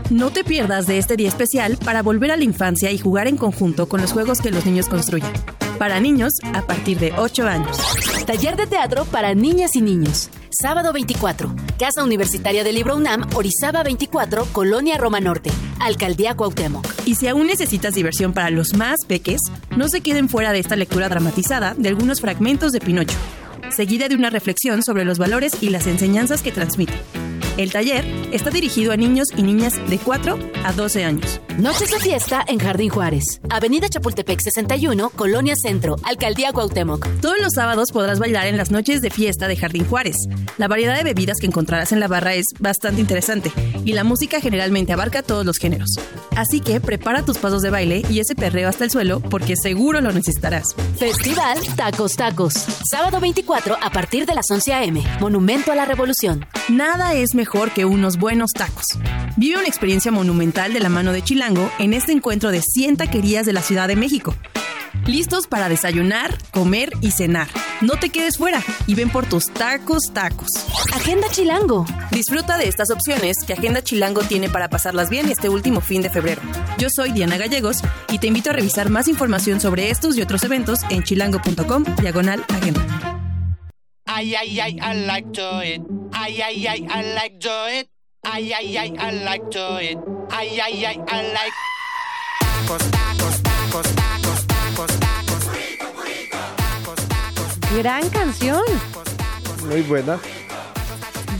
No 0.09 0.31
te 0.31 0.43
pierdas 0.43 0.87
de 0.87 0.97
este 0.97 1.17
día 1.17 1.29
especial 1.29 1.77
para 1.77 2.01
volver 2.01 2.31
a 2.31 2.37
la 2.37 2.43
infancia 2.45 2.91
y 2.91 2.97
jugar 2.97 3.27
en 3.27 3.37
conjunto 3.37 3.87
con 3.87 4.01
los 4.01 4.11
juegos 4.11 4.41
que 4.41 4.49
los 4.49 4.65
niños 4.65 4.87
construyen. 4.87 5.31
Para 5.79 6.01
niños 6.01 6.33
a 6.53 6.61
partir 6.67 6.99
de 6.99 7.13
8 7.17 7.47
años. 7.47 7.77
Taller 8.27 8.57
de 8.57 8.67
teatro 8.67 9.05
para 9.05 9.33
niñas 9.33 9.77
y 9.77 9.81
niños. 9.81 10.29
Sábado 10.49 10.91
24. 10.91 11.55
Casa 11.79 12.03
Universitaria 12.03 12.65
del 12.65 12.75
Libro 12.75 12.97
UNAM, 12.97 13.25
Orizaba 13.33 13.81
24, 13.81 14.43
Colonia 14.51 14.97
Roma 14.97 15.21
Norte. 15.21 15.49
Alcaldía 15.79 16.35
Cuauhtémoc. 16.35 16.85
Y 17.05 17.15
si 17.15 17.29
aún 17.29 17.47
necesitas 17.47 17.93
diversión 17.93 18.33
para 18.33 18.49
los 18.49 18.73
más 18.73 19.05
peques, 19.07 19.39
no 19.77 19.87
se 19.87 20.01
queden 20.01 20.27
fuera 20.27 20.51
de 20.51 20.59
esta 20.59 20.75
lectura 20.75 21.07
dramatizada 21.07 21.75
de 21.77 21.87
algunos 21.87 22.19
fragmentos 22.19 22.73
de 22.73 22.81
Pinocho, 22.81 23.17
seguida 23.69 24.09
de 24.09 24.15
una 24.15 24.29
reflexión 24.29 24.83
sobre 24.83 25.05
los 25.05 25.17
valores 25.17 25.53
y 25.61 25.69
las 25.69 25.87
enseñanzas 25.87 26.41
que 26.41 26.51
transmite. 26.51 26.93
El 27.59 27.73
taller 27.73 28.05
está 28.31 28.51
dirigido 28.51 28.93
a 28.93 28.95
niños 28.95 29.27
y 29.35 29.43
niñas 29.43 29.73
de 29.89 29.97
4 29.97 30.39
a 30.63 30.71
12 30.71 31.03
años. 31.03 31.41
Noches 31.57 31.91
de 31.91 31.99
fiesta 31.99 32.41
en 32.47 32.57
Jardín 32.57 32.89
Juárez. 32.89 33.41
Avenida 33.49 33.89
Chapultepec 33.89 34.39
61, 34.39 35.09
Colonia 35.09 35.55
Centro, 35.61 35.97
Alcaldía 36.03 36.53
Cuauhtémoc. 36.53 37.05
Todos 37.19 37.37
los 37.41 37.51
sábados 37.53 37.91
podrás 37.91 38.17
bailar 38.17 38.47
en 38.47 38.55
las 38.55 38.71
noches 38.71 39.01
de 39.01 39.09
fiesta 39.09 39.49
de 39.49 39.57
Jardín 39.57 39.83
Juárez. 39.83 40.15
La 40.57 40.69
variedad 40.69 40.95
de 40.95 41.03
bebidas 41.03 41.35
que 41.41 41.47
encontrarás 41.47 41.91
en 41.91 41.99
la 41.99 42.07
barra 42.07 42.33
es 42.33 42.45
bastante 42.59 43.01
interesante 43.01 43.51
y 43.83 43.91
la 43.91 44.05
música 44.05 44.39
generalmente 44.39 44.93
abarca 44.93 45.21
todos 45.21 45.45
los 45.45 45.57
géneros. 45.57 45.89
Así 46.37 46.61
que 46.61 46.79
prepara 46.79 47.25
tus 47.25 47.39
pasos 47.39 47.61
de 47.61 47.71
baile 47.71 48.03
y 48.09 48.21
ese 48.21 48.35
perreo 48.35 48.69
hasta 48.69 48.85
el 48.85 48.91
suelo 48.91 49.19
porque 49.19 49.57
seguro 49.61 49.99
lo 49.99 50.13
necesitarás. 50.13 50.63
Festival 50.97 51.57
Tacos 51.75 52.13
Tacos. 52.13 52.53
Sábado 52.89 53.19
24 53.19 53.75
a 53.81 53.89
partir 53.89 54.25
de 54.25 54.35
las 54.35 54.49
11 54.49 54.73
a.m. 54.73 55.03
Monumento 55.19 55.73
a 55.73 55.75
la 55.75 55.83
Revolución. 55.83 56.45
Nada 56.69 57.15
es 57.15 57.33
mejor 57.33 57.71
que 57.71 57.85
unos 57.85 58.17
buenos 58.17 58.51
tacos. 58.51 58.85
Vive 59.37 59.57
una 59.57 59.67
experiencia 59.67 60.11
monumental 60.11 60.71
de 60.71 60.79
la 60.79 60.89
mano 60.89 61.11
de 61.11 61.23
Chilango 61.23 61.71
en 61.79 61.93
este 61.93 62.11
encuentro 62.11 62.51
de 62.51 62.61
100 62.61 62.97
taquerías 62.97 63.47
de 63.47 63.53
la 63.53 63.63
Ciudad 63.63 63.87
de 63.87 63.95
México. 63.95 64.35
Listos 65.07 65.47
para 65.47 65.67
desayunar, 65.67 66.37
comer 66.51 66.91
y 67.01 67.09
cenar. 67.09 67.47
No 67.81 67.93
te 67.93 68.09
quedes 68.09 68.37
fuera 68.37 68.61
y 68.85 68.93
ven 68.93 69.09
por 69.09 69.25
tus 69.25 69.45
tacos 69.45 70.11
tacos. 70.13 70.49
Agenda 70.93 71.27
Chilango. 71.31 71.87
Disfruta 72.11 72.59
de 72.59 72.67
estas 72.67 72.91
opciones 72.91 73.37
que 73.47 73.53
Agenda 73.53 73.81
Chilango 73.81 74.21
tiene 74.21 74.47
para 74.47 74.69
pasarlas 74.69 75.09
bien 75.09 75.27
este 75.29 75.49
último 75.49 75.81
fin 75.81 76.03
de 76.03 76.11
febrero. 76.11 76.41
Yo 76.77 76.89
soy 76.95 77.11
Diana 77.11 77.37
Gallegos 77.37 77.81
y 78.11 78.19
te 78.19 78.27
invito 78.27 78.51
a 78.51 78.53
revisar 78.53 78.91
más 78.91 79.07
información 79.07 79.59
sobre 79.59 79.89
estos 79.89 80.15
y 80.17 80.21
otros 80.21 80.43
eventos 80.43 80.81
en 80.91 81.01
chilango.com 81.01 81.83
diagonal 81.99 82.45
agenda. 82.49 83.18
Ay, 84.11 84.33
ay, 84.33 84.59
ay, 84.59 84.79
I 84.81 85.05
like 85.05 85.31
to 85.33 85.61
it. 85.61 85.81
Ay, 86.11 86.41
ay, 86.41 86.65
ay, 86.65 86.81
I 86.89 87.13
like 87.13 87.39
to 87.41 87.55
it. 87.69 87.87
Ay, 88.25 88.51
ay, 88.57 88.75
ay, 88.75 88.89
I 88.97 89.11
like 89.23 89.45
to 89.51 89.77
it. 89.77 89.99
Ay, 90.31 90.59
ay, 90.59 90.83
ay, 90.83 90.97
I 90.97 91.21
like. 91.29 91.53
Tacos, 92.41 92.89
tacos, 92.89 93.35
tacos, 93.43 93.87
tacos, 93.93 94.39
tacos, 94.47 94.91
tacos. 94.97 95.43
Tacos, 96.57 96.99
tacos, 97.07 97.77
Gran 97.77 98.09
canción. 98.09 98.65
Muy 99.69 99.81
buena. 99.83 100.19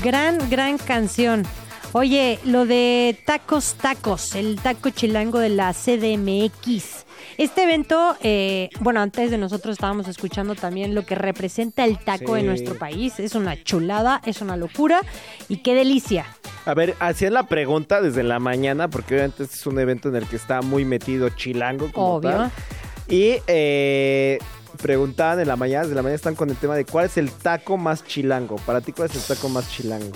Gran, 0.03 0.37
gran 0.51 0.77
canción. 0.77 1.47
Oye, 1.93 2.37
lo 2.45 2.67
de 2.67 3.17
Tacos 3.25 3.73
Tacos, 3.81 4.35
el 4.35 4.61
taco 4.61 4.91
chilango 4.91 5.39
de 5.39 5.49
la 5.49 5.73
CDMX. 5.73 7.08
Este 7.39 7.63
evento, 7.63 8.17
eh, 8.21 8.69
bueno, 8.81 8.99
antes 8.99 9.31
de 9.31 9.37
nosotros 9.37 9.71
estábamos 9.71 10.09
escuchando 10.09 10.55
también 10.55 10.93
lo 10.93 11.05
que 11.05 11.15
representa 11.15 11.85
el 11.85 11.97
taco 11.97 12.35
en 12.35 12.45
nuestro 12.45 12.77
país. 12.77 13.17
Es 13.17 13.33
una 13.33 13.63
chulada, 13.63 14.21
es 14.25 14.41
una 14.41 14.57
locura 14.57 14.99
y 15.47 15.63
qué 15.63 15.73
delicia. 15.73 16.25
A 16.65 16.73
ver, 16.73 16.97
hacían 16.99 17.33
la 17.33 17.43
pregunta 17.43 18.01
desde 18.01 18.23
la 18.23 18.39
mañana, 18.39 18.89
porque 18.89 19.13
obviamente 19.13 19.43
este 19.43 19.55
es 19.55 19.65
un 19.65 19.79
evento 19.79 20.09
en 20.09 20.17
el 20.17 20.27
que 20.27 20.35
está 20.35 20.61
muy 20.61 20.83
metido 20.83 21.29
Chilango 21.29 21.89
como 21.93 22.15
Obvio. 22.15 22.29
tal. 22.29 22.51
Y 23.07 23.37
eh, 23.47 24.39
preguntaban 24.81 25.39
en 25.39 25.47
la 25.47 25.55
mañana, 25.55 25.83
desde 25.83 25.95
la 25.95 26.01
mañana 26.01 26.17
están 26.17 26.35
con 26.35 26.49
el 26.49 26.57
tema 26.57 26.75
de 26.75 26.83
cuál 26.83 27.05
es 27.05 27.15
el 27.15 27.31
taco 27.31 27.77
más 27.77 28.03
chilango. 28.03 28.57
Para 28.57 28.81
ti, 28.81 28.91
¿cuál 28.91 29.09
es 29.09 29.15
el 29.15 29.21
taco 29.23 29.47
más 29.47 29.71
chilango? 29.71 30.11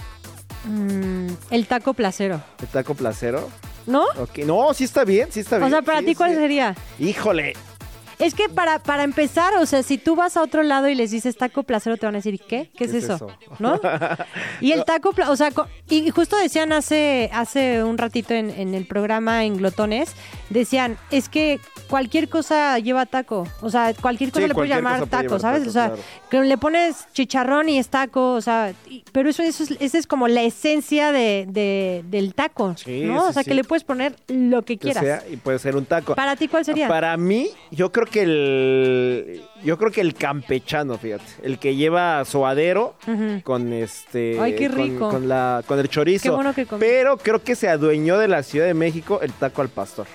Mm, 0.66 1.28
el 1.52 1.68
taco 1.68 1.94
placero, 1.94 2.42
¿El 2.62 2.68
taco 2.68 2.96
placero? 2.96 3.50
¿No? 3.86 4.04
Ok, 4.18 4.40
no, 4.40 4.74
sí 4.74 4.84
está 4.84 5.04
bien, 5.04 5.32
sí 5.32 5.42
está 5.42 5.58
bien. 5.58 5.68
O 5.68 5.70
sea, 5.70 5.82
para 5.82 6.00
sí, 6.00 6.06
ti, 6.06 6.16
¿cuál 6.16 6.32
sí. 6.32 6.38
sería? 6.38 6.76
Híjole, 7.00 7.54
Es 8.20 8.36
que 8.36 8.48
para, 8.48 8.80
para 8.80 9.04
empezar, 9.04 9.56
o 9.58 9.66
sea, 9.66 9.84
si 9.84 9.98
tú 9.98 10.16
vas 10.16 10.38
a 10.38 10.44
otro 10.44 10.64
lado 10.64 10.88
y 10.88 10.96
les 10.96 11.12
dices 11.12 11.36
taco 11.36 11.64
placero, 11.64 11.98
te 11.98 12.06
van 12.06 12.16
a 12.16 12.20
decir, 12.20 12.40
¿qué? 12.48 12.70
¿Qué, 12.78 12.86
es, 12.86 12.94
eso? 12.94 13.28
¿No? 13.60 13.80
Y 14.62 14.72
el 14.72 14.86
taco, 14.86 15.14
o 15.28 15.36
sea, 15.36 15.50
y 15.90 16.10
justo 16.12 16.38
decían 16.38 16.72
hace, 16.72 17.30
hace 17.34 17.84
un 17.84 17.98
ratito 17.98 18.34
en, 18.34 18.50
en 18.52 18.74
el 18.76 18.86
programa 18.86 19.44
en 19.44 19.58
Glotones, 19.58 20.14
decían, 20.50 20.98
es 21.12 21.28
que 21.28 21.60
cualquier 21.94 22.28
cosa 22.28 22.80
lleva 22.80 23.06
taco, 23.06 23.48
o 23.62 23.70
sea, 23.70 23.94
cualquier 23.94 24.32
cosa 24.32 24.42
Sí, 24.42 24.48
le 24.48 24.56
puedes 24.56 24.72
llamar 24.72 24.98
puede 24.98 25.12
taco, 25.12 25.38
¿sabes? 25.38 25.60
taco, 25.60 25.70
o 25.70 25.74
sea, 25.74 25.88
claro. 25.90 26.02
que 26.32 26.42
le 26.42 26.58
pones 26.58 27.06
chicharrón 27.14 27.70
y 27.70 27.78
es 27.78 27.90
taco, 27.90 28.34
o 28.34 28.42
sea, 28.42 28.74
y- 28.90 29.04
pero 29.12 29.30
eso, 29.30 29.44
eso 29.44 29.62
es, 29.64 29.76
esa 29.80 30.00
es 30.00 30.08
como 30.08 30.28
la 30.28 30.42
esencia 30.42 31.12
de, 31.12 31.46
de- 31.48 32.04
del 32.10 32.34
taco, 32.34 32.74
Sí, 32.78 33.04
¿no? 33.06 33.28
o 33.28 33.32
sea, 33.32 33.44
que 33.44 33.54
le 33.54 33.64
puedes 33.64 33.84
poner 33.84 34.16
lo 34.28 34.64
que 34.64 34.80
quieras. 34.80 35.04
sea, 35.04 35.24
y 35.30 35.38
puede 35.38 35.60
ser 35.60 35.76
un 35.76 35.86
taco. 35.86 36.16
Para 36.16 36.36
ti, 36.36 36.48
¿cuál 36.48 36.66
sería? 36.66 36.88
Para 36.88 37.16
mí, 37.16 37.50
yo 37.70 37.92
creo 37.92 38.08
que 38.08 38.24
el 38.24 39.44
yo 39.64 39.78
creo 39.78 39.92
que 39.92 40.02
el 40.02 40.14
campechano, 40.16 40.98
fíjate, 40.98 41.24
el 41.44 41.60
que 41.60 41.76
lleva 41.76 42.26
suadero 42.26 42.96
con 43.44 43.72
este 43.72 44.40
Ay, 44.42 44.56
qué 44.56 44.68
con- 44.68 44.78
rico. 44.78 45.10
Con, 45.10 45.28
la 45.30 45.64
con 45.68 45.78
el 45.80 45.88
chorizo. 45.90 46.24
Qué 46.24 46.30
bueno 46.32 46.54
que. 46.56 46.66
Pero 46.66 47.18
creo 47.18 47.44
que 47.44 47.56
se 47.56 47.70
adueñó 47.70 48.18
de 48.18 48.28
la 48.28 48.42
Ciudad 48.44 48.66
de 48.66 48.74
México 48.74 49.20
el 49.22 49.32
taco 49.32 49.62
al 49.62 49.70
pastor. 49.70 50.08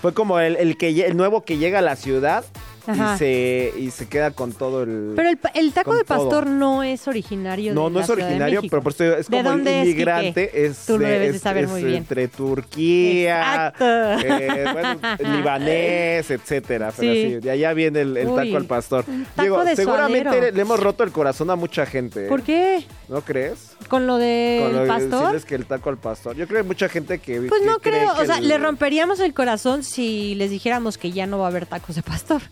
Fue 0.00 0.14
como 0.14 0.38
el, 0.40 0.56
el 0.56 0.76
que 0.76 1.06
el 1.06 1.16
nuevo 1.16 1.44
que 1.44 1.58
llega 1.58 1.78
a 1.80 1.82
la 1.82 1.96
ciudad. 1.96 2.44
Y 2.88 3.18
se 3.18 3.72
y 3.78 3.90
se 3.90 4.08
queda 4.08 4.30
con 4.30 4.52
todo 4.52 4.82
el 4.82 5.12
Pero 5.16 5.30
el, 5.54 5.72
taco 5.72 5.94
de 5.96 6.04
pastor 6.04 6.44
todo. 6.44 6.54
no 6.54 6.82
es 6.82 7.06
originario 7.08 7.74
no, 7.74 7.84
de 7.86 7.90
no 7.90 8.00
es 8.00 8.10
originario, 8.10 8.62
pero 8.70 8.82
por 8.82 8.92
eso 8.92 9.04
es 9.16 9.28
¿De 9.28 9.36
como 9.38 9.52
el 9.52 9.60
inmigrante. 9.60 10.66
Es, 10.66 10.86
Tú 10.86 10.98
lo 10.98 11.06
de- 11.06 11.12
debes 11.12 11.32
de 11.34 11.38
saber 11.38 11.64
es 11.64 11.70
muy 11.70 11.82
bien. 11.84 11.96
entre 11.96 12.28
Turquía, 12.28 13.72
eh, 13.80 14.64
bueno, 14.72 14.98
libanés, 15.36 16.30
etcétera. 16.30 16.92
Pero 16.96 17.12
Sí. 17.12 17.22
sí, 17.22 17.34
de 17.40 17.50
allá 17.50 17.72
viene 17.72 18.00
el, 18.00 18.16
el 18.16 18.28
Uy, 18.28 18.36
taco 18.44 18.56
al 18.56 18.64
pastor. 18.66 19.04
taco 19.34 19.64
de 19.64 19.76
seguramente 19.76 20.28
suadero. 20.30 20.54
le, 20.56 20.60
hemos 20.62 20.80
roto 20.80 21.04
el 21.04 21.12
corazón 21.12 21.50
a 21.50 21.56
mucha 21.56 21.86
gente. 21.86 22.26
¿eh? 22.26 22.28
¿Por 22.28 22.42
qué? 22.42 22.84
¿No 23.08 23.20
crees? 23.22 23.72
¿Con 23.88 24.06
lo 24.06 24.16
del 24.18 24.72
de 24.72 24.86
pastor? 24.86 25.20
decirles 25.20 25.44
que 25.44 25.54
el 25.54 25.66
taco 25.66 25.90
al 25.90 25.98
pastor. 25.98 26.36
Yo 26.36 26.46
creo 26.46 26.58
que 26.58 26.62
hay 26.62 26.66
mucha 26.68 26.88
gente 26.88 27.18
que. 27.18 27.40
Pues 27.42 27.60
que 27.60 27.66
no 27.66 27.78
creo, 27.78 28.12
o 28.12 28.24
sea, 28.24 28.38
el- 28.38 28.48
le 28.48 28.58
romperíamos 28.58 29.20
el 29.20 29.34
corazón 29.34 29.82
si 29.82 30.34
les 30.34 30.50
dijéramos 30.50 30.98
que 30.98 31.10
ya 31.12 31.26
no 31.26 31.38
va 31.38 31.46
a 31.46 31.48
haber 31.48 31.66
tacos 31.66 31.96
de 31.96 32.02
pastor. 32.02 32.42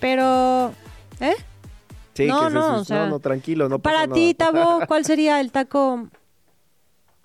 Pero, 0.00 0.72
¿eh? 1.20 1.34
Sí, 2.14 2.26
No, 2.26 2.40
que 2.40 2.46
se- 2.46 2.54
no, 2.54 2.62
se- 2.62 2.80
o 2.80 2.84
sea, 2.84 3.06
no, 3.08 3.20
tranquilo, 3.20 3.68
no 3.68 3.78
pasa 3.78 3.96
Para 4.06 4.12
ti. 4.14 4.34
Tabo, 4.34 4.80
¿cuál 4.88 5.04
sería 5.04 5.40
el 5.40 5.52
taco? 5.52 6.08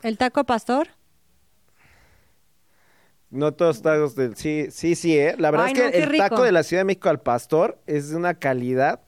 ¿El 0.02 0.18
taco 0.18 0.44
pastor? 0.44 0.90
No 3.30 3.54
todos 3.54 3.82
tacos 3.82 4.16
del... 4.16 4.36
Sí, 4.36 4.68
sí, 4.72 4.96
sí, 4.96 5.18
¿eh? 5.18 5.36
La 5.38 5.52
verdad 5.52 5.68
Ay, 5.68 5.74
es 5.74 5.80
que 5.80 6.00
no, 6.00 6.06
el 6.12 6.18
taco 6.18 6.44
de 6.44 6.52
la 6.52 6.64
Ciudad 6.64 6.82
de 6.82 6.86
México 6.86 7.08
al 7.10 7.22
pastor 7.22 7.80
es 7.88 8.10
de 8.10 8.18
una 8.18 8.34
calidad 8.34 9.00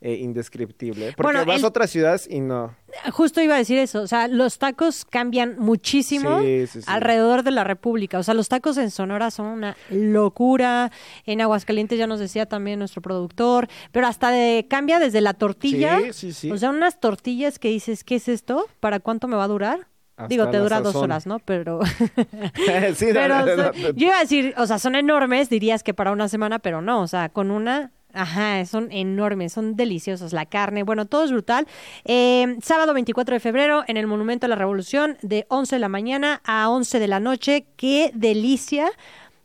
eh, 0.00 0.14
indescriptible. 0.14 1.12
Porque 1.16 1.22
Bueno, 1.32 1.44
vas 1.44 1.58
el- 1.58 1.64
a 1.64 1.68
otras 1.68 1.90
ciudades 1.90 2.28
y 2.30 2.40
no. 2.40 2.74
Justo 3.12 3.40
iba 3.42 3.54
a 3.54 3.58
decir 3.58 3.78
eso, 3.78 4.00
o 4.02 4.06
sea, 4.06 4.28
los 4.28 4.58
tacos 4.58 5.04
cambian 5.04 5.56
muchísimo 5.58 6.40
Sí, 6.40 6.66
sí, 6.66 6.80
sí. 6.82 6.86
alrededor 6.88 7.42
de 7.42 7.50
la 7.50 7.64
República. 7.64 8.18
O 8.18 8.22
sea, 8.22 8.34
los 8.34 8.48
tacos 8.48 8.78
en 8.78 8.90
Sonora 8.90 9.30
son 9.30 9.46
una 9.46 9.76
locura. 9.90 10.90
En 11.26 11.40
Aguascalientes 11.40 11.98
ya 11.98 12.06
nos 12.06 12.20
decía 12.20 12.46
también 12.46 12.78
nuestro 12.78 13.02
productor, 13.02 13.68
pero 13.92 14.06
hasta 14.06 14.30
de, 14.30 14.66
cambia 14.70 14.98
desde 14.98 15.20
la 15.20 15.34
tortilla. 15.34 15.98
Sí, 16.00 16.12
sí, 16.12 16.32
sí. 16.32 16.50
O 16.50 16.58
sea, 16.58 16.70
unas 16.70 17.00
tortillas 17.00 17.58
que 17.58 17.68
dices, 17.68 18.04
¿qué 18.04 18.16
es 18.16 18.28
esto? 18.28 18.66
¿Para 18.80 19.00
cuánto 19.00 19.28
me 19.28 19.36
va 19.36 19.44
a 19.44 19.48
durar? 19.48 19.88
Hasta 20.16 20.28
Digo, 20.28 20.48
te 20.48 20.56
dura 20.58 20.80
dos 20.80 20.96
horas, 20.96 21.26
¿no? 21.26 21.38
Pero, 21.40 21.78
sí, 22.94 23.06
pero 23.12 23.20
verdad, 23.20 23.48
o 23.70 23.72
sea, 23.74 23.90
yo 23.92 24.06
iba 24.08 24.16
a 24.16 24.20
decir, 24.20 24.52
o 24.56 24.66
sea, 24.66 24.78
son 24.78 24.96
enormes, 24.96 25.48
dirías 25.48 25.82
que 25.84 25.94
para 25.94 26.10
una 26.10 26.28
semana, 26.28 26.58
pero 26.58 26.82
no, 26.82 27.02
o 27.02 27.06
sea, 27.06 27.28
con 27.28 27.50
una, 27.52 27.92
ajá, 28.12 28.64
son 28.66 28.90
enormes, 28.90 29.52
son 29.52 29.76
deliciosos, 29.76 30.32
la 30.32 30.46
carne, 30.46 30.82
bueno, 30.82 31.06
todo 31.06 31.24
es 31.24 31.30
brutal. 31.30 31.66
Eh, 32.04 32.56
sábado 32.62 32.94
24 32.94 33.34
de 33.34 33.40
febrero 33.40 33.84
en 33.86 33.96
el 33.96 34.06
Monumento 34.06 34.46
a 34.46 34.48
la 34.48 34.56
Revolución 34.56 35.16
de 35.22 35.46
11 35.48 35.76
de 35.76 35.80
la 35.80 35.88
mañana 35.88 36.40
a 36.44 36.68
11 36.70 36.98
de 36.98 37.08
la 37.08 37.20
noche, 37.20 37.66
qué 37.76 38.10
delicia. 38.14 38.88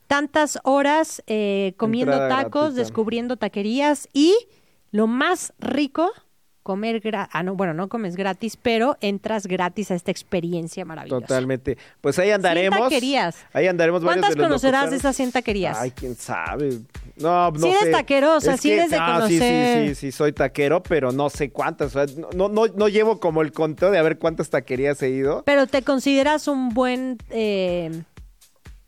Tantas 0.07 0.59
horas 0.63 1.23
eh, 1.27 1.73
comiendo 1.77 2.13
Entrada 2.13 2.43
tacos, 2.43 2.61
gratuita. 2.61 2.81
descubriendo 2.81 3.37
taquerías 3.37 4.09
y 4.13 4.35
lo 4.91 5.07
más 5.07 5.53
rico, 5.59 6.11
comer 6.63 7.01
ah, 7.31 7.43
no, 7.43 7.55
bueno, 7.55 7.73
no 7.73 7.89
comes 7.89 8.15
gratis, 8.15 8.57
pero 8.57 8.97
entras 9.01 9.45
gratis 9.45 9.91
a 9.91 9.95
esta 9.95 10.09
experiencia 10.11 10.85
maravillosa. 10.85 11.27
Totalmente. 11.27 11.77
Pues 12.01 12.17
ahí 12.19 12.31
andaremos. 12.31 12.79
taquerías. 12.79 13.35
Ahí 13.53 13.67
andaremos 13.67 14.01
¿Cuántas 14.03 14.35
de 14.35 14.41
conocerás 14.41 14.89
de 14.89 14.97
esas 14.97 15.15
100 15.15 15.33
taquerías? 15.33 15.77
Ay, 15.77 15.91
quién 15.91 16.15
sabe. 16.15 16.79
No, 17.17 17.51
no 17.51 17.59
Sí 17.59 17.67
eres 17.67 17.83
sé. 17.83 17.91
taquero, 17.91 18.37
o 18.37 18.41
sea, 18.41 18.53
Es 18.55 18.61
sí 18.61 18.69
que- 18.69 18.75
eres 18.75 18.89
de 18.91 18.97
ah, 18.99 19.25
sí. 19.27 19.37
Sí, 19.39 19.87
sí, 19.89 19.95
sí, 19.95 20.11
soy 20.11 20.31
taquero, 20.33 20.81
pero 20.81 21.11
no 21.11 21.29
sé 21.29 21.51
cuántas. 21.51 21.95
O 21.95 22.05
sea, 22.05 22.15
no, 22.35 22.49
no, 22.49 22.67
no 22.67 22.87
llevo 22.87 23.19
como 23.19 23.41
el 23.41 23.51
conteo 23.51 23.91
de 23.91 23.97
a 23.99 24.01
ver 24.01 24.17
cuántas 24.17 24.49
taquerías 24.49 25.01
he 25.03 25.09
ido. 25.09 25.43
Pero 25.45 25.67
te 25.67 25.81
consideras 25.83 26.47
un 26.47 26.69
buen... 26.69 27.17
eh, 27.29 27.91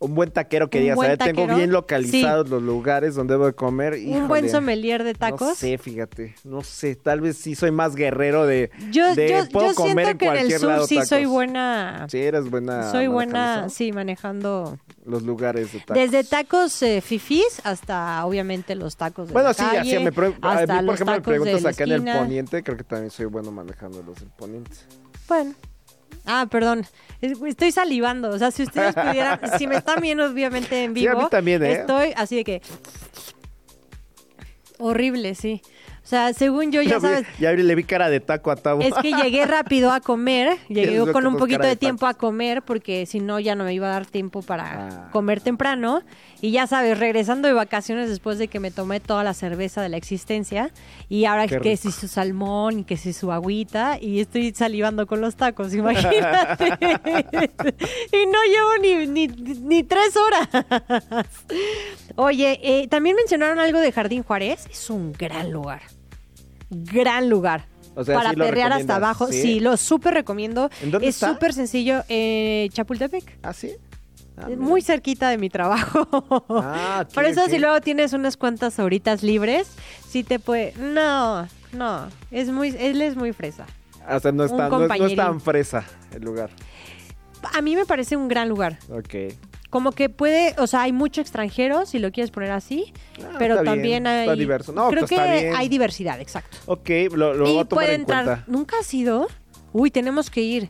Un 0.05 0.13
buen 0.15 0.29
taquero 0.31 0.69
que 0.69 0.79
digas, 0.81 0.99
a 0.99 1.17
tengo 1.17 1.47
bien 1.47 1.71
localizados 1.71 2.47
los 2.49 2.61
lugares 2.61 3.15
donde 3.15 3.33
debo 3.33 3.47
de 3.47 3.53
comer. 3.53 3.93
un 3.93 4.27
buen 4.27 4.45
Híjole. 4.45 4.49
sommelier 4.49 5.03
de 5.03 5.13
tacos. 5.15 5.41
No 5.49 5.55
sé, 5.55 5.77
fíjate. 5.77 6.35
No 6.43 6.61
sé, 6.61 6.95
tal 6.95 7.21
vez 7.21 7.37
sí 7.37 7.55
soy 7.55 7.71
más 7.71 7.95
guerrero 7.95 8.45
de. 8.45 8.69
Yo, 8.91 9.15
de 9.15 9.29
yo, 9.29 9.49
puedo 9.49 9.69
yo 9.69 9.75
comer 9.75 10.05
siento 10.05 10.11
en 10.11 10.17
que 10.17 10.39
en 10.39 10.51
el 10.51 10.59
sur 10.59 10.69
lado 10.69 10.87
sí 10.87 10.95
soy 11.03 11.21
tacos. 11.23 11.33
buena... 11.33 12.05
Sí, 12.09 12.19
eres 12.19 12.49
buena. 12.49 12.91
soy 12.91 13.07
buena, 13.07 13.69
sí, 13.69 13.91
manejando... 13.91 14.77
Los 15.05 15.21
lugares 15.23 15.71
de 15.71 15.79
tacos. 15.79 15.95
Desde 15.95 16.23
tacos 16.23 16.81
eh, 16.81 16.99
fifís 17.01 17.61
hasta, 17.63 18.25
obviamente, 18.25 18.73
los 18.75 18.95
tacos 18.97 19.27
de 19.27 19.33
Bueno, 19.33 19.49
la 19.49 19.53
sí, 19.53 19.63
calle, 19.63 19.95
así 19.95 20.03
me 20.03 20.11
pre- 20.11 20.35
a 20.41 20.51
hasta 20.53 20.81
mí, 20.81 20.85
por 20.87 20.95
ejemplo, 20.95 21.15
me 21.15 21.21
preguntas 21.21 21.65
acá 21.65 21.83
en 21.83 21.91
el 21.91 22.03
poniente, 22.03 22.63
creo 22.63 22.75
que 22.77 22.83
también 22.83 23.11
soy 23.11 23.25
bueno 23.27 23.51
manejando 23.51 24.01
los 24.01 24.19
del 24.19 24.29
poniente. 24.29 24.71
Bueno. 25.27 25.53
Ah, 26.25 26.47
perdón. 26.49 26.85
Es- 27.21 27.39
Estoy 27.41 27.71
salivando. 27.71 28.29
O 28.29 28.37
sea, 28.39 28.51
si 28.51 28.63
ustedes 28.63 28.95
pudieran, 28.95 29.39
si 29.59 29.67
me 29.67 29.75
están 29.75 30.01
viendo 30.01 30.25
obviamente 30.25 30.83
en 30.83 30.95
Sí, 30.95 31.05
a 31.07 31.11
vivo, 31.11 31.23
mí 31.23 31.29
también, 31.29 31.63
¿eh? 31.63 31.73
estoy 31.73 32.13
así 32.15 32.35
de 32.37 32.43
que 32.43 32.61
horrible, 34.77 35.35
sí. 35.35 35.61
O 36.05 36.07
sea, 36.07 36.33
según 36.33 36.71
yo, 36.71 36.83
ya 36.83 36.99
sabes, 36.99 37.25
ya 37.39 37.51
le 37.51 37.73
vi 37.73 37.83
cara 37.83 38.11
de 38.11 38.19
taco 38.19 38.51
a 38.51 38.55
Tavo. 38.55 38.79
es 38.81 38.93
que 39.01 39.11
llegué 39.11 39.43
rápido 39.47 39.91
a 39.91 40.01
comer, 40.01 40.55
llegué 40.69 41.11
con 41.11 41.25
un 41.25 41.35
poquito 41.35 41.63
de 41.65 41.75
tiempo 41.75 42.05
a 42.05 42.13
comer 42.13 42.61
porque 42.61 43.07
si 43.07 43.19
no 43.19 43.39
ya 43.39 43.55
no 43.55 43.63
me 43.63 43.73
iba 43.73 43.87
a 43.87 43.89
dar 43.89 44.05
tiempo 44.05 44.43
para 44.43 44.65
Ah. 44.65 45.09
comer 45.11 45.41
temprano 45.41 46.03
y 46.41 46.51
ya 46.51 46.67
sabes, 46.67 46.99
regresando 46.99 47.47
de 47.47 47.55
vacaciones 47.55 48.07
después 48.07 48.37
de 48.37 48.47
que 48.47 48.59
me 48.59 48.69
tomé 48.69 48.99
toda 48.99 49.23
la 49.23 49.33
cerveza 49.33 49.81
de 49.81 49.89
la 49.89 49.97
existencia 49.97 50.69
y 51.09 51.25
ahora 51.25 51.47
Qué 51.47 51.59
que 51.59 51.75
si 51.75 51.91
su 51.91 52.07
salmón 52.07 52.81
y 52.81 52.83
que 52.83 52.97
si 52.97 53.11
su 53.11 53.31
agüita 53.31 53.97
y 53.99 54.19
estoy 54.19 54.53
salivando 54.53 55.07
con 55.07 55.21
los 55.21 55.35
tacos, 55.35 55.73
imagínate. 55.73 56.65
y 58.11 58.25
no 58.27 58.39
llevo 58.43 58.77
ni, 58.79 59.07
ni, 59.07 59.27
ni 59.27 59.81
tres 59.81 60.15
horas. 60.17 61.25
Oye, 62.15 62.59
eh, 62.61 62.87
también 62.89 63.15
mencionaron 63.15 63.57
algo 63.59 63.79
de 63.79 63.91
Jardín 63.91 64.21
Juárez, 64.21 64.67
es 64.69 64.89
un 64.91 65.11
gran 65.13 65.51
lugar. 65.51 65.81
Gran 66.69 67.29
lugar. 67.29 67.65
O 67.95 68.03
sea, 68.03 68.15
para 68.15 68.31
¿sí 68.31 68.35
perrear 68.35 68.73
hasta 68.73 68.95
abajo. 68.97 69.27
¿Sí? 69.27 69.41
Sí, 69.41 69.59
lo 69.59 69.77
súper 69.77 70.13
recomiendo. 70.13 70.69
¿En 70.81 70.91
dónde 70.91 71.07
es 71.07 71.15
súper 71.15 71.53
sencillo. 71.53 72.03
Eh, 72.09 72.67
Chapultepec. 72.73 73.37
¿Ah, 73.41 73.53
sí? 73.53 73.71
Ah, 74.37 74.49
muy 74.57 74.81
cerquita 74.81 75.29
de 75.29 75.37
mi 75.37 75.49
trabajo. 75.49 76.09
Ah, 76.49 77.05
Por 77.13 77.23
eso 77.23 77.45
si 77.47 77.57
luego 77.57 77.79
tienes 77.79 78.11
unas 78.11 78.35
cuantas 78.35 78.79
horitas 78.79 79.23
libres, 79.23 79.67
sí 80.09 80.25
te 80.25 80.39
puede... 80.39 80.73
No, 80.77 81.47
no. 81.71 82.07
Es 82.31 82.49
muy, 82.49 82.75
él 82.77 83.01
es 83.01 83.15
muy 83.15 83.31
fresa. 83.31 83.65
O 84.09 84.19
sea, 84.19 84.31
no 84.33 84.43
es, 84.43 84.51
tan, 84.51 84.57
no, 84.57 84.65
es- 84.65 84.71
no 84.71 84.75
es 84.75 84.79
compañerín. 84.81 85.15
tan 85.15 85.39
fresa 85.39 85.85
el 86.13 86.21
lugar. 86.23 86.49
A 87.53 87.61
mí 87.61 87.75
me 87.77 87.85
parece 87.85 88.17
un 88.17 88.27
gran 88.27 88.49
lugar. 88.49 88.77
Ok. 88.89 89.33
Como 89.75 89.91
que 89.91 90.07
puede, 90.07 90.55
o 90.57 90.67
sea, 90.67 90.83
hay 90.83 90.93
mucho 90.93 91.19
extranjero, 91.19 91.85
si 91.85 91.99
lo 91.99 92.09
quieres 92.13 92.31
poner 92.31 92.51
así, 92.51 92.93
Ah, 93.21 93.35
pero 93.37 93.55
bien, 93.55 93.65
también 93.65 94.07
hay... 94.07 94.21
está 94.21 94.35
diverso. 94.37 94.71
No, 94.71 94.87
creo 94.87 95.01
pues 95.05 95.09
que 95.09 95.21
bien. 95.41 95.53
hay 95.53 95.67
diversidad, 95.67 96.21
exacto. 96.21 96.55
Ok, 96.65 96.89
lo, 97.11 97.33
lo 97.33 97.43
voy 97.43 97.59
a 97.59 97.65
tomar 97.65 97.67
puede 97.67 97.93
en 97.95 97.99
entrar. 97.99 98.23
cuenta. 98.23 98.43
¿Nunca 98.47 98.77
has 98.79 98.93
ido? 98.93 99.27
Uy, 99.73 99.91
tenemos 99.91 100.29
que 100.29 100.39
ir. 100.39 100.69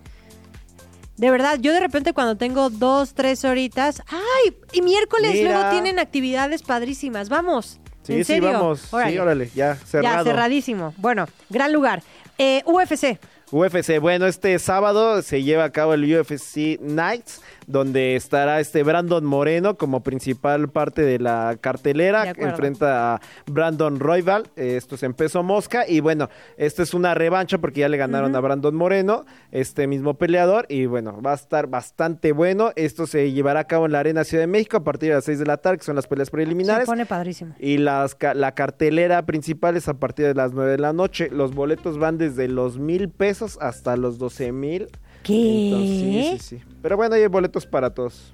De 1.18 1.30
verdad, 1.30 1.60
yo 1.62 1.72
de 1.72 1.82
repente 1.82 2.14
cuando 2.14 2.36
tengo 2.36 2.72
dos, 2.72 3.14
tres 3.14 3.45
horitas, 3.45 4.01
¡ay! 4.10 4.58
Y 4.74 4.82
miércoles 4.82 5.34
Mira. 5.34 5.51
luego 5.53 5.70
tienen 5.70 5.99
actividades 5.99 6.64
padrísimas. 6.64 7.30
Vamos. 7.30 7.80
Sí, 8.01 8.14
¿En 8.14 8.18
sí, 8.26 8.34
serio? 8.34 8.53
vamos. 8.53 8.89
Sí, 8.89 9.18
órale, 9.20 9.51
ya, 9.53 9.76
cerrado. 9.76 10.24
Ya, 10.26 10.32
cerradísimo. 10.32 10.95
Bueno, 10.97 11.28
gran 11.51 11.72
lugar. 11.72 12.01
Eh, 12.39 12.64
UFC. 12.66 13.20
UFC, 13.51 13.99
bueno, 13.99 14.26
este 14.26 14.58
sábado 14.58 15.22
se 15.22 15.43
lleva 15.43 15.66
a 15.66 15.70
cabo 15.70 15.93
el 15.93 16.03
UFC 16.20 16.80
Nights, 16.82 17.41
donde 17.68 18.16
estará 18.16 18.59
este 18.59 18.84
Brandon 18.84 19.26
Moreno 19.26 19.78
como 19.78 20.01
principal 20.03 20.70
parte 20.70 21.01
de 21.01 21.20
la 21.20 21.57
cartelera, 21.59 22.34
enfrenta 22.38 23.16
a 23.16 23.22
Brandon 23.45 23.99
Royval, 23.99 24.47
eh, 24.55 24.76
esto 24.78 24.95
es 24.95 25.03
en 25.03 25.13
peso 25.13 25.43
mosca, 25.43 25.86
y 25.88 25.99
bueno, 25.99 26.30
esta 26.57 26.84
es 26.84 26.93
una 26.93 27.13
revancha 27.13 27.57
porque 27.57 27.82
ya 27.82 27.89
le 27.89 27.97
ganaron 27.97 28.36
a 28.36 28.39
Brandon 28.39 28.76
Moreno, 28.76 29.26
este 29.51 29.88
mismo 29.88 30.16
peleador, 30.16 30.66
y 30.70 30.86
bueno, 30.86 31.22
va 31.22 31.32
a 31.32 31.36
estar 31.36 31.68
bastante 31.68 32.32
bueno, 32.32 32.72
esto 32.76 33.07
se 33.07 33.32
llevará 33.32 33.61
a 33.61 33.63
cabo 33.66 33.86
en 33.86 33.91
la 33.93 33.99
Arena 33.99 34.24
Ciudad 34.24 34.43
de 34.43 34.47
México 34.47 34.78
a 34.78 34.84
partir 34.84 35.09
de 35.09 35.16
las 35.16 35.26
6 35.26 35.39
de 35.39 35.45
la 35.45 35.57
tarde, 35.57 35.78
que 35.80 35.84
son 35.84 35.95
las 35.95 36.07
peleas 36.07 36.28
Se 36.28 36.32
preliminares. 36.32 36.86
pone 36.86 37.05
padrísimo. 37.05 37.55
Y 37.59 37.78
las, 37.78 38.18
la 38.34 38.53
cartelera 38.53 39.26
principal 39.26 39.78
es 39.78 39.88
a 39.88 39.95
partir 39.95 40.26
de 40.28 40.34
las 40.34 40.53
9 40.53 40.72
de 40.72 40.78
la 40.78 40.93
noche. 40.93 41.30
Los 41.32 41.53
boletos 41.53 41.97
van 41.97 42.18
desde 42.18 42.47
los 42.47 42.78
mil 42.78 43.09
pesos 43.09 43.57
hasta 43.61 43.95
los 43.97 44.18
12 44.18 44.51
mil. 44.51 44.88
¿Qué? 45.26 45.65
Entonces, 45.69 45.99
sí, 45.99 46.38
sí, 46.39 46.57
sí. 46.59 46.63
Pero 46.82 46.97
bueno, 46.97 47.15
hay 47.15 47.26
boletos 47.28 47.65
para 47.65 47.89
todos. 47.93 48.32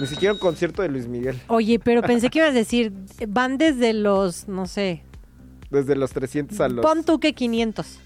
Ni 0.00 0.06
siquiera 0.06 0.32
un 0.34 0.38
concierto 0.40 0.82
de 0.82 0.88
Luis 0.88 1.06
Miguel. 1.06 1.40
Oye, 1.48 1.78
pero 1.78 2.02
pensé 2.02 2.28
que 2.30 2.38
ibas 2.40 2.50
a 2.50 2.54
decir, 2.54 2.92
van 3.28 3.56
desde 3.58 3.92
los, 3.94 4.46
no 4.48 4.66
sé, 4.66 5.02
Desde 5.70 5.96
los 5.96 6.12
300 6.12 6.60
a 6.60 6.68
los, 6.68 6.84
pon 6.84 7.04
tú 7.04 7.18
que 7.18 7.32
500. 7.34 7.98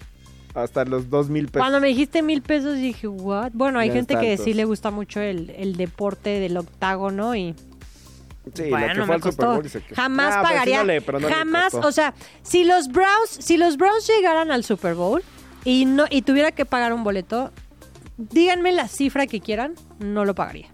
hasta 0.55 0.85
los 0.85 1.09
2 1.09 1.29
mil 1.29 1.45
pesos. 1.47 1.61
Cuando 1.61 1.79
me 1.79 1.87
dijiste 1.87 2.21
mil 2.23 2.41
pesos 2.41 2.75
dije, 2.77 3.07
¿what? 3.07 3.51
Bueno, 3.53 3.79
hay 3.79 3.89
Ya 3.89 3.95
gente 3.95 4.17
que 4.17 4.37
sí 4.37 4.53
le 4.53 4.65
gusta 4.65 4.91
mucho 4.91 5.19
el, 5.19 5.49
el 5.51 5.75
deporte 5.75 6.39
del 6.39 6.57
octágono 6.57 7.35
y 7.35 7.53
Sí, 8.53 8.63
bueno, 8.69 9.05
la 9.05 9.19
que 9.19 9.21
fue 9.21 9.31
Super. 9.31 9.45
Bowl. 9.47 9.69
Jamás 9.95 10.33
Ah, 10.35 10.41
pues 10.41 10.51
sí, 10.51 10.53
pagaría, 10.53 10.77
no 10.79 10.83
le- 10.85 11.01
pero 11.01 11.19
no 11.19 11.29
le 11.29 11.33
jamás, 11.33 11.73
o 11.75 11.91
sea, 11.93 12.13
si 12.41 12.63
los 12.65 12.89
Browns, 12.89 13.29
si 13.39 13.55
los 13.57 13.77
Browns 13.77 14.05
llegaran 14.07 14.51
al 14.51 14.63
Super 14.65 14.95
Bowl 14.95 15.23
y 15.63 15.85
no 15.85 16.05
y 16.09 16.23
tuviera 16.23 16.51
que 16.51 16.65
pagar 16.65 16.91
un 16.91 17.05
boleto, 17.05 17.51
díganme 18.17 18.71
la 18.71 18.87
cifra 18.87 19.27
que 19.27 19.39
quieran, 19.41 19.75
no 19.99 20.25
lo 20.25 20.35
pagaría. 20.35 20.67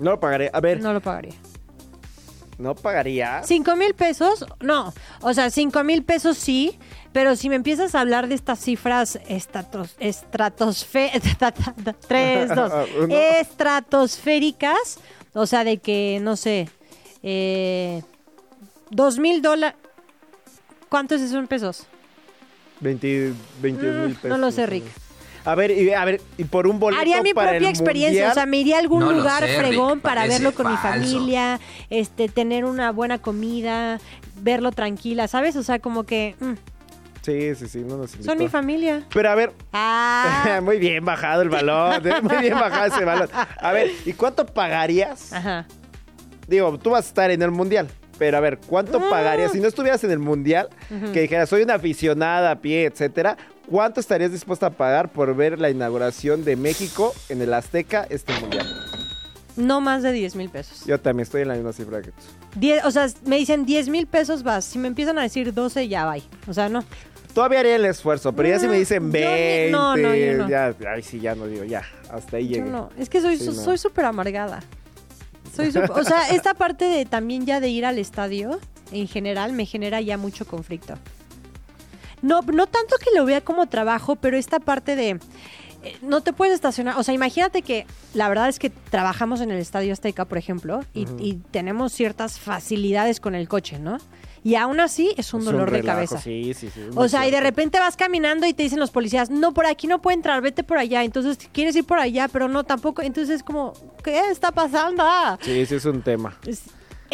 No 0.00 0.10
lo 0.12 0.20
pagaré. 0.20 0.50
A 0.52 0.60
ver, 0.60 0.78
no, 0.80 0.88
No 0.88 0.92
lo 0.94 1.00
pagaría. 1.00 1.34
pagaría. 2.82 3.42
Cinco 3.44 3.76
mil 3.76 3.94
pesos, 3.94 4.44
no. 4.60 4.92
O 5.20 5.32
sea, 5.34 5.50
cinco 5.50 5.84
mil 5.84 6.02
pesos 6.04 6.36
sí, 6.36 6.78
pero 7.12 7.36
si 7.36 7.48
me 7.48 7.54
empiezas 7.56 7.94
a 7.94 8.00
hablar 8.00 8.28
de 8.28 8.34
estas 8.34 8.58
cifras 8.60 9.18
estatos, 9.28 9.94
estratosfe, 10.00 11.10
tres, 12.08 12.48
dos, 12.54 12.72
Uno. 13.00 13.14
estratosféricas, 13.14 14.98
o 15.32 15.46
sea, 15.46 15.64
de 15.64 15.78
que, 15.78 16.18
no 16.22 16.36
sé, 16.36 16.68
eh, 17.22 18.02
dos 18.90 19.18
mil 19.18 19.42
dólares. 19.42 19.76
¿Cuánto 20.88 21.14
es 21.16 21.22
eso 21.22 21.38
en 21.38 21.46
pesos? 21.48 21.86
20, 22.80 23.32
22 23.62 23.94
mil 23.96 24.10
Mm, 24.10 24.14
pesos. 24.14 24.28
no 24.30 24.38
lo 24.38 24.50
sé, 24.52 24.66
Rick. 24.66 24.84
A 25.44 25.54
ver, 25.54 25.70
y, 25.72 25.92
a 25.92 26.04
ver, 26.06 26.20
y 26.38 26.44
por 26.44 26.66
un 26.66 26.78
boleto 26.80 27.00
Haría 27.00 27.22
mi 27.22 27.34
para 27.34 27.50
propia 27.50 27.68
el 27.68 27.74
experiencia, 27.74 28.12
mundial, 28.22 28.30
o 28.30 28.34
sea, 28.34 28.46
me 28.46 28.56
iría 28.58 28.76
a 28.76 28.78
algún 28.80 29.00
No 29.00 29.12
lugar 29.12 29.40
sé, 29.42 29.48
Rick, 29.48 29.58
fregón 29.66 30.00
para 30.00 30.26
verlo 30.26 30.52
con 30.52 30.70
mi 30.70 30.76
familia, 30.78 31.60
este, 31.90 32.28
tener 32.28 32.64
una 32.64 32.92
buena 32.92 33.18
comida, 33.18 34.00
verlo 34.40 34.72
tranquila, 34.72 35.28
¿sabes? 35.28 35.54
O 35.56 35.62
sea, 35.62 35.78
como 35.80 36.04
que 36.04 36.34
mm, 36.40 36.52
Sí, 37.22 37.54
sí, 37.54 37.68
sí, 37.68 37.78
no 37.86 37.96
nos 37.98 38.10
son 38.10 38.20
invitó. 38.20 38.36
mi 38.36 38.48
familia. 38.48 39.02
Pero 39.12 39.30
a 39.30 39.34
ver, 39.34 39.52
Ah, 39.72 40.60
muy 40.62 40.78
bien 40.78 41.04
bajado 41.04 41.42
el 41.42 41.48
balón, 41.50 42.06
¿eh? 42.06 42.20
muy 42.22 42.36
bien 42.38 42.54
bajado 42.54 42.86
ese 42.86 43.04
balón. 43.04 43.28
A 43.60 43.72
ver, 43.72 43.90
¿y 44.06 44.12
cuánto 44.14 44.46
pagarías? 44.46 45.32
ajá. 45.32 45.66
Digo, 46.48 46.78
tú 46.78 46.90
vas 46.90 47.06
a 47.06 47.08
estar 47.08 47.30
en 47.30 47.40
el 47.40 47.50
mundial, 47.50 47.88
pero 48.18 48.36
a 48.36 48.40
ver, 48.40 48.58
¿cuánto 48.66 48.98
Ah. 48.98 49.08
pagarías 49.10 49.52
si 49.52 49.60
no 49.60 49.68
estuvieras 49.68 50.04
en 50.04 50.10
el 50.10 50.18
mundial? 50.18 50.68
Que 51.14 51.22
dijeras, 51.22 51.48
soy 51.48 51.62
una 51.62 51.74
aficionada 51.74 52.50
a 52.50 52.56
pie, 52.60 52.84
etcétera. 52.84 53.36
¿Cuánto 53.70 54.00
estarías 54.00 54.32
dispuesta 54.32 54.66
a 54.66 54.70
pagar 54.70 55.10
por 55.10 55.34
ver 55.34 55.58
la 55.60 55.70
inauguración 55.70 56.44
de 56.44 56.56
México 56.56 57.14
en 57.28 57.42
el 57.42 57.52
Azteca 57.54 58.06
este 58.10 58.32
mundial? 58.40 58.66
No 59.56 59.80
más 59.80 60.02
de 60.02 60.12
10 60.12 60.34
mil 60.34 60.50
pesos. 60.50 60.84
Yo 60.84 61.00
también 61.00 61.22
estoy 61.24 61.42
en 61.42 61.48
la 61.48 61.54
misma 61.54 61.72
cifra 61.72 62.02
que 62.02 62.10
tú. 62.10 62.22
Die- 62.56 62.80
o 62.84 62.90
sea, 62.90 63.06
me 63.24 63.36
dicen 63.36 63.64
10 63.64 63.88
mil 63.88 64.06
pesos 64.08 64.42
vas. 64.42 64.64
Si 64.64 64.78
me 64.78 64.88
empiezan 64.88 65.16
a 65.18 65.22
decir 65.22 65.54
12, 65.54 65.86
ya 65.88 66.04
va. 66.04 66.16
O 66.48 66.52
sea, 66.54 66.68
no. 66.68 66.84
Todavía 67.34 67.60
haría 67.60 67.76
el 67.76 67.84
esfuerzo, 67.84 68.32
pero 68.32 68.48
ya 68.48 68.58
si 68.60 68.66
me 68.68 68.76
dicen 68.78 69.04
Mm, 69.08 69.12
yo 69.12 69.12
20, 69.12 69.66
ni- 69.66 69.72
no, 69.72 69.96
no, 69.96 70.14
yo 70.14 70.32
no. 70.38 70.48
ya, 70.48 70.74
ay, 70.92 71.02
sí, 71.02 71.18
ya 71.20 71.34
no 71.34 71.46
digo, 71.46 71.64
ya, 71.64 71.82
hasta 72.10 72.36
ahí 72.36 72.48
Yo 72.48 72.56
llegué. 72.58 72.70
no. 72.70 72.90
Es 72.98 73.08
que 73.08 73.20
soy 73.20 73.36
Sí, 73.38 73.50
súper 73.78 74.04
amargada. 74.04 74.60
Soy 75.54 75.70
sup- 75.72 75.90
o 75.90 76.02
sea, 76.04 76.28
esta 76.30 76.54
parte 76.54 76.84
de 76.84 77.04
también 77.06 77.44
ya 77.46 77.60
de 77.60 77.68
ir 77.68 77.86
al 77.86 77.98
estadio, 77.98 78.58
en 78.92 79.06
general, 79.08 79.52
me 79.52 79.66
genera 79.66 80.00
ya 80.00 80.16
mucho 80.16 80.46
conflicto. 80.46 80.94
No, 82.24 82.40
no 82.42 82.66
tanto 82.66 82.96
que 82.98 83.16
lo 83.16 83.24
vea 83.24 83.42
como 83.42 83.66
trabajo, 83.68 84.16
pero 84.16 84.36
esta 84.36 84.58
parte 84.58 84.96
de 84.96 85.10
eh, 85.82 85.96
no 86.02 86.22
te 86.22 86.32
puedes 86.32 86.54
estacionar. 86.54 86.96
O 86.98 87.02
sea, 87.02 87.12
imagínate 87.14 87.60
que 87.62 87.86
la 88.14 88.28
verdad 88.28 88.48
es 88.48 88.58
que 88.58 88.70
trabajamos 88.70 89.40
en 89.42 89.50
el 89.50 89.58
Estadio 89.58 89.92
Azteca, 89.92 90.24
por 90.24 90.38
ejemplo, 90.38 90.80
y, 90.94 91.06
y 91.18 91.34
tenemos 91.50 91.92
ciertas 91.92 92.38
facilidades 92.40 93.20
con 93.20 93.34
el 93.34 93.46
coche, 93.48 93.78
¿no? 93.78 93.98
Y 94.42 94.56
aún 94.56 94.78
así 94.80 95.14
es 95.16 95.32
un 95.32 95.40
Es 95.40 95.46
dolor 95.46 95.70
de 95.70 95.78
relajo, 95.78 95.96
cabeza. 95.96 96.18
Sí, 96.18 96.52
sí, 96.54 96.68
sí. 96.72 96.80
O 96.94 97.08
sea, 97.08 97.26
y 97.26 97.30
de 97.30 97.40
repente 97.40 97.78
vas 97.80 97.96
caminando 97.96 98.46
y 98.46 98.52
te 98.52 98.62
dicen 98.62 98.78
los 98.78 98.90
policías, 98.90 99.30
no, 99.30 99.52
por 99.54 99.64
aquí 99.66 99.86
no 99.86 100.02
puede 100.02 100.16
entrar, 100.16 100.42
vete 100.42 100.62
por 100.62 100.76
allá. 100.76 101.02
Entonces 101.02 101.38
quieres 101.52 101.74
ir 101.76 101.84
por 101.84 101.98
allá, 101.98 102.28
pero 102.28 102.48
no 102.48 102.62
tampoco. 102.64 103.00
Entonces 103.00 103.36
es 103.36 103.42
como, 103.42 103.72
¿qué 104.02 104.30
está 104.30 104.52
pasando? 104.52 105.02
Sí, 105.40 105.64
sí, 105.64 105.74
es 105.76 105.84
un 105.86 106.02
tema. 106.02 106.36
Es- 106.46 106.64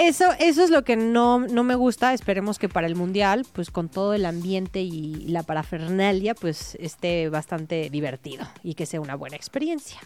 Eso, 0.03 0.25
eso 0.39 0.65
es 0.65 0.71
lo 0.71 0.83
que 0.83 0.97
no, 0.97 1.41
no 1.41 1.63
me 1.63 1.75
gusta. 1.75 2.15
Esperemos 2.15 2.59
que 2.59 2.71
para 2.71 2.87
el 2.87 2.97
Mundial, 2.97 3.47
pues 3.53 3.71
con 3.71 3.91
todo 3.91 4.15
el 4.15 4.25
ambiente 4.25 4.81
y 4.81 5.27
la 5.29 5.43
parafernalia, 5.43 6.35
pues 6.35 6.75
esté 6.81 7.29
bastante 7.29 7.91
divertido 7.91 8.47
y 8.63 8.73
que 8.75 8.87
sea 8.87 9.03
una 9.03 9.15
buena 9.15 9.37
experiencia. 9.37 10.01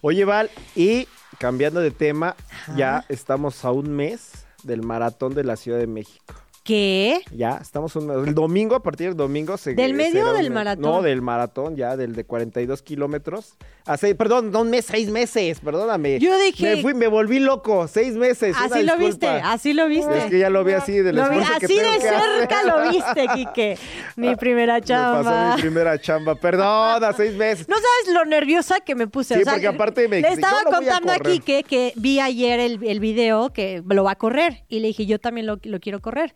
Oye, 0.00 0.24
Val, 0.24 0.48
y 0.74 1.06
cambiando 1.36 1.80
de 1.80 1.90
tema, 1.90 2.36
ya 2.74 3.04
estamos 3.10 3.66
a 3.66 3.70
un 3.70 3.90
mes 3.90 4.46
del 4.62 4.80
maratón 4.80 5.34
de 5.34 5.44
la 5.44 5.56
Ciudad 5.56 5.78
de 5.78 5.88
México. 5.88 6.43
¿Qué? 6.64 7.20
Ya, 7.30 7.58
estamos 7.60 7.94
un. 7.94 8.10
El 8.26 8.34
domingo, 8.34 8.74
a 8.74 8.82
partir 8.82 9.08
del 9.08 9.16
domingo. 9.18 9.58
Se, 9.58 9.74
¿Del 9.74 9.92
medio 9.92 10.30
o 10.30 10.32
del 10.32 10.46
un- 10.48 10.54
maratón? 10.54 10.82
No, 10.82 11.02
del 11.02 11.20
maratón, 11.20 11.76
ya, 11.76 11.94
del 11.98 12.14
de 12.14 12.24
42 12.24 12.80
kilómetros. 12.80 13.58
A 13.84 13.98
seis, 13.98 14.14
perdón, 14.14 14.50
no 14.50 14.62
un 14.62 14.70
mes, 14.70 14.86
seis 14.86 15.10
meses, 15.10 15.60
perdóname. 15.60 16.18
Yo 16.20 16.34
dije- 16.38 16.76
Me 16.76 16.80
fui, 16.82 16.94
me 16.94 17.06
volví 17.06 17.38
loco, 17.38 17.86
seis 17.86 18.14
meses. 18.14 18.56
Así 18.58 18.82
lo 18.82 18.96
disculpa. 18.96 19.04
viste, 19.04 19.26
así 19.28 19.72
lo 19.74 19.88
viste. 19.88 20.16
Es 20.16 20.24
que 20.30 20.38
ya 20.38 20.48
lo 20.48 20.64
vi 20.64 20.72
así 20.72 20.92
del 20.92 21.16
Lo 21.16 21.28
vi- 21.28 21.36
que 21.36 21.42
así 21.44 21.66
tengo 21.76 21.82
de 21.92 21.98
que 21.98 22.08
hacer. 22.08 22.22
cerca 22.38 22.62
lo 22.62 22.90
viste, 22.90 23.26
Quique. 23.34 23.78
Mi 24.16 24.34
primera 24.36 24.76
Me 24.76 24.80
pasó 24.80 24.86
chamba. 24.94 25.56
mi 25.56 25.60
primera 25.60 26.00
chamba. 26.00 26.34
Perdona, 26.34 27.12
seis 27.12 27.34
meses. 27.34 27.68
No 27.68 27.76
sabes 27.76 28.14
lo 28.14 28.24
nerviosa 28.24 28.80
que 28.80 28.94
me 28.94 29.06
puse. 29.06 29.34
Sí, 29.34 29.42
o 29.42 29.44
sea, 29.44 29.52
porque 29.52 29.66
aparte 29.66 30.08
me 30.08 30.22
le 30.22 30.28
estaba 30.28 30.60
"Yo 30.64 30.70
lo 30.70 30.76
voy 30.78 30.88
a 30.88 30.92
contando 30.92 31.12
a, 31.12 31.18
correr". 31.18 31.32
Quique 31.34 31.62
que 31.64 31.92
vi 31.96 32.20
ayer 32.20 32.58
el, 32.58 32.82
el 32.82 33.00
video 33.00 33.52
que 33.52 33.82
lo 33.86 34.02
va 34.04 34.12
a 34.12 34.16
correr. 34.16 34.64
Y 34.70 34.80
le 34.80 34.88
dije, 34.88 35.04
yo 35.04 35.18
también 35.18 35.46
lo, 35.46 35.58
lo 35.62 35.78
quiero 35.78 36.00
correr. 36.00 36.32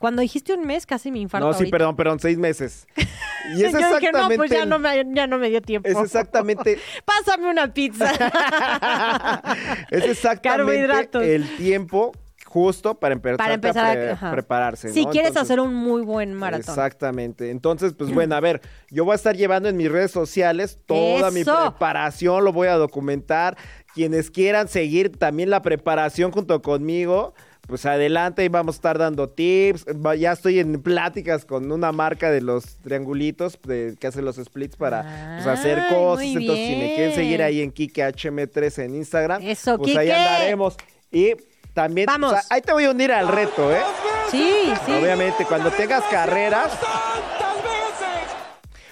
Cuando 0.00 0.22
dijiste 0.22 0.54
un 0.54 0.66
mes, 0.66 0.86
casi 0.86 1.12
me 1.12 1.18
infarto. 1.18 1.46
No, 1.46 1.52
sí, 1.52 1.58
ahorita. 1.58 1.76
perdón, 1.76 1.94
perdón, 1.94 2.20
seis 2.20 2.38
meses. 2.38 2.86
Y 3.52 3.64
es 3.64 3.72
Yo 3.72 3.78
dije, 3.78 3.96
exactamente. 3.96 4.28
no, 4.28 4.36
pues 4.36 4.50
ya 4.50 4.64
no 4.66 4.78
me, 4.78 5.14
ya 5.14 5.26
no 5.26 5.38
me 5.38 5.48
dio 5.50 5.60
tiempo. 5.60 5.88
Es 5.88 5.96
exactamente. 5.96 6.78
Pásame 7.04 7.50
una 7.50 7.72
pizza. 7.72 8.12
es 9.90 10.04
exactamente 10.04 11.34
el 11.34 11.56
tiempo 11.56 12.12
justo 12.44 12.94
para 12.98 13.14
empezar, 13.14 13.36
Para 13.38 13.54
empezar 13.54 13.86
a 13.86 13.90
a 13.90 13.92
pre- 13.94 14.10
ajá. 14.10 14.32
prepararse. 14.32 14.92
Si 14.92 15.04
¿no? 15.04 15.10
quieres 15.10 15.28
Entonces, 15.30 15.50
hacer 15.50 15.60
un 15.60 15.74
muy 15.74 16.02
buen 16.02 16.34
maratón. 16.34 16.60
Exactamente. 16.68 17.50
Entonces, 17.50 17.94
pues 17.94 18.12
bueno, 18.12 18.34
a 18.34 18.40
ver, 18.40 18.60
yo 18.90 19.04
voy 19.04 19.12
a 19.12 19.16
estar 19.16 19.36
llevando 19.36 19.68
en 19.68 19.76
mis 19.76 19.90
redes 19.90 20.10
sociales 20.10 20.78
toda 20.86 21.30
mi 21.30 21.44
preparación, 21.44 22.44
lo 22.44 22.52
voy 22.52 22.68
a 22.68 22.74
documentar. 22.74 23.56
Quienes 23.94 24.30
quieran 24.30 24.68
seguir 24.68 25.16
también 25.16 25.50
la 25.50 25.62
preparación 25.62 26.30
junto 26.30 26.60
conmigo, 26.62 27.34
pues 27.70 27.86
adelante 27.86 28.44
y 28.44 28.48
vamos 28.48 28.74
a 28.74 28.76
estar 28.76 28.98
dando 28.98 29.28
tips. 29.28 29.86
Ya 30.18 30.32
estoy 30.32 30.58
en 30.58 30.82
pláticas 30.82 31.44
con 31.46 31.70
una 31.72 31.92
marca 31.92 32.30
de 32.30 32.42
los 32.42 32.76
triangulitos 32.82 33.58
de, 33.62 33.96
que 33.98 34.08
hace 34.08 34.20
los 34.20 34.36
splits 34.36 34.76
para 34.76 35.36
pues, 35.36 35.46
hacer 35.46 35.78
Ay, 35.80 35.94
cosas. 35.94 36.26
Entonces, 36.26 36.66
si 36.66 36.76
me 36.76 36.94
quieren 36.94 37.14
seguir 37.14 37.42
ahí 37.42 37.62
en 37.62 37.72
KikeHM3 37.72 38.84
en 38.84 38.94
Instagram, 38.96 39.42
Eso, 39.42 39.78
pues 39.78 39.96
ahí 39.96 40.08
Kike. 40.08 40.18
andaremos. 40.18 40.76
Y 41.10 41.34
también, 41.72 42.06
Vamos. 42.06 42.32
o 42.32 42.34
sea, 42.34 42.44
ahí 42.50 42.60
te 42.60 42.72
voy 42.72 42.84
a 42.84 42.90
unir 42.90 43.12
al 43.12 43.28
reto, 43.28 43.72
¿eh? 43.72 43.80
Sí, 44.30 44.72
sí. 44.84 44.92
Obviamente, 44.92 45.44
cuando 45.46 45.70
tengas 45.70 46.02
carreras. 46.10 46.72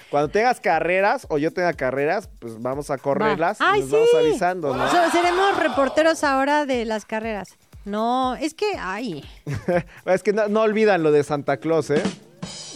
Cuando 0.09 0.29
tengas 0.29 0.59
carreras 0.59 1.27
o 1.29 1.37
yo 1.37 1.53
tenga 1.53 1.71
carreras, 1.73 2.29
pues 2.39 2.59
vamos 2.59 2.89
a 2.89 2.97
correrlas 2.97 3.61
Va. 3.61 3.65
y 3.65 3.69
Ay, 3.73 3.81
nos 3.81 3.91
vamos 3.91 4.09
avisando, 4.17 4.75
¿no? 4.75 5.11
Seremos 5.11 5.57
reporteros 5.59 6.23
ahora 6.23 6.65
de 6.65 6.83
las 6.85 7.05
carreras. 7.05 7.49
No, 7.89 8.35
es 8.35 8.53
que, 8.53 8.65
ay, 8.77 9.23
es 10.05 10.23
que 10.23 10.33
no, 10.33 10.47
no 10.47 10.61
olvidan 10.61 11.03
lo 11.03 11.11
de 11.11 11.23
Santa 11.23 11.57
Claus, 11.57 11.89
¿eh? 11.89 12.03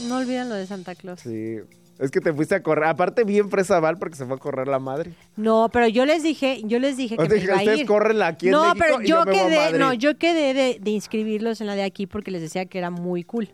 no 0.08 0.18
olviden 0.18 0.50
lo 0.50 0.56
de 0.56 0.66
Santa 0.66 0.96
Claus. 0.96 1.22
Sí. 1.22 1.58
Es 2.00 2.10
que 2.10 2.20
te 2.20 2.34
fuiste 2.34 2.56
a 2.56 2.64
correr. 2.64 2.86
Aparte, 2.86 3.24
bien 3.24 3.50
fresa 3.50 3.80
Val 3.80 3.98
porque 3.98 4.16
se 4.16 4.26
fue 4.26 4.36
a 4.36 4.40
correr 4.40 4.68
la 4.68 4.80
madre. 4.80 5.14
No, 5.36 5.70
pero 5.72 5.88
yo 5.88 6.06
les 6.06 6.24
dije, 6.24 6.62
yo 6.66 6.80
les 6.80 6.98
dije 6.98 7.16
que 7.16 7.22
me 7.22 7.36
dije, 7.36 7.46
iba 7.46 7.58
a 7.58 7.64
ir. 7.64 7.86
corren 7.86 8.22
aquí 8.24 8.48
en 8.48 8.54
no, 8.54 8.64
México 8.74 8.80
pero 8.80 9.02
y 9.02 9.08
yo 9.08 9.24
yo 9.26 9.32
quedé, 9.32 9.78
no, 9.78 9.94
yo 9.94 10.18
quedé 10.18 10.54
de, 10.54 10.80
de 10.82 10.92
inscribirlos 10.92 11.62
en 11.62 11.68
la 11.68 11.76
de 11.76 11.84
aquí 11.84 12.08
porque 12.08 12.32
les 12.32 12.42
decía 12.42 12.66
que 12.66 12.80
era 12.80 12.90
muy 12.90 13.24
cool. 13.24 13.54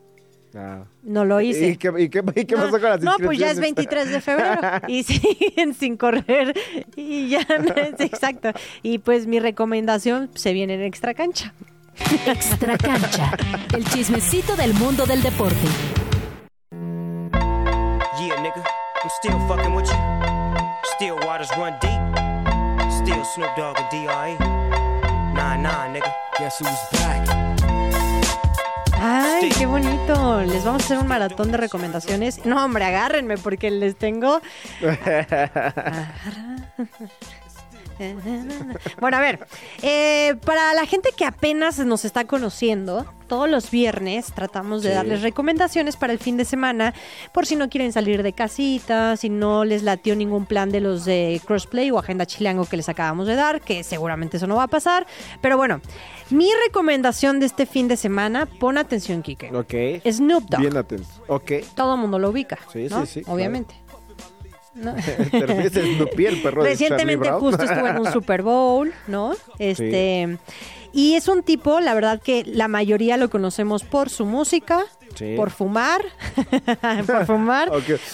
Ah. 0.55 0.83
No 1.03 1.25
lo 1.25 1.39
hice. 1.41 1.69
¿Y 1.69 1.77
qué, 1.77 1.91
y 1.97 2.09
qué- 2.09 2.23
y 2.35 2.45
qué 2.45 2.55
no, 2.55 2.61
pasó 2.63 2.71
con 2.79 2.89
las 2.89 3.01
no, 3.01 3.15
pues 3.23 3.37
ya 3.37 3.51
es 3.51 3.57
inscripciones? 3.59 4.09
23 4.09 4.09
de 4.11 4.21
febrero 4.21 4.61
y 4.87 5.03
siguen 5.03 5.73
sin 5.79 5.95
correr 5.97 6.55
y 6.95 7.29
ya 7.29 7.45
no 7.59 7.75
es 7.75 7.93
exacto. 7.99 8.51
Y 8.81 8.97
pues 8.99 9.27
mi 9.27 9.39
recomendación 9.39 10.29
se 10.33 10.53
viene 10.53 10.73
en 10.75 10.81
extra 10.81 11.13
cancha. 11.13 11.53
Extra 12.25 12.77
cancha. 12.77 13.31
El 13.75 13.83
chismecito 13.85 14.55
del 14.55 14.73
mundo 14.73 15.05
del 15.05 15.21
deporte. 15.21 15.55
Yeah, 16.71 18.35
nigga, 18.41 18.63
I'm 19.03 19.09
still 19.21 19.39
fucking 19.47 19.73
with 19.75 19.85
you. 19.87 19.97
Still 20.95 21.15
waters 21.27 21.49
run 21.57 21.73
deep. 21.81 22.01
Still 22.91 23.23
Snoop 23.23 23.55
Dogg 23.55 23.77
and 23.79 23.89
D.R.E. 23.91 24.35
Nah, 25.35 25.55
nah, 25.57 25.87
nigga. 25.93 26.11
Guess 26.37 26.59
who's 26.59 26.99
back? 26.99 27.48
Ay, 29.01 29.49
qué 29.57 29.65
bonito. 29.65 30.41
Les 30.41 30.63
vamos 30.65 30.81
a 30.81 30.85
hacer 30.85 30.97
un 30.97 31.07
maratón 31.07 31.51
de 31.51 31.57
recomendaciones. 31.57 32.45
No, 32.45 32.63
hombre, 32.65 32.83
agárrenme 32.85 33.37
porque 33.37 33.71
les 33.71 33.95
tengo 33.95 34.41
Bueno, 39.01 39.17
a 39.17 39.19
ver, 39.19 39.45
eh, 39.81 40.35
para 40.45 40.73
la 40.73 40.85
gente 40.85 41.09
que 41.17 41.25
apenas 41.25 41.79
nos 41.79 42.05
está 42.05 42.23
conociendo, 42.23 43.05
todos 43.27 43.49
los 43.49 43.69
viernes 43.71 44.27
tratamos 44.33 44.83
de 44.83 44.89
Sí. 44.91 44.95
darles 44.95 45.21
recomendaciones 45.21 45.97
para 45.97 46.13
el 46.13 46.19
fin 46.19 46.37
de 46.37 46.45
semana, 46.45 46.93
por 47.33 47.45
si 47.45 47.57
no 47.57 47.67
quieren 47.69 47.91
salir 47.91 48.23
de 48.23 48.31
casita, 48.31 49.17
si 49.17 49.27
no 49.29 49.65
les 49.65 49.83
latió 49.83 50.15
ningún 50.15 50.45
plan 50.45 50.69
de 50.71 50.79
los 50.79 51.03
de 51.03 51.41
Crossplay 51.45 51.91
o 51.91 51.99
Agenda 51.99 52.25
Chilango 52.25 52.63
que 52.65 52.77
les 52.77 52.87
acabamos 52.87 53.27
de 53.27 53.35
dar, 53.35 53.59
que 53.59 53.83
seguramente 53.83 54.37
eso 54.37 54.47
no 54.47 54.55
va 54.55 54.63
a 54.63 54.67
pasar. 54.69 55.05
Pero 55.41 55.57
bueno, 55.57 55.81
mi 56.31 56.49
recomendación 56.65 57.39
de 57.39 57.45
este 57.45 57.65
fin 57.65 57.87
de 57.87 57.97
semana, 57.97 58.45
pon 58.45 58.77
atención, 58.77 59.21
Kike. 59.21 59.55
Ok. 59.55 60.03
Snoop 60.11 60.43
Dogg. 60.49 60.61
Bien 60.61 60.77
atento. 60.77 61.07
Ok. 61.27 61.51
Todo 61.75 61.95
el 61.95 62.01
mundo 62.01 62.19
lo 62.19 62.29
ubica. 62.29 62.57
Sí, 62.71 62.87
¿no? 62.89 63.05
sí, 63.05 63.23
sí. 63.23 63.31
Obviamente. 63.31 63.75
¿no? 64.75 64.93
Te 65.31 65.45
refieres 65.45 65.75
a 65.77 65.81
Snoopy, 65.81 66.25
el 66.25 66.41
perro 66.41 66.63
Recientemente 66.63 67.29
justo 67.31 67.63
estuvo 67.63 67.87
en 67.87 67.99
un 67.99 68.11
Super 68.13 68.41
Bowl, 68.43 68.93
¿no? 69.07 69.33
Este 69.57 70.37
y 70.91 71.13
es 71.15 71.27
un 71.27 71.43
tipo, 71.43 71.79
la 71.79 71.93
verdad 71.93 72.21
que 72.21 72.43
la 72.45 72.67
mayoría 72.67 73.17
lo 73.17 73.29
conocemos 73.29 73.83
por 73.83 74.09
su 74.09 74.25
música, 74.25 74.85
Sí. 75.15 75.33
por 75.35 75.49
fumar, 75.49 76.01
por 77.07 77.25
fumar, 77.25 77.71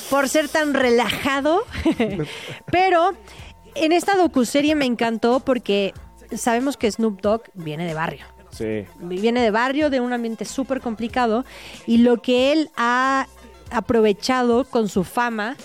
por 0.09 0.29
ser 0.29 0.47
tan 0.47 0.73
relajado. 0.73 1.63
Pero 2.71 3.11
en 3.75 3.91
esta 3.91 4.15
docuserie 4.15 4.75
me 4.75 4.85
encantó 4.85 5.41
porque 5.41 5.93
sabemos 6.35 6.77
que 6.77 6.91
Snoop 6.91 7.21
Dogg 7.21 7.43
viene 7.53 7.85
de 7.85 7.93
barrio 7.93 8.25
Sí. 8.51 8.85
viene 9.01 9.41
de 9.41 9.51
barrio, 9.51 9.89
de 9.89 9.99
un 9.99 10.13
ambiente 10.13 10.45
súper 10.45 10.79
complicado, 10.79 11.43
y 11.85 11.97
lo 11.97 12.21
que 12.21 12.53
él 12.53 12.69
ha 12.77 13.27
aprovechado 13.69 14.63
con 14.63 14.87
su 14.87 15.03
fama 15.03 15.57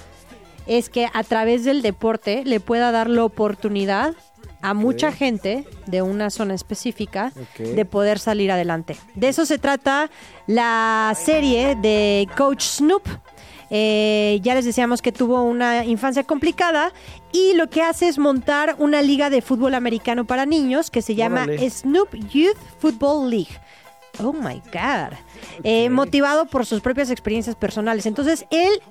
es 0.66 0.88
que 0.88 1.08
a 1.12 1.22
través 1.22 1.64
del 1.64 1.82
deporte 1.82 2.42
le 2.44 2.58
pueda 2.58 2.90
dar 2.90 3.08
la 3.08 3.24
oportunidad 3.24 4.14
a 4.62 4.74
mucha 4.74 5.10
gente 5.10 5.64
de 5.86 6.02
una 6.02 6.30
zona 6.30 6.54
específica 6.54 7.32
de 7.58 7.84
poder 7.84 8.18
salir 8.18 8.50
adelante. 8.52 8.96
De 9.14 9.28
eso 9.28 9.46
se 9.46 9.58
trata 9.58 10.10
la 10.46 11.14
serie 11.16 11.76
de 11.76 12.28
Coach 12.36 12.62
Snoop. 12.64 13.06
Eh, 13.70 14.40
ya 14.42 14.54
les 14.54 14.64
decíamos 14.64 15.00
que 15.00 15.12
tuvo 15.12 15.42
una 15.42 15.84
infancia 15.84 16.24
complicada 16.24 16.92
y 17.32 17.54
lo 17.54 17.70
que 17.70 17.82
hace 17.82 18.08
es 18.08 18.18
montar 18.18 18.74
una 18.78 19.00
liga 19.00 19.30
de 19.30 19.42
fútbol 19.42 19.74
americano 19.74 20.24
para 20.24 20.44
niños 20.44 20.90
que 20.90 21.02
se 21.02 21.14
llama 21.14 21.44
Órale. 21.44 21.70
Snoop 21.70 22.14
Youth 22.32 22.58
Football 22.78 23.30
League. 23.30 23.60
Oh 24.18 24.32
my 24.32 24.60
God. 24.72 25.16
Eh, 25.62 25.88
motivado 25.88 26.46
por 26.46 26.66
sus 26.66 26.80
propias 26.80 27.10
experiencias 27.10 27.56
personales. 27.56 28.06
Entonces, 28.06 28.44
él 28.50 28.82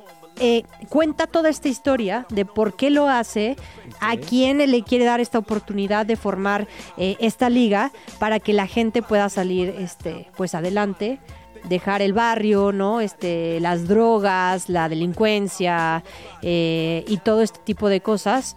eh, 0.42 0.64
cuenta 0.88 1.28
toda 1.28 1.50
esta 1.50 1.68
historia 1.68 2.26
de 2.30 2.46
por 2.46 2.76
qué 2.78 2.90
lo 2.90 3.10
hace, 3.10 3.58
a 4.00 4.16
quién 4.16 4.58
le 4.58 4.84
quiere 4.84 5.04
dar 5.04 5.20
esta 5.20 5.38
oportunidad 5.38 6.06
de 6.06 6.16
formar 6.16 6.68
eh, 6.98 7.18
esta 7.20 7.50
liga 7.50 7.92
para 8.20 8.40
que 8.40 8.54
la 8.54 8.66
gente 8.66 9.02
pueda 9.02 9.28
salir 9.28 9.76
este, 9.78 10.28
pues 10.38 10.56
adelante 10.56 11.20
dejar 11.66 12.02
el 12.02 12.14
barrio, 12.14 12.72
¿no? 12.72 13.02
Este, 13.02 13.60
las 13.60 13.88
drogas, 13.88 14.70
la 14.70 14.90
delincuencia 14.90 16.04
eh, 16.42 17.04
y 17.08 17.18
todo 17.18 17.42
este 17.42 17.60
tipo 17.64 17.90
de 17.90 18.02
cosas 18.02 18.56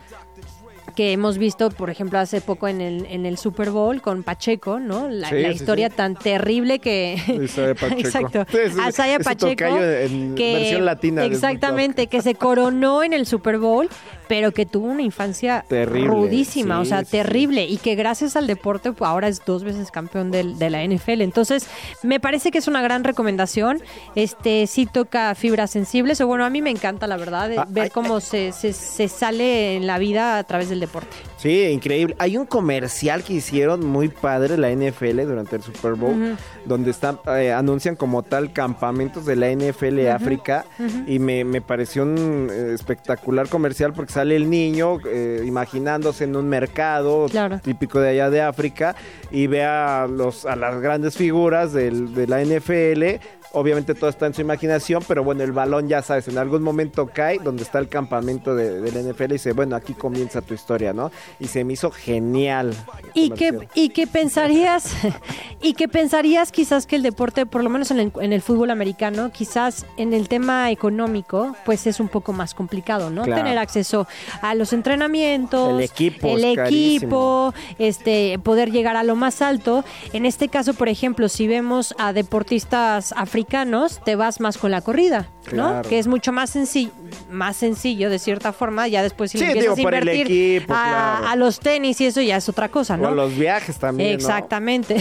que 0.95 1.13
hemos 1.13 1.39
visto, 1.39 1.71
por 1.71 1.91
ejemplo, 1.91 2.19
hace 2.19 2.41
poco 2.41 2.69
en 2.69 2.81
el, 2.81 3.07
en 3.07 3.25
el 3.25 3.39
Super 3.39 3.71
Bowl 3.71 4.03
con 4.03 4.23
Pacheco, 4.23 4.79
¿no? 4.79 5.09
La, 5.09 5.31
Sí, 5.31 5.37
la 5.41 5.49
sí, 5.49 5.55
historia 5.55 5.89
sí. 5.89 5.97
tan 5.97 6.17
terrible 6.17 6.79
que... 6.79 7.15
Isaiah 7.43 7.75
Pacheco. 7.81 7.99
Exacto. 7.99 8.47
Asaya 8.83 9.19
Pacheco. 9.19 9.65
en 9.65 10.35
versión 10.35 10.85
latina 10.85 11.25
Exactamente, 11.25 12.09
que 12.09 12.21
se 12.21 12.35
coronó 12.35 13.03
en 13.03 13.15
el 13.15 13.27
Super 13.27 13.59
Bowl, 13.59 13.89
pero 14.33 14.53
que 14.53 14.65
tuvo 14.65 14.87
una 14.87 15.03
infancia 15.03 15.63
Terrible, 15.69 16.07
rudísima, 16.09 16.81
o 16.81 16.87
sea, 16.87 17.01
sí, 17.01 17.05
sí. 17.05 17.11
terrible, 17.19 17.67
y 17.67 17.77
que 17.77 17.97
gracias 17.97 18.35
al 18.35 18.47
deporte 18.47 18.91
pues, 18.93 19.07
ahora 19.07 19.29
es 19.29 19.45
dos 19.45 19.63
veces 19.63 19.91
campeón 19.91 20.31
del- 20.31 20.59
de 20.59 20.71
la 20.71 20.83
NFL. 20.83 21.21
Entonces, 21.21 21.67
me 22.03 22.19
parece 22.19 22.51
que 22.51 22.57
es 22.57 22.67
una 22.67 22.81
gran 22.81 23.05
recomendación. 23.05 23.83
Este 24.15 24.67
sí 24.67 24.87
toca 24.87 25.35
fibras 25.35 25.71
sensibles, 25.71 26.19
o 26.23 26.27
bueno, 26.27 26.47
a 26.47 26.51
mí 26.51 26.63
me 26.63 26.71
encanta, 26.71 27.07
la 27.07 27.19
verdad, 27.19 27.51
Ah, 27.59 27.67
ver 27.69 27.85
ay, 27.85 27.91
cómo 27.91 28.21
se, 28.21 28.53
se, 28.53 28.73
se 28.73 29.09
sale 29.09 29.77
en 29.77 29.87
la 29.87 29.99
vida 29.99 30.39
a 30.39 30.45
través 30.45 30.71
del 30.71 30.81
deporte. 30.81 31.15
Sí, 31.43 31.65
increíble. 31.65 32.15
Hay 32.21 32.37
un 32.37 32.47
comercial 32.47 33.25
que 33.25 33.33
hicieron 33.33 33.85
muy 33.85 34.07
padre 34.09 34.57
la 34.57 34.71
NFL 34.71 35.23
durante 35.27 35.57
el 35.57 35.63
Super 35.63 35.95
Bowl, 35.95 36.37
donde 36.65 36.93
están, 36.93 37.19
eh, 37.37 37.51
anuncian 37.53 37.97
como 37.97 38.23
tal 38.23 38.53
campamentos 38.53 39.27
de 39.27 39.35
la 39.35 39.51
NFL 39.51 40.07
África 40.09 40.65
y 41.07 41.19
me, 41.19 41.45
me 41.45 41.61
pareció 41.61 42.05
un 42.05 42.49
eh, 42.49 42.71
espectacular 42.75 43.49
comercial 43.49 43.93
porque 43.93 44.13
sale 44.13 44.37
el 44.37 44.49
niño 44.49 44.99
eh, 45.05 45.43
imaginándose 45.45 46.25
en 46.25 46.37
un 46.37 46.49
mercado 46.49 47.27
Claro. 47.29 47.59
típico 47.59 47.99
de 47.99 48.11
allá 48.11 48.31
de 48.31 48.41
África 48.41 48.95
y 49.33 49.49
ve 49.49 49.65
a, 49.65 50.07
los, 50.09 50.47
a 50.47 50.55
las 50.55 50.81
grandes 50.81 51.17
figuras 51.17 51.73
del- 51.73 52.15
de 52.15 52.27
la 52.29 52.41
NFL. 52.45 53.21
Obviamente 53.53 53.95
todo 53.95 54.11
está 54.11 54.27
en 54.27 54.35
su 54.35 54.41
imaginación, 54.41 55.05
pero 55.07 55.23
bueno, 55.25 55.43
el 55.43 55.53
balón 55.53 55.89
ya 55.89 56.03
sabes, 56.03 56.29
en 56.29 56.39
algún 56.39 56.63
momento 56.63 57.11
cae 57.13 57.39
donde 57.39 57.63
está 57.63 57.79
el 57.79 57.89
campamento 57.89 58.55
de, 58.55 58.81
de 58.81 58.93
la 58.93 59.13
NFL 59.13 59.25
y 59.25 59.33
dice, 59.33 59.53
bueno, 59.53 59.77
aquí 59.77 59.95
comienza 59.95 60.41
tu 60.41 60.55
historia, 60.55 60.93
¿no? 60.93 61.11
Y 61.39 61.47
se 61.49 61.65
me 61.65 61.75
hizo 61.75 61.91
genial. 61.91 62.75
Y 63.15 63.31
que, 63.31 63.49
comercial. 63.49 63.71
y 63.75 63.89
que 63.91 64.07
pensarías, 64.07 64.95
y 65.61 65.75
que 65.75 65.89
pensarías 65.89 66.51
quizás 66.51 66.87
que 66.87 66.97
el 66.97 67.03
deporte, 67.03 67.47
por 67.47 67.63
lo 67.63 67.71
menos 67.71 67.91
en 67.91 68.01
el, 68.01 68.13
en 68.21 68.33
el 68.33 68.43
fútbol 68.43 68.71
americano, 68.71 69.31
quizás 69.33 69.87
en 69.97 70.15
el 70.15 70.29
tema 70.29 70.71
económico, 70.71 71.55
pues 71.65 71.87
es 71.87 72.01
un 72.01 72.09
poco 72.09 72.33
más 72.33 72.55
complicado, 72.55 73.11
¿no? 73.11 73.25
Claro. 73.25 73.43
Tener 73.43 73.59
acceso 73.59 74.07
a 74.41 74.55
los 74.55 74.73
entrenamientos, 74.73 75.75
El 75.75 75.81
equipo 75.83 76.37
el 76.37 76.45
equipo, 76.45 77.55
este, 77.79 78.39
poder 78.43 78.71
llegar 78.71 78.97
a 78.97 79.03
lo 79.03 79.17
más 79.17 79.43
alto. 79.43 79.85
En 80.13 80.27
este 80.27 80.49
caso, 80.49 80.75
por 80.75 80.89
ejemplo, 80.89 81.29
si 81.29 81.47
vemos 81.47 81.95
a 81.99 82.13
deportistas 82.13 83.13
africanos, 83.13 83.42
te 84.05 84.17
vas 84.17 84.41
más 84.41 84.59
con 84.59 84.71
la 84.71 84.81
corrida, 84.81 85.29
¿no? 85.53 85.83
Que 85.83 85.99
es 85.99 86.07
mucho 86.07 86.33
más 86.33 86.51
sencillo, 86.51 86.91
más 87.31 87.57
sencillo 87.57 88.11
de 88.11 88.19
cierta 88.19 88.53
forma. 88.53 88.89
Ya 88.89 89.03
después 89.03 89.31
si 89.31 89.39
Sí, 89.39 89.45
empiezas 89.45 89.77
digo, 89.77 89.89
a 89.89 89.93
invertir 89.99 90.27
equipo, 90.27 90.73
a, 90.75 90.83
claro. 90.83 91.29
a 91.29 91.37
los 91.37 91.61
tenis 91.61 92.01
y 92.01 92.07
eso 92.07 92.21
ya 92.21 92.37
es 92.37 92.49
otra 92.49 92.69
cosa, 92.69 92.95
O 92.95 92.99
¿no? 92.99 93.09
a 93.09 93.11
los 93.13 93.37
viajes 93.37 93.79
también, 93.79 94.11
¿no? 94.11 94.15
Exactamente, 94.17 94.97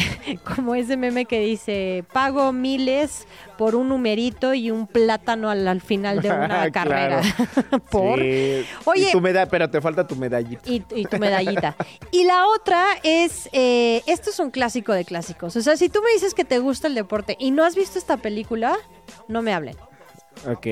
como 0.56 0.76
ese 0.76 0.98
meme 0.98 1.26
que 1.26 1.39
dice, 1.39 2.04
pago 2.12 2.52
miles 2.52 3.28
por 3.62 3.76
un 3.76 3.89
numerito 3.89 4.55
y 4.55 4.72
un 4.72 4.88
plátano 4.88 5.51
al, 5.51 5.68
al 5.68 5.82
final 5.82 6.20
de 6.20 6.32
una 6.32 6.72
carrera. 6.72 7.22
por... 7.91 8.18
Sí. 8.20 8.66
Oye- 8.86 9.09
Y 9.09 9.12
tu 9.12 9.22
meda- 9.22 9.45
pero 9.45 9.70
te 9.70 9.80
falta 9.80 10.07
tu 10.07 10.16
medallita. 10.16 10.64
Y, 10.68 10.84
y 10.95 11.05
tu 11.05 11.20
medallita. 11.20 11.76
Y 12.09 12.24
la 12.24 12.47
otra 12.47 12.84
es, 13.03 13.49
eh, 13.51 14.01
esto 14.07 14.32
es 14.32 14.39
un 14.39 14.49
clásico 14.49 14.93
de 14.93 15.05
clásicos. 15.05 15.55
O 15.57 15.62
sea, 15.62 15.78
si 15.78 15.89
tú 15.89 16.01
me 16.01 16.12
dices 16.12 16.34
que 16.34 16.43
te 16.43 16.57
gusta 16.57 16.88
el 16.88 16.95
deporte 16.95 17.38
y 17.39 17.51
no 17.51 17.64
has 17.64 17.76
visto 17.76 17.99
esta 17.99 18.18
película, 18.18 18.76
no 19.28 19.43
me 19.43 19.53
hablen. 19.53 19.78
Ok. 20.47 20.66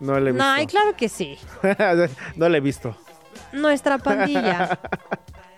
No 0.00 0.18
le 0.18 0.30
he 0.30 0.32
visto. 0.32 0.44
No, 0.44 0.60
y 0.60 0.66
claro 0.66 0.96
que 0.96 1.08
sí. 1.08 1.38
no 2.34 2.48
le 2.48 2.58
he 2.58 2.60
visto. 2.60 2.96
Nuestra 3.52 3.98
pandilla. 3.98 4.80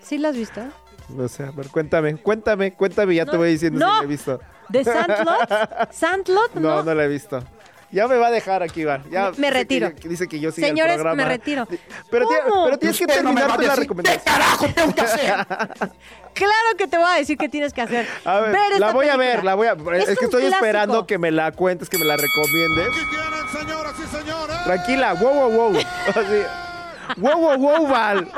¿Sí 0.02 0.18
la 0.18 0.28
has 0.28 0.36
visto? 0.36 0.60
No 1.08 1.26
sé, 1.28 1.42
a 1.44 1.50
ver, 1.50 1.68
cuéntame, 1.68 2.16
cuéntame, 2.16 2.72
cuéntame, 2.74 3.14
ya 3.14 3.24
te 3.24 3.32
No, 3.32 3.38
voy 3.38 3.50
diciendo 3.50 3.78
no. 3.78 3.92
si 3.92 3.98
la 3.98 4.04
he 4.04 4.06
visto. 4.06 4.40
¿De 4.68 4.84
Sandlot? 4.84 5.92
¿Sandlot? 5.92 6.54
No, 6.54 6.60
No. 6.76 6.82
no 6.82 6.94
la 6.94 7.04
he 7.04 7.08
visto. 7.08 7.42
Ya 7.90 8.06
me 8.06 8.18
va 8.18 8.26
a 8.26 8.30
dejar 8.30 8.62
aquí, 8.62 8.82
Iván. 8.82 9.02
Ya 9.10 9.30
Me- 9.30 9.30
me 9.30 9.30
dice 9.30 9.40
que 9.40 9.50
retiro. 9.50 9.88
yo- 10.02 10.08
dice 10.10 10.28
que 10.28 10.40
yo 10.40 10.52
siga 10.52 10.68
Señores, 10.68 10.92
el 10.92 10.96
programa. 11.00 11.22
me 11.22 11.26
retiro. 11.26 11.66
Pero, 12.10 12.26
tie- 12.28 12.42
¿Cómo? 12.46 12.64
pero 12.66 12.78
tienes 12.78 12.98
que 12.98 13.06
no 13.06 13.14
terminar 13.14 13.56
con 13.56 13.66
la 13.66 13.76
recomendación. 13.76 14.22
¿Qué 14.22 14.30
carajo 14.30 14.66
tengo 14.74 14.94
que 14.94 15.00
hacer? 15.00 15.46
Claro 16.34 16.76
que 16.76 16.86
te 16.86 16.96
voy 16.98 17.06
a 17.10 17.16
decir 17.16 17.36
qué 17.36 17.48
tienes 17.48 17.72
que 17.72 17.80
hacer. 17.80 18.06
A 18.24 18.38
ver, 18.40 18.54
esta 18.54 18.78
la 18.78 18.92
voy 18.92 19.08
a 19.08 19.16
ver, 19.16 19.42
la 19.42 19.54
voy 19.56 19.66
a 19.66 19.72
Es, 19.72 20.08
Es 20.10 20.18
que 20.18 20.26
estoy 20.26 20.42
clásico. 20.42 20.54
esperando 20.54 21.04
que 21.06 21.18
me 21.18 21.32
la 21.32 21.50
cuentes, 21.50 21.88
que 21.88 21.98
me 21.98 22.04
la 22.04 22.16
recomiendes. 22.16 22.88
Tranquila, 24.64 25.14
wow, 25.14 25.32
wow, 25.34 25.50
wow. 25.72 25.76
Así. 26.08 26.42
Wow, 27.16 27.38
wow, 27.38 27.56
wow, 27.58 27.86
Val. 27.86 28.30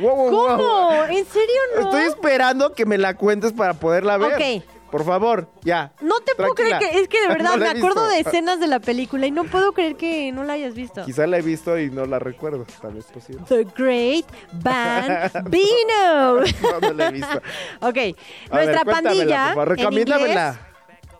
wow, 0.00 0.16
wow, 0.16 0.30
wow. 0.30 0.48
¿Cómo? 0.48 1.04
¿En 1.04 1.24
serio 1.26 1.60
no? 1.76 1.82
Estoy 1.82 2.04
esperando 2.04 2.72
que 2.72 2.86
me 2.86 2.98
la 2.98 3.14
cuentes 3.14 3.52
para 3.52 3.74
poderla 3.74 4.16
ver. 4.16 4.34
Ok. 4.34 4.64
Por 4.94 5.04
favor, 5.04 5.48
ya. 5.62 5.90
No 6.00 6.20
te 6.20 6.36
puedo 6.36 6.54
creer 6.54 6.78
que 6.78 7.00
es 7.00 7.08
que 7.08 7.20
de 7.20 7.26
verdad 7.34 7.56
No 7.56 7.56
me 7.56 7.68
acuerdo 7.68 8.06
de 8.08 8.20
escenas 8.20 8.60
de 8.60 8.68
la 8.68 8.78
película 8.78 9.26
y 9.26 9.32
no 9.32 9.42
puedo 9.42 9.72
creer 9.72 9.96
que 9.96 10.30
no 10.30 10.44
la 10.44 10.52
hayas 10.52 10.74
visto. 10.74 11.04
Quizá 11.04 11.26
la 11.26 11.38
he 11.38 11.42
visto 11.42 11.76
y 11.76 11.90
no 11.90 12.06
la 12.06 12.20
recuerdo. 12.20 12.64
Tal 12.80 12.94
vez 12.94 13.06
posible. 13.06 13.42
The 13.48 13.64
Great 13.76 14.26
Bambino. 14.52 16.44
No, 16.62 16.80
no 16.80 16.92
la 16.92 17.08
he 17.08 17.12
visto. 17.12 17.38
ok, 17.80 17.82
A 17.82 17.90
ver, 17.90 18.14
nuestra 18.50 18.84
cuéntamela, 18.84 19.52
pandilla 19.56 19.64
Recomiéndamela. 19.64 20.60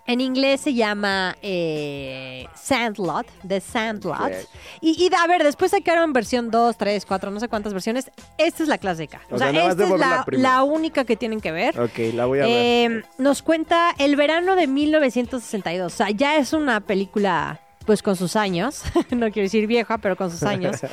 En 0.06 0.20
inglés 0.20 0.60
se 0.60 0.74
llama 0.74 1.36
eh, 1.40 2.46
Sandlot, 2.54 3.26
The 3.46 3.60
Sandlot. 3.60 4.32
Y, 4.80 5.02
y, 5.02 5.10
a 5.14 5.26
ver, 5.26 5.42
después 5.42 5.70
sacaron 5.70 6.12
versión 6.12 6.50
2, 6.50 6.76
3, 6.76 7.06
4, 7.06 7.30
no 7.30 7.40
sé 7.40 7.48
cuántas 7.48 7.72
versiones. 7.72 8.10
Esta 8.36 8.62
es 8.62 8.68
la 8.68 8.78
clásica. 8.78 9.22
O, 9.30 9.36
O 9.36 9.38
sea, 9.38 9.50
esta 9.50 9.84
es 9.84 9.90
la, 9.90 9.96
la 9.96 10.24
primera. 10.24 10.56
la 10.56 10.62
única 10.62 11.04
que 11.04 11.16
tienen 11.16 11.40
que 11.40 11.52
ver. 11.52 11.80
Ok, 11.80 11.98
la 12.12 12.26
voy 12.26 12.40
a 12.40 12.42
ver. 12.42 12.50
Eh, 12.52 13.02
nos 13.18 13.42
cuenta 13.42 13.94
el 13.98 14.16
verano 14.16 14.56
de 14.56 14.66
1962. 14.66 15.92
O 15.92 15.96
sea, 15.96 16.10
ya 16.10 16.36
es 16.36 16.52
una 16.52 16.80
película, 16.80 17.60
pues 17.86 18.02
con 18.02 18.16
sus 18.16 18.36
años. 18.36 18.82
no 19.10 19.30
quiero 19.30 19.46
decir 19.46 19.66
vieja, 19.66 19.96
pero 19.98 20.16
con 20.16 20.30
sus 20.30 20.42
años. 20.42 20.80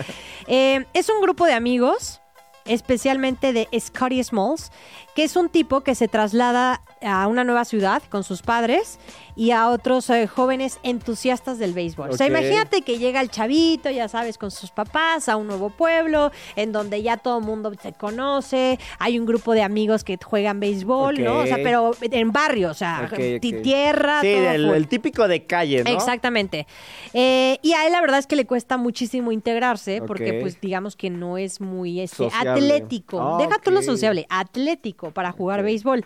Eh, 0.47 0.86
es 0.93 1.07
un 1.09 1.22
grupo 1.22 1.45
de 1.45 1.53
amigos, 1.53 2.20
especialmente 2.66 3.53
de 3.53 3.70
Scotty 3.80 4.22
Smalls, 4.24 4.72
que 5.16 5.24
es 5.24 5.36
un 5.36 5.49
tipo 5.49 5.82
que 5.82 5.95
se 5.95 6.07
traslada 6.07 6.82
a 7.02 7.28
una 7.28 7.43
nueva 7.43 7.66
ciudad 7.66 8.02
con 8.10 8.24
sus 8.24 8.41
padres 8.41 8.99
y 9.36 9.52
a 9.52 9.70
otros 9.70 10.10
eh, 10.10 10.28
jóvenes 10.28 10.80
entusiastas 10.84 11.58
del 11.58 11.74
béisbol. 11.74 12.12
O 12.12 12.18
sea, 12.18 12.28
imagínate 12.28 12.82
que 12.82 12.97
llega 12.99 13.22
el 13.22 13.30
chavito, 13.30 13.89
ya 13.89 14.08
sabes, 14.08 14.38
con 14.38 14.52
sus 14.52 14.72
papás 14.72 15.30
a 15.30 15.38
un 15.38 15.47
nuevo 15.47 15.70
pueblo, 15.70 16.32
en 16.56 16.72
donde 16.72 17.02
ya 17.02 17.18
todo 17.18 17.39
el 17.39 17.45
mundo 17.45 17.72
se 17.82 17.93
conoce, 17.93 18.78
hay 18.99 19.18
un 19.18 19.26
grupo 19.26 19.54
de 19.54 19.64
amigos 19.64 20.04
que 20.04 20.18
juegan 20.24 20.60
béisbol, 20.60 21.24
¿no? 21.24 21.39
O 21.39 21.45
sea, 21.45 21.58
pero 21.64 21.91
en 22.02 22.32
barrio, 22.32 22.70
o 22.72 22.74
sea, 22.74 23.08
Ok, 23.12 23.18
ti- 23.39 23.56
ok. 23.56 23.62
tierra, 23.64 24.22
Sí, 24.22 24.34
todo 24.34 24.52
el, 24.52 24.70
el 24.70 24.88
típico 24.88 25.28
de 25.28 25.45
calle, 25.45 25.84
¿no? 25.84 25.89
Exactamente. 25.89 26.68
Eh, 27.14 27.58
y 27.62 27.74
a 27.74 27.86
él 27.88 27.93
la 27.93 28.02
verdad 28.02 28.20
es 28.20 28.28
que 28.28 28.36
le 28.36 28.45
cuesta 28.45 28.78
muchísimo 28.78 29.32
integrarse 29.32 30.02
porque 30.06 30.34
pues 30.41 30.60
digamos 30.62 30.95
que 30.95 31.10
no 31.10 31.38
es 31.38 31.62
muy 31.62 32.02
este, 32.02 32.18
Sociable. 32.18 32.76
atlético. 32.76 33.20
Ah, 33.20 33.38
Deja 33.39 33.60
tú 33.64 33.72
lo 33.72 33.82
sociable, 33.82 34.26
atlético 34.30 35.12
para 35.12 35.32
jugar 35.32 35.64
béisbol. 35.64 36.04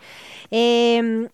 Eh, 0.51 0.83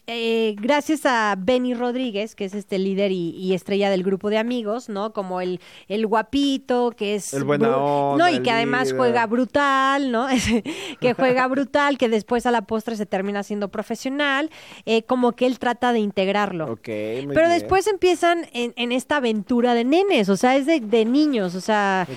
eh, 0.07 0.55
gracias 0.59 1.05
a 1.05 1.35
Benny 1.37 1.73
Rodríguez, 1.73 2.35
que 2.35 2.45
es 2.45 2.53
este 2.53 2.79
líder 2.79 3.11
y, 3.11 3.29
y 3.31 3.53
estrella 3.53 3.89
del 3.89 4.03
grupo 4.03 4.29
de 4.29 4.37
amigos, 4.37 4.89
¿no? 4.89 5.13
Como 5.13 5.41
el, 5.41 5.59
el 5.87 6.07
guapito, 6.07 6.91
que 6.95 7.15
es... 7.15 7.33
El 7.33 7.43
buena 7.43 7.75
onda, 7.75 8.23
No, 8.25 8.29
y 8.35 8.41
que 8.41 8.51
además 8.51 8.85
líder. 8.87 8.97
juega 8.97 9.25
brutal, 9.25 10.11
¿no? 10.11 10.27
que 10.99 11.13
juega 11.13 11.47
brutal, 11.49 11.97
que 11.97 12.09
después 12.09 12.45
a 12.45 12.51
la 12.51 12.61
postre 12.63 12.95
se 12.95 13.05
termina 13.05 13.43
siendo 13.43 13.69
profesional. 13.69 14.49
eh, 14.85 15.03
como 15.03 15.31
que 15.33 15.45
él 15.45 15.59
trata 15.59 15.93
de 15.93 15.99
integrarlo. 15.99 16.65
Ok, 16.73 16.87
muy 16.87 17.33
Pero 17.35 17.47
bien. 17.47 17.49
después 17.51 17.87
empiezan 17.87 18.45
en, 18.53 18.73
en 18.75 18.91
esta 18.91 19.17
aventura 19.17 19.73
de 19.73 19.83
nenes, 19.83 20.29
o 20.29 20.37
sea, 20.37 20.55
es 20.55 20.65
de, 20.65 20.79
de 20.79 21.05
niños, 21.05 21.55
o 21.55 21.61
sea, 21.61 22.07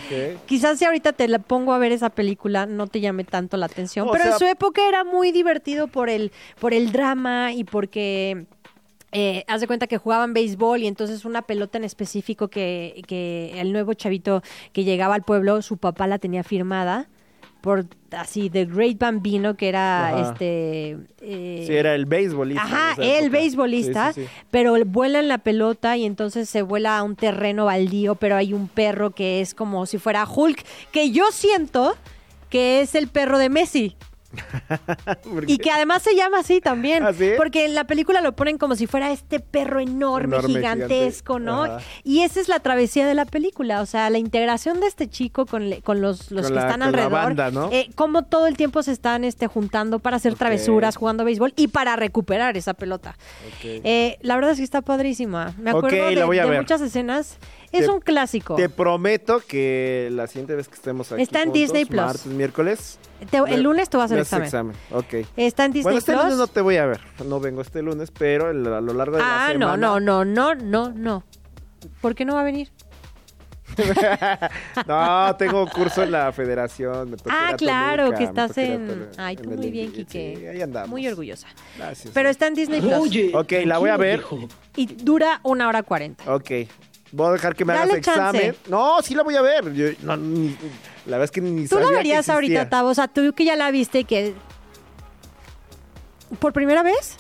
quizás 0.47 0.78
si 0.78 0.85
ahorita 0.85 1.12
te 1.12 1.28
la 1.28 1.39
pongo 1.39 1.72
a 1.72 1.78
ver 1.78 1.93
esa 1.93 2.11
película 2.11 2.66
no 2.66 2.87
te 2.87 3.01
llame 3.01 3.24
tanto 3.24 3.57
la 3.57 3.66
atención, 3.66 4.09
O 4.09 4.12
pero 4.12 4.24
en 4.32 4.39
su 4.39 4.45
época 4.47 4.87
era 4.89 5.05
muy 5.05 5.32
divertido 5.32 5.89
por 5.89 6.09
el, 6.09 6.32
por 6.61 6.74
el 6.74 6.93
drama 6.93 7.23
y 7.52 7.64
porque... 7.64 8.46
Eh, 9.16 9.44
haz 9.46 9.60
de 9.60 9.68
cuenta 9.68 9.86
que 9.86 9.96
jugaban 9.96 10.34
béisbol 10.34 10.82
y 10.82 10.88
entonces 10.88 11.24
una 11.24 11.42
pelota 11.42 11.78
en 11.78 11.84
específico 11.84 12.48
que, 12.48 13.00
que 13.06 13.52
el 13.60 13.72
nuevo 13.72 13.94
chavito 13.94 14.42
que 14.72 14.82
llegaba 14.82 15.14
al 15.14 15.22
pueblo, 15.22 15.62
su 15.62 15.76
papá 15.76 16.08
la 16.08 16.18
tenía 16.18 16.42
firmada 16.42 17.06
por 17.60 17.86
así 18.10 18.50
The 18.50 18.64
Great 18.64 18.98
Bambino, 18.98 19.56
que 19.56 19.68
era 19.68 20.08
Ajá. 20.08 20.32
este... 20.32 20.98
eh, 21.20 21.64
Sí, 21.64 21.72
era 21.74 21.94
el 21.94 22.06
beisbolista. 22.06 22.62
Ajá, 22.64 22.96
el 23.00 23.30
beisbolista, 23.30 24.12
Sí, 24.12 24.22
sí, 24.22 24.26
sí. 24.26 24.32
pero 24.50 24.74
vuela 24.84 25.20
en 25.20 25.28
la 25.28 25.38
pelota 25.38 25.96
y 25.96 26.04
entonces 26.06 26.48
se 26.48 26.62
vuela 26.62 26.98
a 26.98 27.04
un 27.04 27.14
terreno 27.14 27.66
baldío, 27.66 28.16
pero 28.16 28.34
hay 28.34 28.52
un 28.52 28.66
perro 28.66 29.12
que 29.12 29.40
es 29.40 29.54
como 29.54 29.86
si 29.86 29.98
fuera 29.98 30.26
Hulk, 30.28 30.64
que 30.90 31.12
yo 31.12 31.26
siento 31.30 31.94
que 32.50 32.80
es 32.80 32.96
el 32.96 33.06
perro 33.06 33.38
de 33.38 33.48
Messi. 33.48 33.96
¿Por 35.22 35.51
Y 35.51 35.59
que 35.59 35.70
además 35.70 36.03
se 36.03 36.14
llama 36.14 36.39
así 36.41 36.61
también. 36.61 37.05
¿Ah, 37.05 37.12
sí? 37.12 37.30
Porque 37.37 37.64
en 37.66 37.74
la 37.74 37.85
película 37.85 38.20
lo 38.20 38.32
ponen 38.37 38.59
como 38.59 38.76
si 38.76 38.87
fuera 38.87 39.11
este 39.12 39.41
perro 39.41 39.80
enorme, 39.80 40.37
Enorme, 40.37 40.55
gigantesco, 40.55 41.39
gigante. 41.39 41.51
¿no? 41.51 41.62
Ajá. 41.76 41.85
Y 42.03 42.20
esa 42.22 42.41
es 42.41 42.49
la 42.49 42.61
travesía 42.61 43.07
de 43.07 43.14
la 43.14 43.24
película. 43.24 43.80
O 43.80 43.87
sea, 43.87 44.09
la 44.11 44.18
integración 44.18 44.80
de 44.80 44.87
este 44.87 45.09
chico 45.09 45.47
con, 45.47 45.70
le- 45.70 45.82
con 45.82 46.01
los, 46.01 46.30
los 46.30 46.43
Con 46.47 46.51
que 46.51 46.55
la- 46.55 46.61
están 46.62 46.72
con 46.72 46.78
la 46.80 46.87
alrededor. 46.87 47.12
banda, 47.12 47.51
¿no? 47.51 47.70
Eh, 47.72 47.91
cómo 47.95 48.22
todo 48.24 48.47
el 48.47 48.57
tiempo 48.57 48.82
se 48.82 48.93
están 48.93 49.24
este, 49.24 49.47
juntando 49.47 49.99
para 49.99 50.16
hacer 50.16 50.35
travesuras, 50.35 50.97
jugando 50.97 51.24
béisbol 51.24 51.53
y 51.57 51.68
para 51.68 51.97
recuperar 51.97 52.57
esa 52.57 52.74
pelota. 52.74 53.16
Eh, 53.62 54.18
la 54.22 54.35
verdad 54.37 54.53
es 54.53 54.59
que 54.59 54.64
está 54.64 54.82
padrísima. 54.82 55.55
Me 55.59 55.70
acuerdo 55.70 56.07
de, 56.07 56.57
muchas 56.59 56.80
escenas. 56.80 57.39
Es 57.74 57.86
Te- 57.86 57.90
un 57.90 58.00
clásico. 58.00 58.54
Te 58.54 58.68
prometo 58.68 59.40
que 59.40 60.08
la 60.12 60.26
siguiente 60.26 60.54
vez 60.54 60.68
que 60.68 60.74
estemos 60.76 61.10
aquí 61.10 61.22
Está 61.22 61.40
en 61.40 61.46
juntos, 61.46 61.60
Disney 61.60 61.84
Plus. 61.84 62.00
martes, 62.02 62.26
miércoles... 62.26 62.98
Te- 63.30 63.42
me- 63.42 63.54
el 63.54 63.62
lunes 63.62 63.88
tú 63.90 63.98
vas 63.98 64.10
a 64.12 64.14
hacer 64.14 64.20
haces 64.20 64.38
examen. 64.46 64.76
Ok. 64.92 65.26
Está 65.36 65.64
en 65.64 65.72
Disney 65.72 65.82
bueno, 65.84 65.98
este 65.98 66.12
Plus. 66.12 66.24
lunes 66.24 66.38
no 66.38 66.46
te 66.46 66.60
voy 66.60 66.76
a 66.76 66.86
ver. 66.86 67.00
No 67.26 67.40
vengo 67.40 67.62
este 67.62 67.82
lunes, 67.82 68.10
pero 68.10 68.50
el- 68.50 68.66
a 68.66 68.80
lo 68.80 68.92
largo 68.92 69.16
de 69.16 69.22
la 69.22 69.46
ah, 69.46 69.52
semana... 69.52 69.76
no, 69.76 69.98
no, 69.98 70.24
no, 70.24 70.54
no, 70.54 70.54
no, 70.54 70.92
no. 70.92 71.24
¿Por 72.00 72.14
qué 72.14 72.24
no 72.24 72.34
va 72.34 72.42
a 72.42 72.44
venir? 72.44 72.70
no, 74.86 75.36
tengo 75.36 75.66
curso 75.68 76.02
en 76.02 76.12
la 76.12 76.32
federación. 76.32 77.16
Ah, 77.28 77.54
claro, 77.56 78.04
Toluca, 78.04 78.18
que 78.18 78.24
estás 78.24 78.58
en... 78.58 79.08
Ay, 79.16 79.36
tú 79.36 79.50
en 79.50 79.56
muy 79.56 79.70
bien, 79.70 79.92
Quique. 79.92 80.36
Sí, 80.38 80.46
ahí 80.46 80.62
andamos. 80.62 80.90
Muy 80.90 81.06
orgullosa. 81.08 81.48
Gracias. 81.76 82.12
Pero 82.14 82.28
está 82.28 82.46
en 82.46 82.54
Disney 82.54 82.80
Plus. 82.80 82.94
Oye, 82.94 83.32
Ok, 83.34 83.52
la 83.64 83.78
voy 83.78 83.90
a 83.90 83.96
ver. 83.96 84.22
Y 84.76 84.86
dura 84.86 85.40
una 85.42 85.68
hora 85.68 85.82
cuarenta. 85.82 86.32
Ok. 86.32 86.50
Voy 87.16 87.28
a 87.28 87.32
dejar 87.32 87.54
que 87.54 87.64
me 87.64 87.72
Dale 87.74 87.92
hagas 87.92 87.98
examen. 87.98 88.56
No, 88.68 89.00
sí 89.02 89.14
la 89.14 89.22
voy 89.22 89.36
a 89.36 89.42
ver. 89.42 89.72
Yo- 89.72 89.90
no, 90.02 90.16
ni- 90.16 90.56
la 91.06 91.12
verdad 91.18 91.24
es 91.24 91.30
que 91.30 91.40
ni 91.40 91.68
Tú 91.68 91.78
la 91.78 91.86
que 91.88 91.94
verías 91.94 92.28
ahorita. 92.28 92.68
Tavo. 92.68 92.88
O 92.88 92.94
sea, 92.94 93.06
tú 93.06 93.32
que 93.34 93.44
ya 93.44 93.54
la 93.54 93.70
viste 93.70 94.00
y 94.00 94.04
que... 94.04 94.34
¿Por 96.40 96.52
primera 96.52 96.82
vez? 96.82 97.16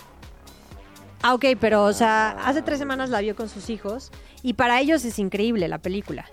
Ah, 1.22 1.34
ok, 1.34 1.44
pero, 1.60 1.84
o 1.84 1.92
sea, 1.92 2.30
hace 2.44 2.60
tres 2.62 2.78
semanas 2.78 3.08
la 3.10 3.20
vio 3.20 3.36
con 3.36 3.48
sus 3.48 3.70
hijos 3.70 4.10
y 4.42 4.54
para 4.54 4.80
ellos 4.80 5.04
es 5.04 5.18
increíble 5.18 5.68
la 5.68 5.78
película. 5.78 6.26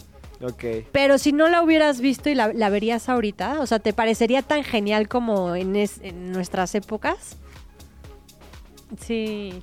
Ok. 0.44 0.64
Pero 0.92 1.20
si 1.20 1.32
no 1.32 1.48
la 1.48 1.62
hubieras 1.62 2.02
visto 2.02 2.30
y 2.30 2.36
la, 2.36 2.52
la 2.54 2.70
verías 2.70 3.10
ahorita, 3.10 3.60
o 3.60 3.68
sea, 3.68 3.78
¿te 3.78 3.94
parecería 3.94 4.42
tan 4.42 4.64
genial 4.64 5.08
como 5.08 5.56
en, 5.56 5.76
es- 5.76 6.00
en 6.02 6.32
nuestras 6.32 6.74
épocas? 6.74 7.38
Sí. 9.00 9.62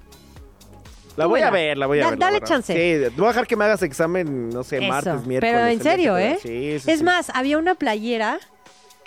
La 1.19 1.27
voy 1.27 1.41
a 1.43 1.51
ver, 1.51 1.77
la 1.77 1.87
voy 1.87 1.99
a 2.01 2.05
Da- 2.05 2.11
ver. 2.11 2.19
dale 2.19 2.41
chance. 2.43 2.73
Sí, 2.73 3.13
voy 3.17 3.27
a 3.27 3.29
dejar 3.29 3.47
que 3.47 3.57
me 3.57 3.65
hagas 3.65 3.83
examen, 3.83 4.49
no 4.51 4.63
sé, 4.63 4.79
Eso. 4.79 4.87
martes, 4.89 5.27
miércoles. 5.27 5.41
Pero 5.55 5.67
en 5.67 5.83
serio, 5.83 6.17
¿eh? 6.17 6.39
Sí, 6.41 6.79
sí, 6.81 6.91
es 6.91 6.99
sí. 6.99 7.05
más, 7.05 7.31
había 7.35 7.59
una 7.59 7.75
playera 7.75 8.39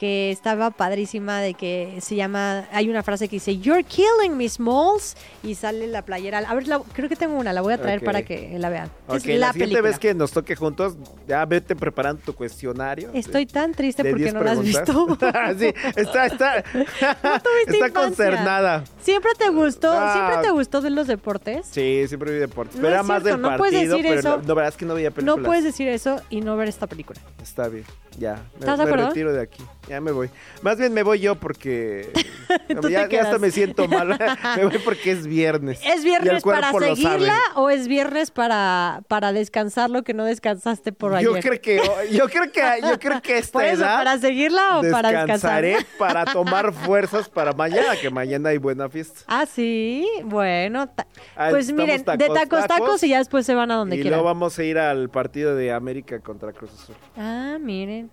que 0.02 0.32
estaba 0.32 0.72
padrísima 0.72 1.42
de 1.42 1.54
que 1.54 2.00
se 2.02 2.16
llama, 2.16 2.66
hay 2.72 2.90
una 2.90 3.04
frase 3.04 3.28
que 3.28 3.36
dice, 3.36 3.60
You're 3.60 3.84
killing 3.84 4.36
me, 4.36 4.50
Smalls, 4.50 5.16
y 5.44 5.54
sale 5.54 5.86
la 5.86 6.02
playera. 6.02 6.40
A 6.40 6.56
ver, 6.56 6.68
la- 6.68 6.82
creo 6.94 7.08
que 7.08 7.16
tengo 7.16 7.36
una, 7.36 7.54
la 7.54 7.62
voy 7.62 7.74
a 7.74 7.78
traer 7.80 8.00
Ok. 8.00 8.06
para 8.06 8.24
que 8.24 8.58
la 8.58 8.70
vean. 8.70 8.90
Ok, 9.08 9.18
es 9.18 9.26
la, 9.28 9.36
la, 9.36 9.54
siguiente 9.54 9.60
película. 9.76 9.82
vez 9.84 10.00
que 10.00 10.16
nos 10.16 10.32
toque 10.32 10.56
juntos, 10.56 10.96
ya 11.28 11.46
vete 11.46 11.76
preparando 11.76 12.20
tu 12.26 12.34
cuestionario. 12.34 13.12
Estoy 13.14 13.46
tan 13.46 13.74
triste 13.76 14.02
de 14.02 14.10
porque 14.10 14.24
10 14.24 14.34
no 14.34 14.42
la 14.44 14.52
has 14.54 14.58
preguntas. 14.58 14.88
visto. 14.88 15.18
sí, 15.60 15.92
está, 15.96 16.26
está, 16.26 16.64
tuviste 16.74 17.74
está 17.74 17.88
infancia. 17.88 17.92
concernada. 17.94 18.84
¿Siempre 19.04 19.32
te 19.38 19.50
gustó, 19.50 19.92
Ah. 19.94 20.14
siempre 20.14 20.48
te 20.48 20.50
gustó 20.52 20.82
de 20.82 20.90
los 20.90 21.06
deportes? 21.06 21.68
Sí, 21.70 22.06
siempre 22.08 22.32
vi 22.34 22.40
deportes. 22.40 22.76
No 22.78 22.82
pero 22.82 22.94
era 22.96 23.04
más 23.04 23.24
del 23.24 23.40
no 23.40 23.56
puedes 23.56 23.74
partido, 23.76 23.98
decir 23.98 24.10
pero 24.16 24.20
eso. 24.40 24.42
verdad 24.56 24.68
es 24.70 24.78
que 24.78 24.86
no 24.86 24.96
veía 24.96 25.12
películas. 25.12 25.38
No 25.38 25.44
puedes 25.46 25.64
decir 25.64 25.88
eso 25.90 26.20
y 26.32 26.42
no 26.42 26.58
ver 26.58 26.70
esta 26.70 26.88
película. 26.88 27.20
Está 27.40 27.68
bien, 27.68 27.86
ya. 28.18 28.34
Me, 28.56 28.60
¿Estás 28.62 28.80
de 28.80 28.86
me 28.86 28.90
acuerdo? 28.92 29.08
retiro 29.10 29.32
de 29.32 29.42
aquí. 29.42 29.64
Ya 29.92 30.00
me 30.00 30.14
voy. 30.14 30.30
Más 30.62 30.78
bien 30.78 30.94
me 30.94 31.04
voy 31.04 31.20
yo 31.20 31.36
porque 31.36 32.14
ya, 32.90 33.10
ya 33.10 33.24
hasta 33.24 33.40
me 33.40 33.52
siento 33.52 33.90
mal. 33.90 34.18
me 34.56 34.64
voy 34.66 34.78
porque 34.86 35.12
es 35.12 35.28
viernes. 35.28 35.82
¿Es 35.84 36.00
Y 36.00 36.06
viernes 36.06 36.44
para 36.44 36.72
seguirla 36.72 37.38
o 37.56 37.70
es 37.70 37.90
viernes 37.90 38.32
para, 38.32 39.02
para 39.10 39.34
descansar 39.34 39.90
lo 39.90 40.04
que 40.04 40.14
no 40.14 40.24
descansaste 40.24 40.94
por 40.94 41.20
Yo 41.20 41.36
ayer? 41.36 41.44
creo 41.44 41.62
que 41.62 41.82
yo 42.10 42.30
creo 42.30 42.50
que 42.54 42.62
yo 42.82 42.98
creo 43.00 43.22
que 43.22 43.38
esta 43.38 43.52
Por 43.52 43.66
eso, 43.66 43.82
edad 43.84 43.98
¿para 43.98 44.18
seguirla 44.18 44.80
o 44.80 44.82
para 44.90 45.12
descansar? 45.12 45.62
descansaré 45.62 45.78
para 46.00 46.24
tomar 46.24 46.72
fuerzas 46.86 47.28
para 47.28 47.52
mañana, 47.52 47.98
que 48.02 48.10
mañana 48.10 48.48
hay 48.48 48.60
buena 48.60 48.88
fiesta. 48.88 49.24
Ah, 49.28 49.46
sí, 49.46 50.08
bueno. 50.24 50.90
Ah, 51.36 51.48
pues 51.50 51.70
miren, 51.74 52.02
de 52.06 52.30
tacos, 52.30 52.66
tacos, 52.66 53.04
y 53.04 53.10
ya 53.10 53.18
después 53.18 53.46
se 53.46 53.56
van 53.56 53.72
a 53.72 53.76
donde 53.76 53.98
y 53.98 54.02
quieran. 54.04 54.20
luego 54.20 54.26
vamos 54.34 54.58
a 54.58 54.64
ir 54.64 54.78
al 54.78 55.10
partido 55.10 55.54
de 55.54 55.74
América 55.74 56.22
contra 56.22 56.54
Cruz 56.54 56.72
Azul. 56.72 56.96
Ah, 57.18 57.58
miren. 57.60 58.10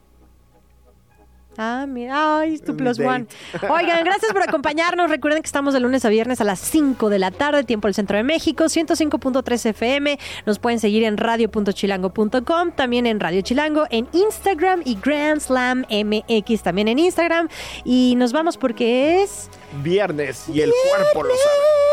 Ah, 1.58 1.86
mira, 1.88 2.38
ay, 2.38 2.58
tu 2.58 2.76
plus 2.76 2.98
date. 2.98 3.08
one. 3.08 3.26
Oigan, 3.68 4.04
gracias 4.04 4.32
por 4.32 4.42
acompañarnos. 4.42 5.10
Recuerden 5.10 5.42
que 5.42 5.46
estamos 5.46 5.74
de 5.74 5.80
lunes 5.80 6.04
a 6.04 6.08
viernes 6.08 6.40
a 6.40 6.44
las 6.44 6.60
5 6.60 7.10
de 7.10 7.18
la 7.18 7.32
tarde, 7.32 7.64
tiempo 7.64 7.88
del 7.88 7.94
Centro 7.94 8.16
de 8.16 8.22
México, 8.22 8.64
105.3 8.64 9.66
FM. 9.70 10.18
Nos 10.46 10.58
pueden 10.60 10.78
seguir 10.78 11.02
en 11.02 11.16
radio.chilango.com, 11.16 12.70
también 12.76 13.06
en 13.06 13.18
Radio 13.20 13.40
Chilango, 13.42 13.86
en 13.90 14.08
Instagram 14.12 14.82
y 14.84 14.96
Grand 15.02 15.40
Slam 15.40 15.84
MX 15.90 16.62
también 16.62 16.88
en 16.88 17.00
Instagram. 17.00 17.48
Y 17.84 18.14
nos 18.16 18.32
vamos 18.32 18.56
porque 18.56 19.22
es... 19.22 19.50
Viernes 19.82 20.48
y 20.48 20.60
el 20.60 20.72
cuerpo 20.90 21.24
lo 21.24 21.34
sabe. 21.34 21.88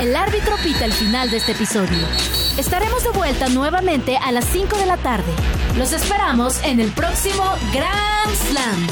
El 0.00 0.16
árbitro 0.16 0.56
pita 0.62 0.84
el 0.84 0.92
final 0.92 1.30
de 1.30 1.36
este 1.36 1.52
episodio. 1.52 2.43
Estaremos 2.58 3.02
de 3.02 3.10
vuelta 3.10 3.48
nuevamente 3.48 4.16
a 4.16 4.30
las 4.30 4.44
5 4.44 4.76
de 4.76 4.86
la 4.86 4.96
tarde. 4.96 5.32
Los 5.76 5.92
esperamos 5.92 6.62
en 6.62 6.78
el 6.78 6.92
próximo 6.92 7.42
Grand 7.72 8.36
Slam. 8.48 8.86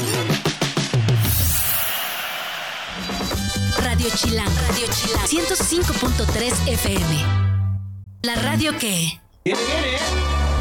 Radio 3.81 4.09
Chilán, 4.15 4.49
Radio 4.67 4.85
Chilán, 4.91 5.27
105.3 5.27 6.67
FM. 6.73 7.25
La 8.23 8.35
radio 8.35 8.77
que... 8.77 9.21
Viene. 9.45 10.52